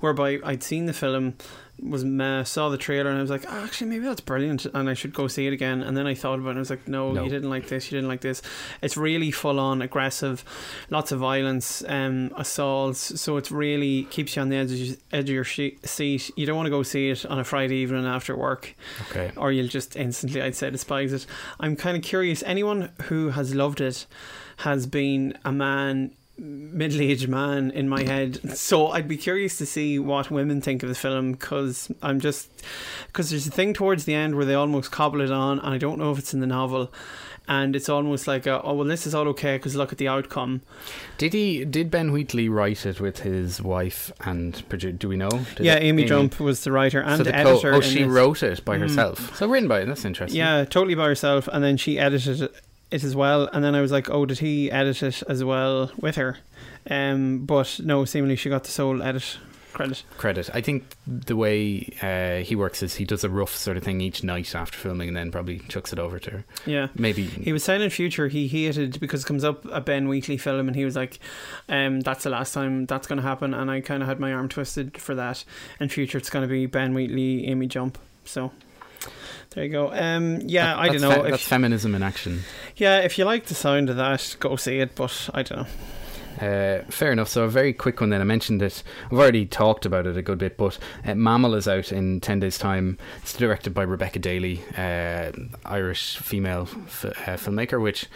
Whereby 0.00 0.38
I'd 0.44 0.62
seen 0.62 0.86
the 0.86 0.92
film 0.92 1.34
was 1.80 2.04
meh, 2.04 2.42
saw 2.44 2.68
the 2.68 2.76
trailer 2.78 3.08
and 3.10 3.18
I 3.18 3.22
was 3.22 3.30
like, 3.30 3.44
oh, 3.48 3.64
actually, 3.64 3.88
maybe 3.90 4.04
that's 4.04 4.20
brilliant, 4.20 4.66
and 4.66 4.88
I 4.90 4.94
should 4.94 5.12
go 5.14 5.28
see 5.28 5.46
it 5.46 5.52
again. 5.52 5.82
And 5.82 5.96
then 5.96 6.06
I 6.06 6.14
thought 6.14 6.38
about 6.38 6.48
it, 6.48 6.50
and 6.50 6.58
I 6.58 6.60
was 6.60 6.70
like, 6.70 6.88
no, 6.88 7.12
No. 7.12 7.22
you 7.24 7.30
didn't 7.30 7.50
like 7.50 7.68
this, 7.68 7.90
you 7.90 7.96
didn't 7.96 8.08
like 8.08 8.20
this. 8.20 8.42
It's 8.82 8.96
really 8.96 9.30
full 9.30 9.60
on, 9.60 9.80
aggressive, 9.82 10.44
lots 10.90 11.12
of 11.12 11.20
violence, 11.20 11.84
um, 11.88 12.32
assaults. 12.36 13.20
So 13.20 13.36
it's 13.36 13.50
really 13.52 14.04
keeps 14.04 14.34
you 14.36 14.42
on 14.42 14.48
the 14.48 14.56
edge 14.56 14.72
of, 14.72 14.78
your- 14.78 14.96
edge 15.12 15.28
of 15.30 15.34
your 15.34 15.44
she- 15.44 15.78
seat. 15.84 16.30
You 16.36 16.46
don't 16.46 16.56
want 16.56 16.66
to 16.66 16.70
go 16.70 16.82
see 16.82 17.10
it 17.10 17.24
on 17.26 17.38
a 17.38 17.44
Friday 17.44 17.76
evening 17.76 18.06
after 18.06 18.36
work 18.36 18.74
Okay. 19.10 19.30
or 19.36 19.52
you'll 19.52 19.68
just 19.68 19.94
instantly, 19.96 20.42
I'd 20.42 20.56
say, 20.56 20.70
despise 20.70 21.12
it. 21.12 21.26
I'm 21.60 21.76
kind 21.76 21.96
of 21.96 22.02
curious. 22.02 22.42
Anyone 22.44 22.90
who 23.04 23.30
has 23.30 23.54
loved 23.54 23.80
it 23.80 24.06
has 24.58 24.86
been 24.86 25.38
a 25.44 25.52
man, 25.52 26.12
middle-aged 26.38 27.28
man 27.28 27.70
in 27.72 27.88
my 27.88 28.02
head. 28.04 28.56
So 28.56 28.88
I'd 28.88 29.08
be 29.08 29.16
curious 29.16 29.58
to 29.58 29.66
see 29.66 29.98
what 29.98 30.30
women 30.30 30.60
think 30.60 30.82
of 30.82 30.88
the 30.88 30.94
film 30.94 31.32
because 31.32 31.90
I'm 32.02 32.20
just 32.20 32.48
because 33.08 33.30
there's 33.30 33.46
a 33.46 33.50
thing 33.50 33.74
towards 33.74 34.04
the 34.04 34.14
end 34.14 34.36
where 34.36 34.44
they 34.44 34.54
almost 34.54 34.90
cobble 34.90 35.20
it 35.20 35.30
on, 35.30 35.58
and 35.58 35.74
I 35.74 35.78
don't 35.78 35.98
know 35.98 36.12
if 36.12 36.18
it's 36.18 36.32
in 36.34 36.40
the 36.40 36.46
novel. 36.46 36.92
And 37.50 37.74
it's 37.74 37.88
almost 37.88 38.26
like, 38.26 38.46
a, 38.46 38.60
oh 38.62 38.74
well, 38.74 38.86
this 38.86 39.06
is 39.06 39.14
all 39.14 39.26
okay 39.28 39.56
because 39.56 39.74
look 39.74 39.90
at 39.90 39.96
the 39.96 40.06
outcome. 40.06 40.60
Did 41.16 41.32
he? 41.32 41.64
Did 41.64 41.90
Ben 41.90 42.12
Wheatley 42.12 42.46
write 42.50 42.84
it 42.84 43.00
with 43.00 43.20
his 43.20 43.62
wife 43.62 44.12
and 44.20 44.62
do 44.98 45.08
we 45.08 45.16
know? 45.16 45.30
Did 45.30 45.60
yeah, 45.64 45.76
it- 45.76 45.84
Amy 45.84 46.04
Jump 46.04 46.38
was 46.40 46.62
the 46.64 46.72
writer 46.72 47.00
and 47.00 47.16
so 47.16 47.24
the 47.24 47.32
co- 47.32 47.38
editor. 47.38 47.72
oh, 47.72 47.80
she 47.80 48.00
this. 48.02 48.06
wrote 48.12 48.42
it 48.42 48.62
by 48.66 48.76
Mm. 48.76 48.80
herself. 48.80 49.34
So 49.38 49.48
written 49.48 49.66
by. 49.66 49.86
That's 49.86 50.04
interesting. 50.04 50.36
Yeah, 50.38 50.66
totally 50.66 50.94
by 50.94 51.06
herself, 51.06 51.48
and 51.50 51.64
then 51.64 51.78
she 51.78 51.98
edited 51.98 52.42
it, 52.42 52.54
it 52.90 53.04
as 53.04 53.14
well. 53.14 53.48
And 53.52 53.64
then 53.64 53.74
I 53.74 53.80
was 53.80 53.92
like, 53.92 54.10
oh, 54.10 54.26
did 54.26 54.38
he 54.38 54.70
edit 54.70 55.02
it 55.02 55.22
as 55.28 55.44
well 55.44 55.90
with 55.98 56.16
her? 56.16 56.38
Um, 56.88 57.44
but 57.44 57.80
no, 57.82 58.04
seemingly 58.04 58.36
she 58.36 58.48
got 58.48 58.64
the 58.64 58.70
sole 58.70 59.02
edit 59.02 59.38
credit. 59.78 60.02
credit. 60.16 60.50
I 60.52 60.60
think 60.60 60.96
the 61.06 61.36
way 61.36 61.88
uh, 62.02 62.42
he 62.44 62.56
works 62.56 62.82
is 62.82 62.96
he 62.96 63.04
does 63.04 63.24
a 63.24 63.30
rough 63.30 63.54
sort 63.54 63.76
of 63.76 63.82
thing 63.82 64.00
each 64.00 64.22
night 64.24 64.54
after 64.54 64.76
filming, 64.76 65.08
and 65.08 65.16
then 65.16 65.30
probably 65.30 65.60
chucks 65.60 65.92
it 65.92 65.98
over 65.98 66.18
to 66.18 66.30
her. 66.30 66.44
Yeah, 66.66 66.88
maybe 66.94 67.24
He 67.24 67.52
was 67.52 67.64
saying 67.64 67.82
in 67.82 67.90
future 67.90 68.28
he 68.28 68.48
hated 68.48 69.00
because 69.00 69.22
it 69.22 69.26
comes 69.26 69.44
up 69.44 69.64
a 69.66 69.80
Ben 69.80 70.08
Wheatley 70.08 70.36
film, 70.36 70.66
and 70.66 70.76
he 70.76 70.84
was 70.84 70.96
like, 70.96 71.18
um, 71.68 72.00
"That's 72.00 72.24
the 72.24 72.30
last 72.30 72.52
time 72.54 72.86
that's 72.86 73.06
going 73.06 73.18
to 73.18 73.22
happen." 73.22 73.54
And 73.54 73.70
I 73.70 73.80
kind 73.80 74.02
of 74.02 74.08
had 74.08 74.20
my 74.20 74.32
arm 74.32 74.48
twisted 74.48 75.00
for 75.00 75.14
that. 75.14 75.44
In 75.80 75.88
future, 75.88 76.18
it's 76.18 76.30
going 76.30 76.42
to 76.46 76.52
be 76.52 76.66
Ben 76.66 76.94
Wheatley, 76.94 77.46
Amy 77.46 77.66
Jump. 77.66 77.98
So. 78.24 78.52
There 79.50 79.64
you 79.64 79.70
go. 79.70 79.90
Um, 79.92 80.40
yeah, 80.46 80.74
That- 80.74 80.78
I 80.78 80.88
don't 80.88 81.00
know. 81.00 81.10
fe- 81.10 81.20
if- 81.24 81.30
that's 81.32 81.42
feminism 81.44 81.94
in 81.94 82.02
action. 82.02 82.44
yeah, 82.76 82.98
if 82.98 83.18
you 83.18 83.24
like 83.24 83.46
the 83.46 83.54
sound 83.54 83.88
of 83.90 83.96
that, 83.96 84.36
go 84.40 84.56
see 84.56 84.78
it. 84.78 84.94
But 84.94 85.30
I 85.34 85.42
don't 85.42 85.60
know. 85.62 85.66
Uh, 86.40 86.84
fair 86.88 87.10
enough. 87.10 87.28
So 87.28 87.42
a 87.42 87.48
very 87.48 87.72
quick 87.72 88.00
one. 88.00 88.10
Then 88.10 88.20
I 88.20 88.24
mentioned 88.24 88.62
it. 88.62 88.84
I've 89.06 89.18
already 89.18 89.44
talked 89.44 89.84
about 89.84 90.06
it 90.06 90.16
a 90.16 90.22
good 90.22 90.38
bit, 90.38 90.56
but 90.56 90.78
uh, 91.04 91.16
Mammal 91.16 91.54
is 91.56 91.66
out 91.66 91.90
in 91.90 92.20
ten 92.20 92.38
days' 92.38 92.58
time. 92.58 92.96
It's 93.22 93.36
directed 93.36 93.74
by 93.74 93.82
Rebecca 93.82 94.20
Daly, 94.20 94.62
uh, 94.76 95.32
Irish 95.64 96.16
female 96.18 96.68
f- 96.86 97.06
uh, 97.06 97.36
filmmaker. 97.36 97.82
Which, 97.82 98.06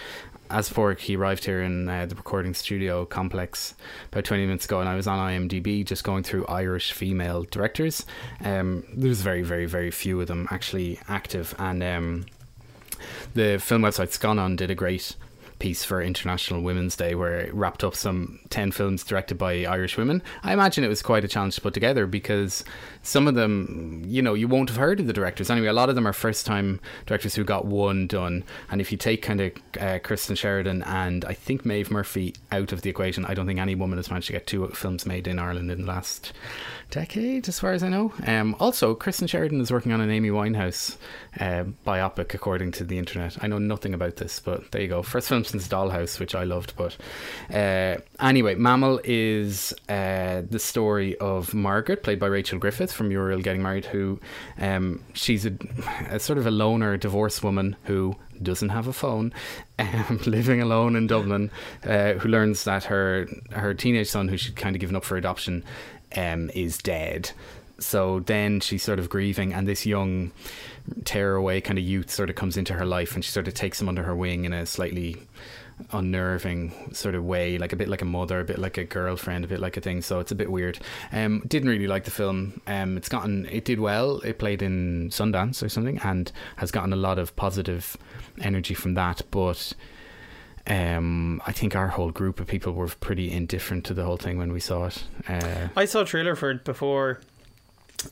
as 0.53 0.69
for 0.69 0.93
he 0.95 1.17
arrived 1.17 1.45
here 1.45 1.63
in 1.63 1.89
uh, 1.89 2.07
the 2.07 2.15
recording 2.15 2.55
studio 2.55 3.05
complex 3.05 3.75
about 4.11 4.25
twenty 4.25 4.45
minutes 4.45 4.67
ago, 4.67 4.81
and 4.81 4.89
I 4.89 4.95
was 4.95 5.07
on 5.07 5.19
IMDb 5.19 5.85
just 5.85 6.05
going 6.05 6.23
through 6.23 6.47
Irish 6.47 6.93
female 6.93 7.45
directors. 7.51 8.05
Um, 8.45 8.85
there's 8.95 9.23
very, 9.23 9.43
very, 9.43 9.67
very 9.67 9.91
few 9.91 10.21
of 10.21 10.29
them 10.29 10.47
actually 10.51 10.99
active, 11.09 11.55
and 11.59 11.83
um, 11.83 12.27
the 13.35 13.59
film 13.59 13.83
website 13.83 14.17
Scannain 14.17 14.57
did 14.57 14.71
a 14.71 14.75
great 14.75 15.17
piece 15.63 15.85
for 15.85 16.03
International 16.03 16.61
Women's 16.61 16.97
Day 16.97 17.15
where 17.15 17.39
it 17.39 17.55
wrapped 17.55 17.85
up 17.85 17.95
some 17.95 18.41
10 18.51 18.73
films 18.73 19.05
directed 19.05 19.39
by 19.39 19.65
Irish 19.65 19.97
women. 19.97 20.21
I 20.43 20.53
imagine 20.53 20.83
it 20.83 20.89
was 20.89 21.03
quite 21.03 21.23
a 21.23 21.29
challenge 21.29 21.55
to 21.55 21.61
put 21.61 21.73
together 21.73 22.05
because 22.05 22.65
some 23.03 23.29
of 23.29 23.37
them, 23.37 24.03
you 24.05 24.23
know, 24.23 24.35
you 24.35 24.49
won't 24.49 24.71
have 24.71 24.79
heard 24.79 24.99
of 24.99 25.07
the 25.07 25.13
directors. 25.13 25.51
Anyway, 25.51 25.69
a 25.69 25.73
lot 25.73 25.89
of 25.89 25.95
them 25.95 26.05
are 26.05 26.13
first 26.13 26.47
time 26.47 26.81
directors 27.07 27.37
who 27.37 27.45
got 27.45 27.65
one 27.65 28.09
done. 28.09 28.43
And 28.73 28.81
if 28.81 28.91
you 28.91 28.99
take 28.99 29.23
kind 29.23 29.41
of 29.41 29.53
uh, 29.81 30.01
Kirsten 30.01 30.35
Sheridan 30.35 30.83
and 30.83 31.25
I 31.27 31.33
think 31.33 31.65
Maeve 31.65 31.93
Murphy 31.93 32.35
out 32.51 32.73
of 32.73 32.83
the 32.83 32.91
equation, 32.91 33.25
I 33.25 33.35
don't 33.35 33.47
think 33.47 33.61
any 33.61 33.77
woman 33.77 33.99
has 33.99 34.11
managed 34.11 34.27
to 34.27 34.33
get 34.33 34.49
two 34.49 34.67
films 34.71 35.07
made 35.07 35.29
in 35.29 35.39
Ireland 35.39 35.71
in 35.71 35.83
the 35.83 35.87
last 35.87 36.33
decade, 36.91 37.49
as 37.49 37.61
far 37.61 37.73
as 37.73 37.85
I 37.85 37.89
know. 37.89 38.13
Um, 38.27 38.57
also, 38.59 38.97
Kirsten 38.97 39.29
Sheridan 39.29 39.61
is 39.61 39.71
working 39.71 39.93
on 39.93 40.01
an 40.01 40.11
Amy 40.11 40.31
Winehouse 40.31 40.97
uh, 41.41 41.65
biopic, 41.87 42.35
according 42.35 42.73
to 42.73 42.85
the 42.85 42.99
internet. 42.99 43.37
I 43.43 43.47
know 43.47 43.59
nothing 43.59 43.95
about 43.95 44.17
this, 44.17 44.41
but 44.41 44.71
there 44.71 44.83
you 44.83 44.89
go. 44.89 45.03
First 45.03 45.29
film 45.29 45.45
since 45.45 45.67
Dollhouse, 45.67 46.21
which 46.21 46.35
I 46.35 46.45
loved. 46.45 46.75
But 46.77 46.97
uh, 47.53 48.01
anyway, 48.21 48.55
Mammal 48.55 49.01
is 49.05 49.73
uh, 49.89 50.43
the 50.49 50.59
story 50.59 51.17
of 51.19 51.55
Margaret, 51.55 52.03
played 52.03 52.19
by 52.19 52.27
Rachel 52.27 52.59
Griffith 52.59 52.93
from 52.93 53.09
Muriel 53.09 53.41
Getting 53.41 53.63
Married, 53.63 53.87
who 53.87 54.21
um, 54.59 55.03
she's 55.15 55.47
a, 55.47 55.53
a 56.11 56.19
sort 56.19 56.39
of 56.39 56.47
a 56.47 56.51
loner 56.51 56.97
divorced 56.97 57.43
woman 57.43 57.77
who 57.85 58.17
doesn't 58.43 58.71
have 58.71 58.87
a 58.87 58.93
phone, 58.93 59.33
um, 59.79 60.21
living 60.27 60.61
alone 60.61 60.97
in 60.97 61.07
Dublin, 61.07 61.51
uh, 61.85 62.15
who 62.15 62.29
learns 62.29 62.65
that 62.65 62.85
her 62.85 63.29
her 63.53 63.75
teenage 63.75 64.09
son, 64.09 64.29
who 64.29 64.37
she'd 64.37 64.57
kind 64.57 64.77
of 64.77 64.81
given 64.81 64.97
up 64.97 65.05
for 65.05 65.17
adoption, 65.17 65.65
um, 66.17 66.51
is 66.55 66.79
dead. 66.79 67.31
So 67.79 68.21
then 68.21 68.61
she's 68.61 68.83
sort 68.83 68.99
of 68.99 69.09
grieving, 69.09 69.53
and 69.53 69.67
this 69.67 69.87
young 69.87 70.31
tearaway 71.05 71.61
kind 71.61 71.79
of 71.79 71.85
youth 71.85 72.11
sort 72.11 72.31
of 72.31 72.37
comes 72.37 72.57
into 72.57 72.75
her 72.75 72.87
life, 72.87 73.15
and 73.15 73.25
she 73.25 73.31
sort 73.31 73.49
of 73.49 73.55
takes 73.55 73.81
him 73.81 73.89
under 73.89 74.03
her 74.03 74.15
wing 74.15 74.45
in 74.45 74.53
a 74.53 74.67
slightly 74.67 75.17
unnerving 75.91 76.95
sort 76.95 77.15
of 77.15 77.25
way, 77.25 77.59
like 77.59 77.73
a 77.73 77.77
bit 77.77 77.89
like 77.89 78.03
a 78.03 78.07
mother, 78.07 78.41
a 78.41 78.45
bit 78.45 78.59
like 78.59 78.79
a 78.79 78.85
girlfriend, 78.85 79.45
a 79.45 79.49
bit 79.49 79.61
like 79.61 79.77
a 79.77 79.81
thing. 79.81 80.03
So 80.03 80.21
it's 80.21 80.33
a 80.33 80.35
bit 80.35 80.51
weird. 80.51 80.79
Um, 81.11 81.43
didn't 81.47 81.69
really 81.69 81.87
like 81.87 82.05
the 82.05 82.11
film. 82.11 82.61
Um, 82.67 82.97
it's 82.97 83.09
gotten 83.09 83.47
it 83.47 83.65
did 83.65 83.81
well. 83.81 84.19
It 84.21 84.39
played 84.39 84.63
in 84.63 85.11
Sundance 85.11 85.63
or 85.63 85.69
something, 85.69 85.99
and 85.99 86.31
has 86.57 86.71
gotten 86.71 86.93
a 86.93 86.97
lot 86.97 87.19
of 87.19 87.35
positive 87.37 87.97
energy 88.41 88.75
from 88.75 88.95
that. 88.95 89.23
But 89.31 89.73
um, 90.67 91.43
I 91.47 91.53
think 91.53 91.75
our 91.75 91.89
whole 91.89 92.11
group 92.11 92.41
of 92.41 92.47
people 92.47 92.73
were 92.73 92.89
pretty 92.89 93.31
indifferent 93.31 93.85
to 93.87 93.95
the 93.95 94.05
whole 94.05 94.17
thing 94.17 94.39
when 94.39 94.53
we 94.53 94.61
saw 94.61 94.87
it. 94.87 95.05
Uh, 95.29 95.69
I 95.77 95.85
saw 95.87 96.03
a 96.03 96.05
trailer 96.05 96.37
for 96.37 96.51
it 96.51 96.65
before, 96.65 97.21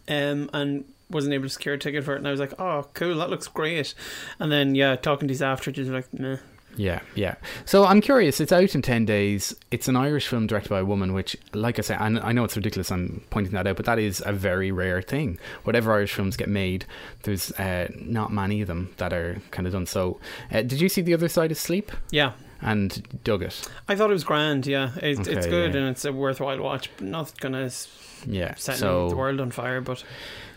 um, 0.09 0.50
and 0.52 0.85
wasn't 1.10 1.34
able 1.34 1.44
to 1.44 1.50
secure 1.50 1.74
a 1.74 1.78
ticket 1.78 2.04
for 2.04 2.14
it, 2.14 2.18
and 2.18 2.28
I 2.28 2.30
was 2.30 2.40
like, 2.40 2.58
"Oh, 2.60 2.86
cool, 2.94 3.16
that 3.18 3.30
looks 3.30 3.48
great." 3.48 3.94
And 4.38 4.50
then, 4.50 4.74
yeah, 4.74 4.96
talking 4.96 5.28
to 5.28 5.32
these 5.32 5.42
after, 5.42 5.70
just 5.70 5.90
like, 5.90 6.12
meh. 6.14 6.36
Yeah, 6.76 7.00
yeah. 7.16 7.34
So 7.64 7.84
I'm 7.84 8.00
curious. 8.00 8.40
It's 8.40 8.52
out 8.52 8.76
in 8.76 8.80
ten 8.82 9.04
days. 9.04 9.54
It's 9.72 9.88
an 9.88 9.96
Irish 9.96 10.28
film 10.28 10.46
directed 10.46 10.68
by 10.68 10.78
a 10.78 10.84
woman, 10.84 11.12
which, 11.12 11.36
like 11.52 11.80
I 11.80 11.82
said, 11.82 11.98
and 12.00 12.20
I 12.20 12.30
know 12.30 12.44
it's 12.44 12.54
ridiculous. 12.56 12.92
I'm 12.92 13.24
pointing 13.30 13.52
that 13.54 13.66
out, 13.66 13.74
but 13.76 13.86
that 13.86 13.98
is 13.98 14.22
a 14.24 14.32
very 14.32 14.70
rare 14.70 15.02
thing. 15.02 15.38
Whatever 15.64 15.92
Irish 15.92 16.14
films 16.14 16.36
get 16.36 16.48
made, 16.48 16.84
there's 17.24 17.50
uh, 17.52 17.88
not 17.98 18.32
many 18.32 18.60
of 18.62 18.68
them 18.68 18.94
that 18.98 19.12
are 19.12 19.42
kind 19.50 19.66
of 19.66 19.72
done. 19.72 19.84
So, 19.86 20.20
uh, 20.52 20.62
did 20.62 20.80
you 20.80 20.88
see 20.88 21.02
the 21.02 21.12
other 21.12 21.28
side 21.28 21.50
of 21.50 21.58
Sleep? 21.58 21.90
Yeah. 22.12 22.32
And 22.62 23.18
dug 23.24 23.42
it. 23.42 23.68
I 23.88 23.96
thought 23.96 24.10
it 24.10 24.12
was 24.14 24.24
grand. 24.24 24.64
Yeah, 24.66 24.92
it, 25.02 25.18
it's 25.18 25.28
Okay, 25.28 25.50
good 25.50 25.74
yeah. 25.74 25.80
and 25.80 25.88
it's 25.88 26.04
a 26.04 26.12
worthwhile 26.12 26.60
watch. 26.60 26.88
But 26.98 27.06
not 27.08 27.40
gonna 27.40 27.68
Yeah. 28.26 28.54
set 28.54 28.76
so 28.76 29.08
the 29.08 29.16
world 29.16 29.40
on 29.40 29.50
fire, 29.50 29.80
but 29.80 30.04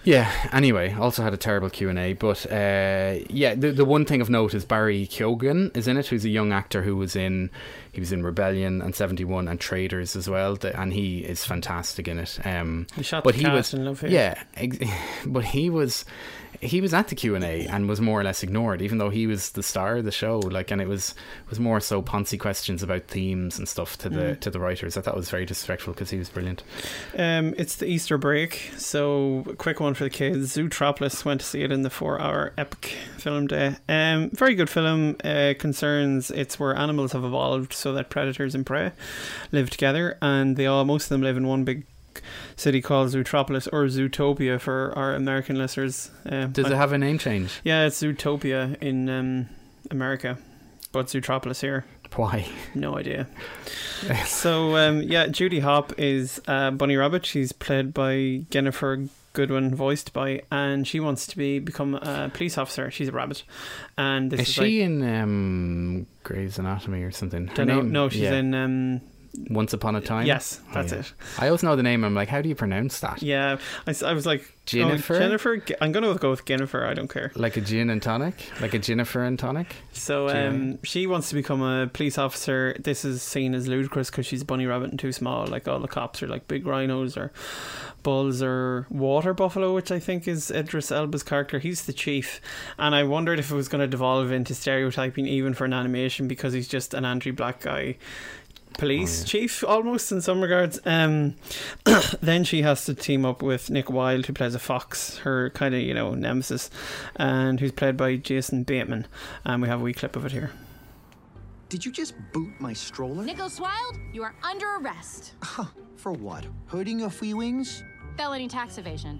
Yeah. 0.05 0.31
Anyway, 0.51 0.93
also 0.93 1.23
had 1.23 1.33
a 1.33 1.37
terrible 1.37 1.69
Q 1.69 1.89
and 1.89 1.97
A, 1.97 2.13
but 2.13 2.45
uh, 2.51 3.19
yeah, 3.29 3.55
the 3.55 3.71
the 3.71 3.85
one 3.85 4.05
thing 4.05 4.19
of 4.21 4.29
note 4.29 4.53
is 4.53 4.65
Barry 4.65 5.07
Keoghan 5.07 5.75
is 5.77 5.87
in 5.87 5.97
it, 5.97 6.07
who's 6.07 6.25
a 6.25 6.29
young 6.29 6.51
actor 6.51 6.81
who 6.81 6.95
was 6.97 7.15
in 7.15 7.49
he 7.91 7.99
was 8.01 8.11
in 8.11 8.23
Rebellion 8.23 8.81
and 8.81 8.93
Seventy 8.95 9.23
One 9.23 9.47
and 9.47 9.59
Traders 9.59 10.15
as 10.15 10.29
well, 10.29 10.57
and 10.75 10.91
he 10.93 11.19
is 11.19 11.45
fantastic 11.45 12.07
in 12.07 12.19
it. 12.19 12.37
Um, 12.45 12.87
He 12.95 13.03
shot 13.03 13.23
but 13.23 13.33
the 13.33 13.39
he 13.39 13.45
cast 13.45 13.55
was 13.55 13.73
in 13.75 13.85
Love/Hate. 13.85 14.11
yeah, 14.11 14.43
ex- 14.55 14.77
but 15.25 15.45
he 15.45 15.69
was 15.69 16.03
he 16.61 16.81
was 16.81 16.93
at 16.93 17.07
the 17.07 17.15
Q 17.15 17.35
and 17.35 17.43
A 17.43 17.65
and 17.67 17.87
was 17.89 17.99
more 18.01 18.19
or 18.19 18.23
less 18.23 18.43
ignored, 18.43 18.81
even 18.81 18.97
though 18.97 19.09
he 19.09 19.27
was 19.27 19.51
the 19.51 19.63
star 19.63 19.97
of 19.97 20.05
the 20.05 20.11
show. 20.11 20.39
Like, 20.39 20.71
and 20.71 20.81
it 20.81 20.87
was 20.87 21.15
was 21.49 21.59
more 21.59 21.79
so 21.79 22.01
poncy 22.01 22.39
questions 22.39 22.81
about 22.83 23.03
themes 23.07 23.57
and 23.57 23.67
stuff 23.67 23.97
to 23.99 24.09
the 24.09 24.21
Mm. 24.23 24.39
to 24.41 24.49
the 24.49 24.59
writers. 24.59 24.97
I 24.97 25.01
thought 25.01 25.15
it 25.15 25.17
was 25.17 25.29
very 25.29 25.45
disrespectful 25.45 25.93
because 25.93 26.09
he 26.09 26.17
was 26.17 26.29
brilliant. 26.29 26.63
Um, 27.17 27.53
it's 27.57 27.75
the 27.75 27.85
Easter 27.87 28.17
break, 28.17 28.71
so 28.77 29.43
a 29.49 29.55
quick 29.55 29.79
one 29.79 29.93
for 29.93 30.03
the 30.03 30.09
kids. 30.09 30.55
Zootropolis 30.55 31.25
went 31.25 31.41
to 31.41 31.47
see 31.47 31.63
it 31.63 31.71
in 31.71 31.81
the 31.83 31.89
four-hour 31.89 32.53
epic 32.57 32.95
film 33.17 33.47
day. 33.47 33.75
Um, 33.89 34.29
very 34.31 34.55
good 34.55 34.69
film. 34.69 35.15
Uh, 35.23 35.53
concerns 35.57 36.31
it's 36.31 36.59
where 36.59 36.75
animals 36.75 37.11
have 37.13 37.23
evolved 37.23 37.73
so 37.73 37.93
that 37.93 38.09
predators 38.09 38.55
and 38.55 38.65
prey 38.65 38.91
live 39.51 39.69
together, 39.69 40.17
and 40.21 40.55
they 40.57 40.65
all 40.65 40.85
most 40.85 41.05
of 41.05 41.09
them 41.09 41.21
live 41.21 41.37
in 41.37 41.47
one 41.47 41.63
big 41.63 41.85
city 42.55 42.81
called 42.81 43.09
Zootropolis 43.09 43.67
or 43.71 43.85
Zootopia 43.85 44.59
for 44.59 44.93
our 44.95 45.15
American 45.15 45.57
listeners. 45.57 46.11
Um, 46.25 46.51
Does 46.51 46.69
it 46.69 46.75
have 46.75 46.93
a 46.93 46.97
name 46.97 47.17
change? 47.17 47.61
Yeah, 47.63 47.85
it's 47.85 48.01
Zootopia 48.01 48.81
in 48.81 49.09
um, 49.09 49.49
America, 49.91 50.37
but 50.91 51.07
Zootropolis 51.07 51.61
here. 51.61 51.85
Why? 52.15 52.47
No 52.75 52.97
idea. 52.97 53.27
so 54.25 54.75
um, 54.75 55.01
yeah, 55.01 55.27
Judy 55.27 55.59
Hop 55.59 55.93
is 55.97 56.41
uh, 56.47 56.71
Bunny 56.71 56.95
Rabbit. 56.95 57.25
She's 57.25 57.51
played 57.51 57.93
by 57.93 58.45
Ginnifer 58.51 59.09
Goodwin, 59.33 59.73
voiced 59.73 60.13
by, 60.13 60.43
and 60.51 60.87
she 60.87 60.99
wants 60.99 61.25
to 61.27 61.37
be 61.37 61.57
become 61.57 61.95
a 61.95 62.29
police 62.31 62.57
officer. 62.57 62.91
She's 62.91 63.07
a 63.07 63.11
rabbit, 63.11 63.43
and 63.97 64.29
this 64.29 64.41
Is 64.41 64.47
is, 64.49 64.53
she 64.53 64.61
like, 64.61 64.71
in 64.71 65.03
um, 65.03 66.07
Grey's 66.23 66.59
Anatomy 66.59 67.01
or 67.01 67.11
something? 67.11 67.47
Her 67.47 67.65
know, 67.65 67.77
name- 67.77 67.91
no, 67.91 68.09
she's 68.09 68.21
yeah. 68.21 68.33
in 68.35 68.53
um, 68.53 69.01
Once 69.49 69.73
Upon 69.73 69.95
a 69.95 70.01
Time. 70.01 70.25
Yes, 70.27 70.61
Oh, 70.69 70.73
that's 70.75 70.91
yeah. 70.91 70.99
it. 70.99 71.13
I 71.39 71.47
always 71.47 71.63
know 71.63 71.75
the 71.75 71.81
name. 71.83 72.03
I'm 72.03 72.13
like, 72.13 72.29
how 72.29 72.41
do 72.41 72.49
you 72.49 72.55
pronounce 72.55 72.99
that? 72.99 73.21
Yeah, 73.23 73.57
I 73.87 74.13
was 74.13 74.25
like, 74.25 74.53
Jennifer? 74.65 75.15
Oh, 75.15 75.19
Jennifer. 75.19 75.59
I'm 75.81 75.91
gonna 75.91 76.13
go 76.15 76.29
with 76.29 76.45
Jennifer. 76.45 76.85
I 76.85 76.93
don't 76.93 77.09
care. 77.09 77.31
Like 77.35 77.57
a 77.57 77.61
gin 77.61 77.89
and 77.89 78.01
tonic, 78.01 78.35
like 78.61 78.73
a 78.73 78.79
Jennifer 78.79 79.23
and 79.23 79.37
tonic. 79.37 79.75
So 79.91 80.29
um, 80.29 80.81
she 80.83 81.07
wants 81.07 81.29
to 81.29 81.35
become 81.35 81.61
a 81.61 81.87
police 81.87 82.17
officer. 82.17 82.75
This 82.79 83.03
is 83.03 83.21
seen 83.21 83.55
as 83.55 83.67
ludicrous 83.67 84.09
because 84.09 84.25
she's 84.25 84.43
a 84.43 84.45
bunny 84.45 84.65
rabbit 84.67 84.91
and 84.91 84.99
too 84.99 85.11
small. 85.11 85.47
Like 85.47 85.67
all 85.67 85.79
the 85.79 85.87
cops 85.87 86.21
are 86.23 86.27
like 86.27 86.47
big 86.47 86.65
rhinos 86.65 87.17
or 87.17 87.31
bulls 88.03 88.41
or 88.43 88.85
water 88.89 89.33
buffalo, 89.33 89.73
which 89.73 89.91
I 89.91 89.99
think 89.99 90.27
is 90.27 90.51
Idris 90.51 90.91
Elba's 90.91 91.23
character. 91.23 91.59
He's 91.59 91.85
the 91.85 91.93
chief, 91.93 92.39
and 92.77 92.93
I 92.95 93.03
wondered 93.03 93.39
if 93.39 93.51
it 93.51 93.55
was 93.55 93.67
going 93.67 93.81
to 93.81 93.87
devolve 93.87 94.31
into 94.31 94.53
stereotyping 94.53 95.25
even 95.27 95.53
for 95.53 95.65
an 95.65 95.73
animation 95.73 96.27
because 96.27 96.53
he's 96.53 96.67
just 96.67 96.93
an 96.93 97.03
anti-black 97.03 97.61
guy. 97.61 97.97
Police 98.77 99.23
chief, 99.23 99.63
almost 99.63 100.11
in 100.11 100.21
some 100.21 100.41
regards. 100.41 100.79
Um, 100.85 101.35
then 102.21 102.43
she 102.43 102.61
has 102.63 102.85
to 102.85 102.93
team 102.93 103.25
up 103.25 103.41
with 103.41 103.69
Nick 103.69 103.89
Wilde, 103.89 104.25
who 104.25 104.33
plays 104.33 104.55
a 104.55 104.59
fox, 104.59 105.17
her 105.19 105.49
kind 105.51 105.75
of 105.75 105.81
you 105.81 105.93
know 105.93 106.13
nemesis, 106.13 106.69
and 107.15 107.59
who's 107.59 107.71
played 107.71 107.97
by 107.97 108.15
Jason 108.15 108.63
Bateman. 108.63 109.07
And 109.45 109.61
we 109.61 109.67
have 109.67 109.81
a 109.81 109.83
wee 109.83 109.93
clip 109.93 110.15
of 110.15 110.25
it 110.25 110.31
here. 110.31 110.51
Did 111.69 111.85
you 111.85 111.91
just 111.91 112.13
boot 112.33 112.53
my 112.59 112.73
stroller? 112.73 113.23
Nicholas 113.23 113.59
Wilde, 113.59 113.97
you 114.11 114.21
are 114.21 114.35
under 114.43 114.75
arrest. 114.75 115.33
For 115.95 116.11
what? 116.11 116.45
Hurting 116.67 116.99
your 116.99 117.09
feelings? 117.09 117.83
Felony 118.17 118.47
tax 118.47 118.77
evasion. 118.77 119.19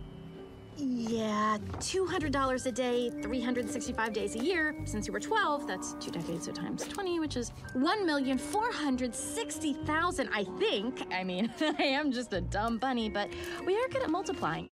Yeah, 0.77 1.57
$200 1.79 2.65
a 2.65 2.71
day, 2.71 3.09
365 3.21 4.13
days 4.13 4.35
a 4.35 4.39
year. 4.39 4.75
Since 4.85 5.05
you 5.07 5.13
were 5.13 5.19
12, 5.19 5.67
that's 5.67 5.93
two 5.99 6.09
decades, 6.11 6.45
so 6.45 6.51
times 6.51 6.87
20, 6.87 7.19
which 7.19 7.37
is 7.37 7.51
1,460,000, 7.75 10.29
I 10.33 10.43
think. 10.59 11.05
I 11.13 11.23
mean, 11.23 11.53
I 11.61 11.83
am 11.83 12.11
just 12.11 12.33
a 12.33 12.41
dumb 12.41 12.79
bunny, 12.79 13.09
but 13.09 13.29
we 13.65 13.77
are 13.77 13.87
good 13.89 14.01
at 14.03 14.09
multiplying. 14.09 14.67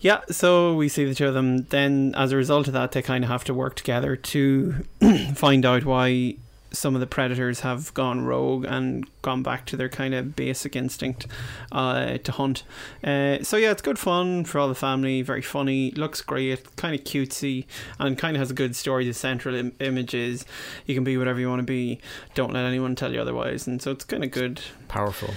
Yeah, 0.00 0.20
so 0.30 0.74
we 0.74 0.88
see 0.88 1.04
the 1.04 1.14
two 1.14 1.28
of 1.28 1.34
them. 1.34 1.64
Then, 1.64 2.14
as 2.16 2.32
a 2.32 2.36
result 2.36 2.66
of 2.66 2.72
that, 2.72 2.92
they 2.92 3.02
kind 3.02 3.22
of 3.22 3.30
have 3.30 3.44
to 3.44 3.54
work 3.54 3.76
together 3.76 4.16
to 4.16 4.84
find 5.34 5.64
out 5.64 5.84
why 5.84 6.38
some 6.72 6.94
of 6.94 7.00
the 7.00 7.06
predators 7.06 7.60
have 7.60 7.92
gone 7.94 8.24
rogue 8.24 8.64
and 8.64 9.06
gone 9.22 9.42
back 9.42 9.66
to 9.66 9.76
their 9.76 9.88
kind 9.88 10.14
of 10.14 10.34
basic 10.34 10.74
instinct 10.74 11.26
uh, 11.70 12.18
to 12.18 12.32
hunt. 12.32 12.64
Uh, 13.04 13.42
so 13.42 13.56
yeah, 13.56 13.70
it's 13.70 13.82
good 13.82 13.98
fun 13.98 14.44
for 14.44 14.58
all 14.58 14.68
the 14.68 14.74
family. 14.74 15.22
Very 15.22 15.42
funny, 15.42 15.90
looks 15.92 16.20
great, 16.20 16.76
kind 16.76 16.94
of 16.94 17.04
cutesy, 17.04 17.66
and 17.98 18.18
kind 18.18 18.36
of 18.36 18.40
has 18.40 18.50
a 18.50 18.54
good 18.54 18.74
story. 18.74 19.06
The 19.06 19.14
central 19.14 19.54
Im- 19.54 19.74
image 19.80 20.14
is 20.14 20.44
you 20.86 20.94
can 20.94 21.04
be 21.04 21.16
whatever 21.16 21.40
you 21.40 21.48
want 21.48 21.60
to 21.60 21.66
be. 21.66 22.00
Don't 22.34 22.52
let 22.52 22.64
anyone 22.64 22.94
tell 22.94 23.12
you 23.12 23.20
otherwise. 23.20 23.66
And 23.66 23.80
so 23.80 23.90
it's 23.90 24.04
kind 24.04 24.24
of 24.24 24.30
good. 24.30 24.60
Powerful. 24.88 25.34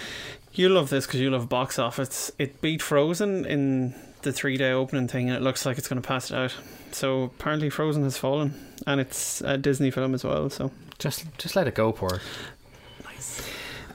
You 0.54 0.70
love 0.70 0.90
this 0.90 1.06
because 1.06 1.20
you 1.20 1.30
love 1.30 1.50
box 1.50 1.78
office. 1.78 2.32
It 2.40 2.62
beat 2.62 2.82
Frozen 2.82 3.46
in 3.46 3.94
the 4.26 4.34
three 4.34 4.58
day 4.58 4.72
opening 4.72 5.08
thing, 5.08 5.30
and 5.30 5.38
it 5.38 5.42
looks 5.42 5.66
like 5.66 5.78
it's 5.78 5.88
going 5.88 6.02
to 6.02 6.06
pass 6.06 6.30
it 6.30 6.36
out. 6.36 6.54
So 6.92 7.24
apparently, 7.24 7.70
Frozen 7.70 8.04
has 8.04 8.18
fallen, 8.18 8.54
and 8.86 9.00
it's 9.00 9.40
a 9.42 9.58
Disney 9.58 9.92
film 9.92 10.14
as 10.14 10.26
well. 10.26 10.50
So 10.50 10.72
Just 11.00 11.26
just 11.38 11.56
let 11.56 11.68
it 11.68 11.76
go, 11.76 11.94
poor. 11.94 12.20
Nice. 13.06 13.50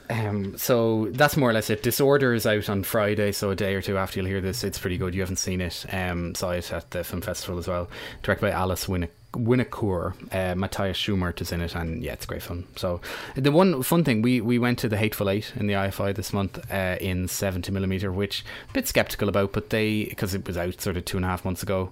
Um, 0.09 0.57
so 0.57 1.07
that's 1.11 1.37
more 1.37 1.49
or 1.49 1.53
less 1.53 1.69
it. 1.69 1.83
Disorder 1.83 2.33
is 2.33 2.45
out 2.45 2.69
on 2.69 2.83
Friday, 2.83 3.31
so 3.31 3.51
a 3.51 3.55
day 3.55 3.75
or 3.75 3.81
two 3.81 3.97
after 3.97 4.19
you'll 4.19 4.27
hear 4.27 4.41
this. 4.41 4.63
It's 4.63 4.79
pretty 4.79 4.97
good. 4.97 5.13
You 5.13 5.21
haven't 5.21 5.37
seen 5.37 5.61
it. 5.61 5.85
Um, 5.91 6.33
saw 6.35 6.51
it 6.51 6.73
at 6.73 6.91
the 6.91 7.03
film 7.03 7.21
festival 7.21 7.59
as 7.59 7.67
well. 7.67 7.89
Directed 8.23 8.41
by 8.41 8.51
Alice 8.51 8.87
Winnick. 8.87 9.09
Winocour, 9.33 10.13
uh, 10.33 10.55
Matthias 10.55 10.97
Schumert 10.97 11.39
is 11.41 11.51
in 11.51 11.61
it, 11.61 11.73
and 11.73 12.03
yeah, 12.03 12.13
it's 12.13 12.25
a 12.25 12.27
great 12.27 12.41
fun. 12.41 12.67
So, 12.75 12.99
the 13.35 13.51
one 13.51 13.81
fun 13.81 14.03
thing 14.03 14.21
we 14.21 14.41
we 14.41 14.59
went 14.59 14.79
to 14.79 14.89
the 14.89 14.97
Hateful 14.97 15.29
Eight 15.29 15.53
in 15.55 15.67
the 15.67 15.73
IFI 15.73 16.15
this 16.15 16.33
month 16.33 16.59
uh, 16.71 16.97
in 16.99 17.27
seventy 17.27 17.71
millimeter, 17.71 18.11
which 18.11 18.43
a 18.69 18.73
bit 18.73 18.87
skeptical 18.87 19.29
about, 19.29 19.53
but 19.53 19.69
they 19.69 20.05
because 20.05 20.33
it 20.33 20.45
was 20.45 20.57
out 20.57 20.81
sort 20.81 20.97
of 20.97 21.05
two 21.05 21.17
and 21.17 21.25
a 21.25 21.29
half 21.29 21.45
months 21.45 21.63
ago, 21.63 21.91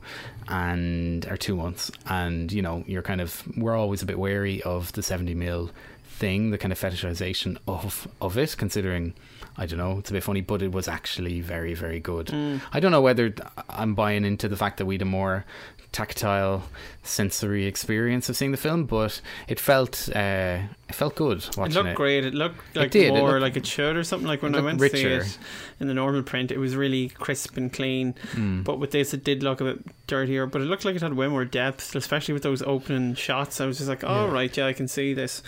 and 0.50 1.26
or 1.28 1.38
two 1.38 1.56
months, 1.56 1.92
and 2.08 2.52
you 2.52 2.62
know 2.62 2.84
you're 2.88 3.02
kind 3.02 3.22
of 3.22 3.44
we're 3.58 3.76
always 3.76 4.02
a 4.02 4.06
bit 4.06 4.20
wary 4.20 4.62
of 4.64 4.92
the 4.94 5.04
seventy 5.04 5.34
mil 5.34 5.72
thing, 6.04 6.52
the 6.52 6.58
kind 6.58 6.74
of 6.74 6.80
fetishization 6.80 7.58
of 7.68 8.08
of 8.22 8.38
it, 8.38 8.56
considering. 8.58 9.14
I 9.58 9.66
don't 9.66 9.80
know. 9.80 9.98
It's 9.98 10.10
a 10.10 10.14
bit 10.14 10.24
funny, 10.24 10.40
but 10.40 10.62
it 10.62 10.72
was 10.72 10.88
actually 10.88 11.42
very, 11.42 11.74
very 11.74 12.00
good. 12.00 12.28
Mm. 12.28 12.62
I 12.72 12.80
don't 12.80 12.94
know 12.94 13.02
whether 13.02 13.34
I'm 13.70 13.94
buying 13.94 14.24
into 14.24 14.48
the 14.48 14.56
fact 14.56 14.78
that 14.78 14.86
we 14.86 14.96
had 14.96 15.02
a 15.02 15.06
more 15.06 15.44
tactile 15.92 16.64
sensory 17.04 17.66
experience 17.66 18.30
of 18.30 18.38
seeing 18.38 18.52
the 18.52 18.58
film, 18.58 18.86
but 18.86 19.22
it 19.48 19.60
felt 19.60 20.10
uh, 20.16 20.60
it 20.90 20.96
felt 20.96 21.16
good 21.16 21.38
it 21.38 21.56
watching 21.58 21.84
looked 21.84 21.96
great. 21.96 22.26
It 22.26 22.34
looked 22.34 22.76
like 22.76 22.94
it 22.96 23.10
more 23.10 23.30
looked- 23.34 23.42
like 23.42 23.56
it 23.58 23.66
should 23.66 23.96
or 23.96 24.04
something. 24.04 24.28
Like 24.28 24.42
when 24.42 24.56
I 24.56 24.60
went 24.62 24.80
to 24.80 24.90
see 24.90 25.04
it 25.06 25.38
in 25.80 25.88
the 25.88 25.94
normal 25.94 26.24
print, 26.24 26.52
it 26.52 26.58
was 26.58 26.76
really 26.76 27.10
crisp 27.10 27.56
and 27.58 27.72
clean. 27.72 28.16
Mm. 28.34 28.64
But 28.64 28.80
with 28.80 28.92
this, 28.92 29.14
it 29.14 29.24
did 29.24 29.44
look 29.44 29.62
a 29.62 29.66
bit 29.66 29.80
dirtier. 30.08 30.46
But 30.48 30.62
it 30.62 30.66
looked 30.66 30.84
like 30.86 30.96
it 30.96 31.02
had 31.02 31.14
way 31.14 31.28
more 31.28 31.46
depth, 31.46 31.96
especially 31.96 32.34
with 32.34 32.44
those 32.44 32.62
opening 32.64 33.14
shots. 33.14 33.62
I 33.62 33.66
was 33.68 33.78
just 33.78 33.88
like, 33.88 34.04
oh 34.04 34.26
Yeah. 34.26 34.32
right, 34.34 34.58
yeah, 34.58 34.66
I 34.66 34.74
can 34.74 34.88
see 34.88 35.14
this. 35.14 35.44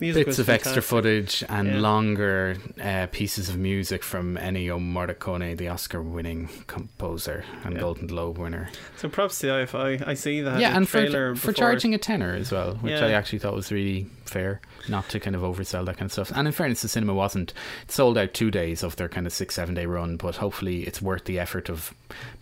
Music 0.00 0.26
bits 0.26 0.38
of 0.40 0.48
extra 0.50 0.82
footage 0.82 1.44
and 1.48 1.68
Yeah. 1.68 1.78
longer 1.80 2.56
uh, 2.82 3.06
pieces 3.12 3.48
of 3.48 3.56
music 3.56 4.02
from 4.02 4.36
Ennio 4.36 4.78
Morricone, 4.80 5.56
the 5.56 5.68
Oscar-winning 5.68 6.48
composer 6.66 7.44
and 7.64 7.74
Yeah. 7.74 7.80
Golden 7.80 8.06
Globe 8.08 8.38
winner. 8.38 8.70
So 8.96 9.08
props 9.08 9.38
to 9.38 9.46
the 9.46 9.52
IFI. 9.52 10.06
I 10.06 10.14
see 10.14 10.40
that. 10.42 10.60
yeah, 10.60 10.76
and 10.76 10.88
for 10.88 10.98
trailer 11.00 11.36
for 11.36 11.52
charging 11.52 11.94
a 11.94 11.98
tenner 11.98 12.34
as 12.34 12.50
well, 12.50 12.74
which 12.80 12.92
Yeah. 12.92 13.06
I 13.06 13.12
actually 13.12 13.38
thought 13.38 13.54
was 13.54 13.70
really 13.70 14.06
fair, 14.30 14.60
not 14.88 15.08
to 15.10 15.20
kind 15.20 15.36
of 15.36 15.42
oversell 15.42 15.84
that 15.86 15.96
kind 15.98 16.06
of 16.08 16.12
stuff. 16.12 16.30
And 16.34 16.46
in 16.46 16.52
fairness, 16.52 16.82
the 16.82 16.88
cinema 16.88 17.12
wasn't 17.14 17.52
it 17.82 17.90
sold 17.90 18.16
out 18.16 18.32
two 18.32 18.50
days 18.50 18.82
of 18.82 18.96
their 18.96 19.08
kind 19.08 19.26
of 19.26 19.32
six 19.32 19.54
seven 19.56 19.74
day 19.74 19.86
run, 19.86 20.16
but 20.16 20.36
hopefully 20.36 20.84
it's 20.84 21.02
worth 21.02 21.24
the 21.24 21.38
effort 21.38 21.68
of 21.68 21.92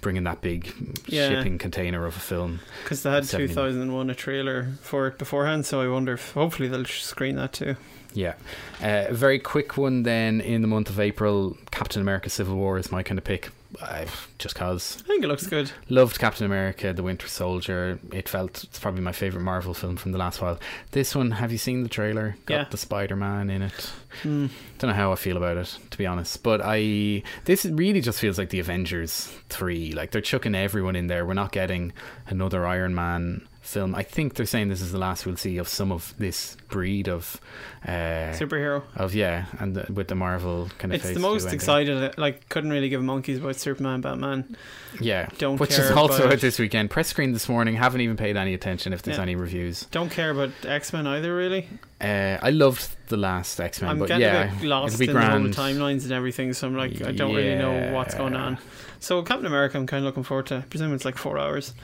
bringing 0.00 0.24
that 0.24 0.40
big 0.40 0.72
Yeah. 1.06 1.28
shipping 1.30 1.58
container 1.58 2.06
of 2.06 2.16
a 2.16 2.20
film. 2.20 2.60
Because 2.84 3.02
they 3.02 3.10
had 3.10 3.24
70 3.26 3.48
2001 3.54 4.10
a 4.10 4.14
trailer 4.14 4.68
for 4.82 5.06
it 5.08 5.18
beforehand, 5.18 5.66
so 5.66 5.80
I 5.80 5.88
wonder 5.88 6.12
if 6.12 6.32
hopefully 6.32 6.68
they'll 6.68 6.84
screen 6.84 7.36
that 7.36 7.52
too. 7.54 7.76
Yeah. 8.14 8.34
Uh, 8.82 9.06
a 9.08 9.14
very 9.14 9.38
quick 9.38 9.76
one 9.76 10.02
then 10.02 10.40
in 10.40 10.62
the 10.62 10.68
month 10.68 10.88
of 10.90 10.98
April 10.98 11.56
Captain 11.70 12.00
America 12.00 12.30
Civil 12.30 12.56
War 12.56 12.78
is 12.78 12.90
my 12.90 13.02
kind 13.02 13.18
of 13.18 13.24
pick. 13.24 13.50
I, 13.82 14.06
just 14.38 14.54
cause. 14.54 14.96
I 15.04 15.06
think 15.08 15.22
it 15.24 15.28
looks 15.28 15.46
good. 15.46 15.70
Loved 15.90 16.18
Captain 16.18 16.46
America, 16.46 16.92
The 16.92 17.02
Winter 17.02 17.28
Soldier. 17.28 17.98
It 18.12 18.28
felt 18.28 18.64
it's 18.64 18.78
probably 18.78 19.02
my 19.02 19.12
favourite 19.12 19.44
Marvel 19.44 19.74
film 19.74 19.96
from 19.96 20.12
the 20.12 20.18
last 20.18 20.40
while. 20.40 20.58
This 20.92 21.14
one, 21.14 21.32
have 21.32 21.52
you 21.52 21.58
seen 21.58 21.82
the 21.82 21.88
trailer? 21.88 22.36
Got 22.46 22.54
Yeah. 22.54 22.64
the 22.70 22.76
Spider 22.78 23.16
Man 23.16 23.50
in 23.50 23.62
it. 23.62 23.90
Hmm. 24.22 24.46
Don't 24.78 24.88
know 24.90 24.94
how 24.96 25.12
I 25.12 25.16
feel 25.16 25.36
about 25.36 25.56
it, 25.58 25.76
to 25.90 25.98
be 25.98 26.06
honest. 26.06 26.42
But 26.42 26.60
I 26.64 27.22
this 27.44 27.64
really 27.66 28.00
just 28.00 28.20
feels 28.20 28.38
like 28.38 28.50
the 28.50 28.60
Avengers 28.60 29.30
three. 29.48 29.92
Like 29.92 30.12
they're 30.12 30.20
chucking 30.22 30.54
everyone 30.54 30.96
in 30.96 31.08
there. 31.08 31.26
We're 31.26 31.34
not 31.34 31.52
getting 31.52 31.92
another 32.26 32.66
Iron 32.66 32.94
Man 32.94 33.46
film. 33.68 33.94
I 33.94 34.02
think 34.02 34.34
they're 34.34 34.46
saying 34.46 34.68
this 34.68 34.80
is 34.80 34.92
the 34.92 34.98
last 34.98 35.26
we'll 35.26 35.36
see 35.36 35.58
of 35.58 35.68
some 35.68 35.92
of 35.92 36.14
this 36.18 36.56
breed 36.68 37.08
of 37.08 37.40
uh, 37.86 38.32
Superhero. 38.34 38.82
Of 38.96 39.14
yeah, 39.14 39.46
and 39.58 39.76
the, 39.76 39.92
with 39.92 40.08
the 40.08 40.14
Marvel 40.14 40.68
kind 40.78 40.92
of. 40.92 41.04
It's 41.04 41.12
the 41.14 41.20
most 41.20 41.52
excited. 41.52 42.16
Like, 42.18 42.48
couldn't 42.48 42.70
really 42.70 42.88
give 42.88 43.02
monkeys 43.02 43.38
about 43.38 43.56
Superman, 43.56 44.00
Batman. 44.00 44.56
Yeah, 45.00 45.28
Don't 45.38 45.60
which 45.60 45.70
care 45.70 45.84
is 45.84 45.90
also 45.92 46.24
about- 46.24 46.34
out 46.34 46.40
this 46.40 46.58
weekend. 46.58 46.90
Press 46.90 47.08
screen 47.08 47.32
this 47.32 47.48
morning. 47.48 47.74
Haven't 47.76 48.00
even 48.00 48.16
paid 48.16 48.36
any 48.36 48.54
attention 48.54 48.92
if 48.92 49.02
there's 49.02 49.18
Yeah. 49.18 49.22
any 49.22 49.36
reviews. 49.36 49.86
Don't 49.90 50.10
care 50.10 50.30
about 50.30 50.50
X 50.64 50.92
Men 50.92 51.06
either, 51.06 51.34
really. 51.34 51.68
Uh, 52.00 52.38
I 52.40 52.50
loved 52.50 52.96
the 53.08 53.16
last 53.16 53.60
X 53.60 53.80
Men, 53.80 53.90
I'm 53.90 53.98
but 53.98 54.08
yeah, 54.18 54.52
lost 54.62 55.00
it'll 55.00 55.14
be 55.14 55.20
in 55.20 55.42
the 55.44 55.56
timelines 55.56 56.04
and 56.04 56.12
everything, 56.12 56.52
so 56.52 56.66
I'm 56.66 56.76
like, 56.76 57.02
I 57.02 57.12
don't 57.12 57.34
really 57.34 57.56
know 57.56 57.92
what's 57.92 58.14
going 58.14 58.34
on. 58.36 58.58
So 59.00 59.22
Captain 59.22 59.46
America, 59.46 59.78
I'm 59.78 59.86
kind 59.86 60.04
of 60.04 60.06
looking 60.06 60.22
forward 60.24 60.46
to. 60.46 60.56
I 60.56 60.60
presume 60.62 60.92
it's 60.94 61.04
like 61.04 61.16
four 61.18 61.38
hours. 61.38 61.74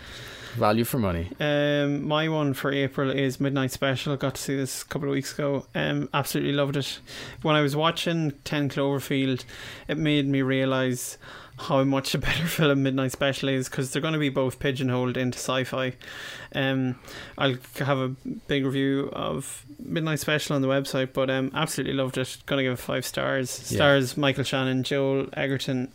Value 0.56 0.84
for 0.84 0.98
money. 0.98 1.30
Um, 1.40 2.06
my 2.06 2.28
one 2.28 2.54
for 2.54 2.72
April 2.72 3.10
is 3.10 3.40
Midnight 3.40 3.72
Special. 3.72 4.16
Got 4.16 4.36
to 4.36 4.42
see 4.42 4.56
this 4.56 4.82
a 4.82 4.84
couple 4.86 5.08
of 5.08 5.12
weeks 5.12 5.34
ago. 5.34 5.66
Um, 5.74 6.08
absolutely 6.14 6.52
loved 6.52 6.76
it. 6.76 7.00
When 7.42 7.56
I 7.56 7.60
was 7.60 7.74
watching 7.74 8.32
Ten 8.44 8.68
Cloverfield, 8.68 9.44
it 9.88 9.98
made 9.98 10.28
me 10.28 10.42
realize 10.42 11.18
how 11.58 11.82
much 11.84 12.14
a 12.14 12.18
better 12.18 12.46
film 12.46 12.84
Midnight 12.84 13.12
Special 13.12 13.48
is 13.48 13.68
because 13.68 13.90
they're 13.90 14.02
going 14.02 14.14
to 14.14 14.20
be 14.20 14.28
both 14.28 14.60
pigeonholed 14.60 15.16
into 15.16 15.38
sci-fi. 15.38 15.94
Um, 16.54 17.00
I'll 17.36 17.56
have 17.78 17.98
a 17.98 18.08
big 18.46 18.64
review 18.64 19.10
of 19.12 19.66
Midnight 19.80 20.20
Special 20.20 20.54
on 20.54 20.62
the 20.62 20.68
website, 20.68 21.12
but 21.12 21.30
um, 21.30 21.50
absolutely 21.54 21.94
loved 21.94 22.16
it. 22.16 22.38
Going 22.46 22.58
to 22.58 22.62
give 22.62 22.72
it 22.74 22.82
five 22.82 23.04
stars. 23.04 23.72
Yeah. 23.72 23.76
Stars 23.76 24.16
Michael 24.16 24.44
Shannon, 24.44 24.84
Joel 24.84 25.28
Edgerton, 25.32 25.92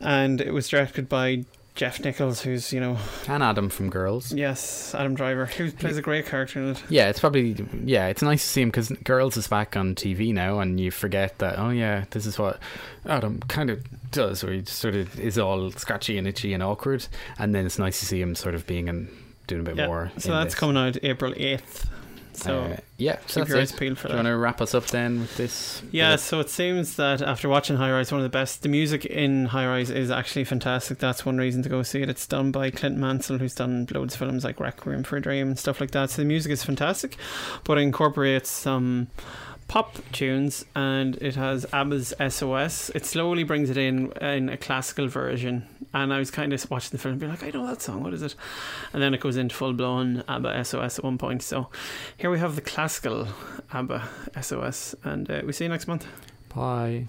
and 0.00 0.40
it 0.40 0.54
was 0.54 0.68
directed 0.68 1.08
by 1.08 1.44
Jeff 1.74 2.00
Nichols, 2.04 2.42
who's 2.42 2.70
you 2.72 2.80
know 2.80 2.98
And 3.28 3.42
Adam 3.42 3.70
from 3.70 3.88
Girls. 3.88 4.32
Yes, 4.32 4.94
Adam 4.94 5.14
Driver, 5.14 5.46
who 5.46 5.70
plays 5.72 5.96
a 5.96 6.02
great 6.02 6.26
character 6.26 6.60
in 6.60 6.68
it. 6.70 6.82
Yeah, 6.90 7.08
it's 7.08 7.18
probably 7.20 7.56
yeah. 7.84 8.08
It's 8.08 8.20
nice 8.22 8.42
to 8.42 8.48
see 8.48 8.60
him 8.62 8.68
because 8.68 8.88
Girls 9.04 9.36
is 9.38 9.48
back 9.48 9.74
on 9.76 9.94
TV 9.94 10.34
now, 10.34 10.60
and 10.60 10.78
you 10.78 10.90
forget 10.90 11.38
that. 11.38 11.58
Oh 11.58 11.70
yeah, 11.70 12.04
this 12.10 12.26
is 12.26 12.38
what 12.38 12.58
Adam 13.06 13.40
kind 13.48 13.70
of 13.70 13.82
does, 14.10 14.44
where 14.44 14.52
he 14.52 14.60
just 14.60 14.78
sort 14.80 14.94
of 14.94 15.18
is 15.18 15.38
all 15.38 15.70
scratchy 15.72 16.18
and 16.18 16.26
itchy 16.28 16.52
and 16.52 16.62
awkward, 16.62 17.06
and 17.38 17.54
then 17.54 17.64
it's 17.64 17.78
nice 17.78 18.00
to 18.00 18.06
see 18.06 18.20
him 18.20 18.34
sort 18.34 18.54
of 18.54 18.66
being 18.66 18.88
and 18.90 19.08
doing 19.46 19.62
a 19.62 19.64
bit 19.64 19.76
Yeah, 19.76 19.86
more. 19.86 20.12
so 20.18 20.30
that's 20.32 20.52
this. 20.52 20.60
coming 20.60 20.76
out 20.76 20.96
April 21.02 21.32
eighth. 21.36 21.88
So 22.34 22.60
Uh, 22.60 22.76
yeah, 22.96 23.16
so 23.26 23.26
keep 23.26 23.34
that's 23.34 23.48
your 23.50 23.58
eyes 23.60 23.72
it. 23.72 23.78
peeled 23.78 23.98
for 23.98 24.08
Do 24.08 24.14
you 24.14 24.18
want 24.18 24.26
to 24.28 24.36
wrap 24.36 24.60
us 24.60 24.74
up 24.74 24.86
then 24.86 25.20
with 25.20 25.36
this? 25.36 25.82
Yeah, 25.90 26.12
bit? 26.12 26.20
so 26.20 26.40
it 26.40 26.48
seems 26.50 26.96
that 26.96 27.20
after 27.20 27.48
watching 27.48 27.76
High 27.76 27.90
Rise, 27.92 28.10
one 28.12 28.20
of 28.20 28.24
the 28.24 28.28
best, 28.36 28.62
the 28.62 28.68
music 28.68 29.04
in 29.04 29.46
High 29.46 29.66
Rise 29.66 29.90
is 29.90 30.10
actually 30.10 30.44
fantastic. 30.44 30.98
That's 30.98 31.26
one 31.26 31.36
reason 31.38 31.62
to 31.62 31.68
go 31.68 31.82
see 31.82 32.02
it. 32.02 32.08
It's 32.08 32.26
done 32.26 32.50
by 32.52 32.70
Clint 32.70 32.96
Mansell, 32.96 33.38
who's 33.38 33.54
done 33.54 33.86
loads 33.92 34.14
of 34.14 34.20
films 34.20 34.44
like 34.44 34.60
Requiem 34.60 35.02
for 35.04 35.16
a 35.16 35.20
Dream 35.20 35.48
and 35.48 35.58
stuff 35.58 35.80
like 35.80 35.90
that. 35.92 36.10
So 36.10 36.22
the 36.22 36.26
music 36.26 36.52
is 36.52 36.62
fantastic, 36.64 37.16
but 37.64 37.78
it 37.78 37.82
incorporates 37.82 38.50
some 38.50 39.08
pop 39.68 39.98
tunes 40.12 40.64
and 40.74 41.16
it 41.16 41.34
has 41.34 41.66
ABBA's 41.72 42.14
SOS. 42.28 42.90
It 42.90 43.06
slowly 43.06 43.44
brings 43.44 43.70
it 43.70 43.76
in 43.76 44.12
in 44.20 44.48
a 44.48 44.56
classical 44.56 45.08
version. 45.08 45.66
And 45.94 46.12
I 46.12 46.18
was 46.18 46.30
kind 46.30 46.52
of 46.52 46.70
watching 46.70 46.90
the 46.92 46.98
film 46.98 47.12
and 47.12 47.20
being 47.20 47.30
like, 47.30 47.44
I 47.44 47.50
know 47.50 47.66
that 47.66 47.82
song, 47.82 48.02
what 48.02 48.14
is 48.14 48.22
it? 48.22 48.34
And 48.92 49.02
then 49.02 49.12
it 49.12 49.20
goes 49.20 49.36
into 49.36 49.54
full 49.54 49.74
blown 49.74 50.24
ABBA 50.28 50.64
SOS 50.64 50.98
at 50.98 51.04
one 51.04 51.18
point. 51.18 51.42
So 51.42 51.68
here 52.16 52.30
we 52.30 52.38
have 52.38 52.54
the 52.54 52.62
classical 52.62 53.28
ABBA 53.72 54.08
SOS, 54.40 54.94
and 55.04 55.30
uh, 55.30 55.42
we 55.44 55.52
see 55.52 55.64
you 55.64 55.70
next 55.70 55.86
month. 55.86 56.06
Bye. 56.54 57.06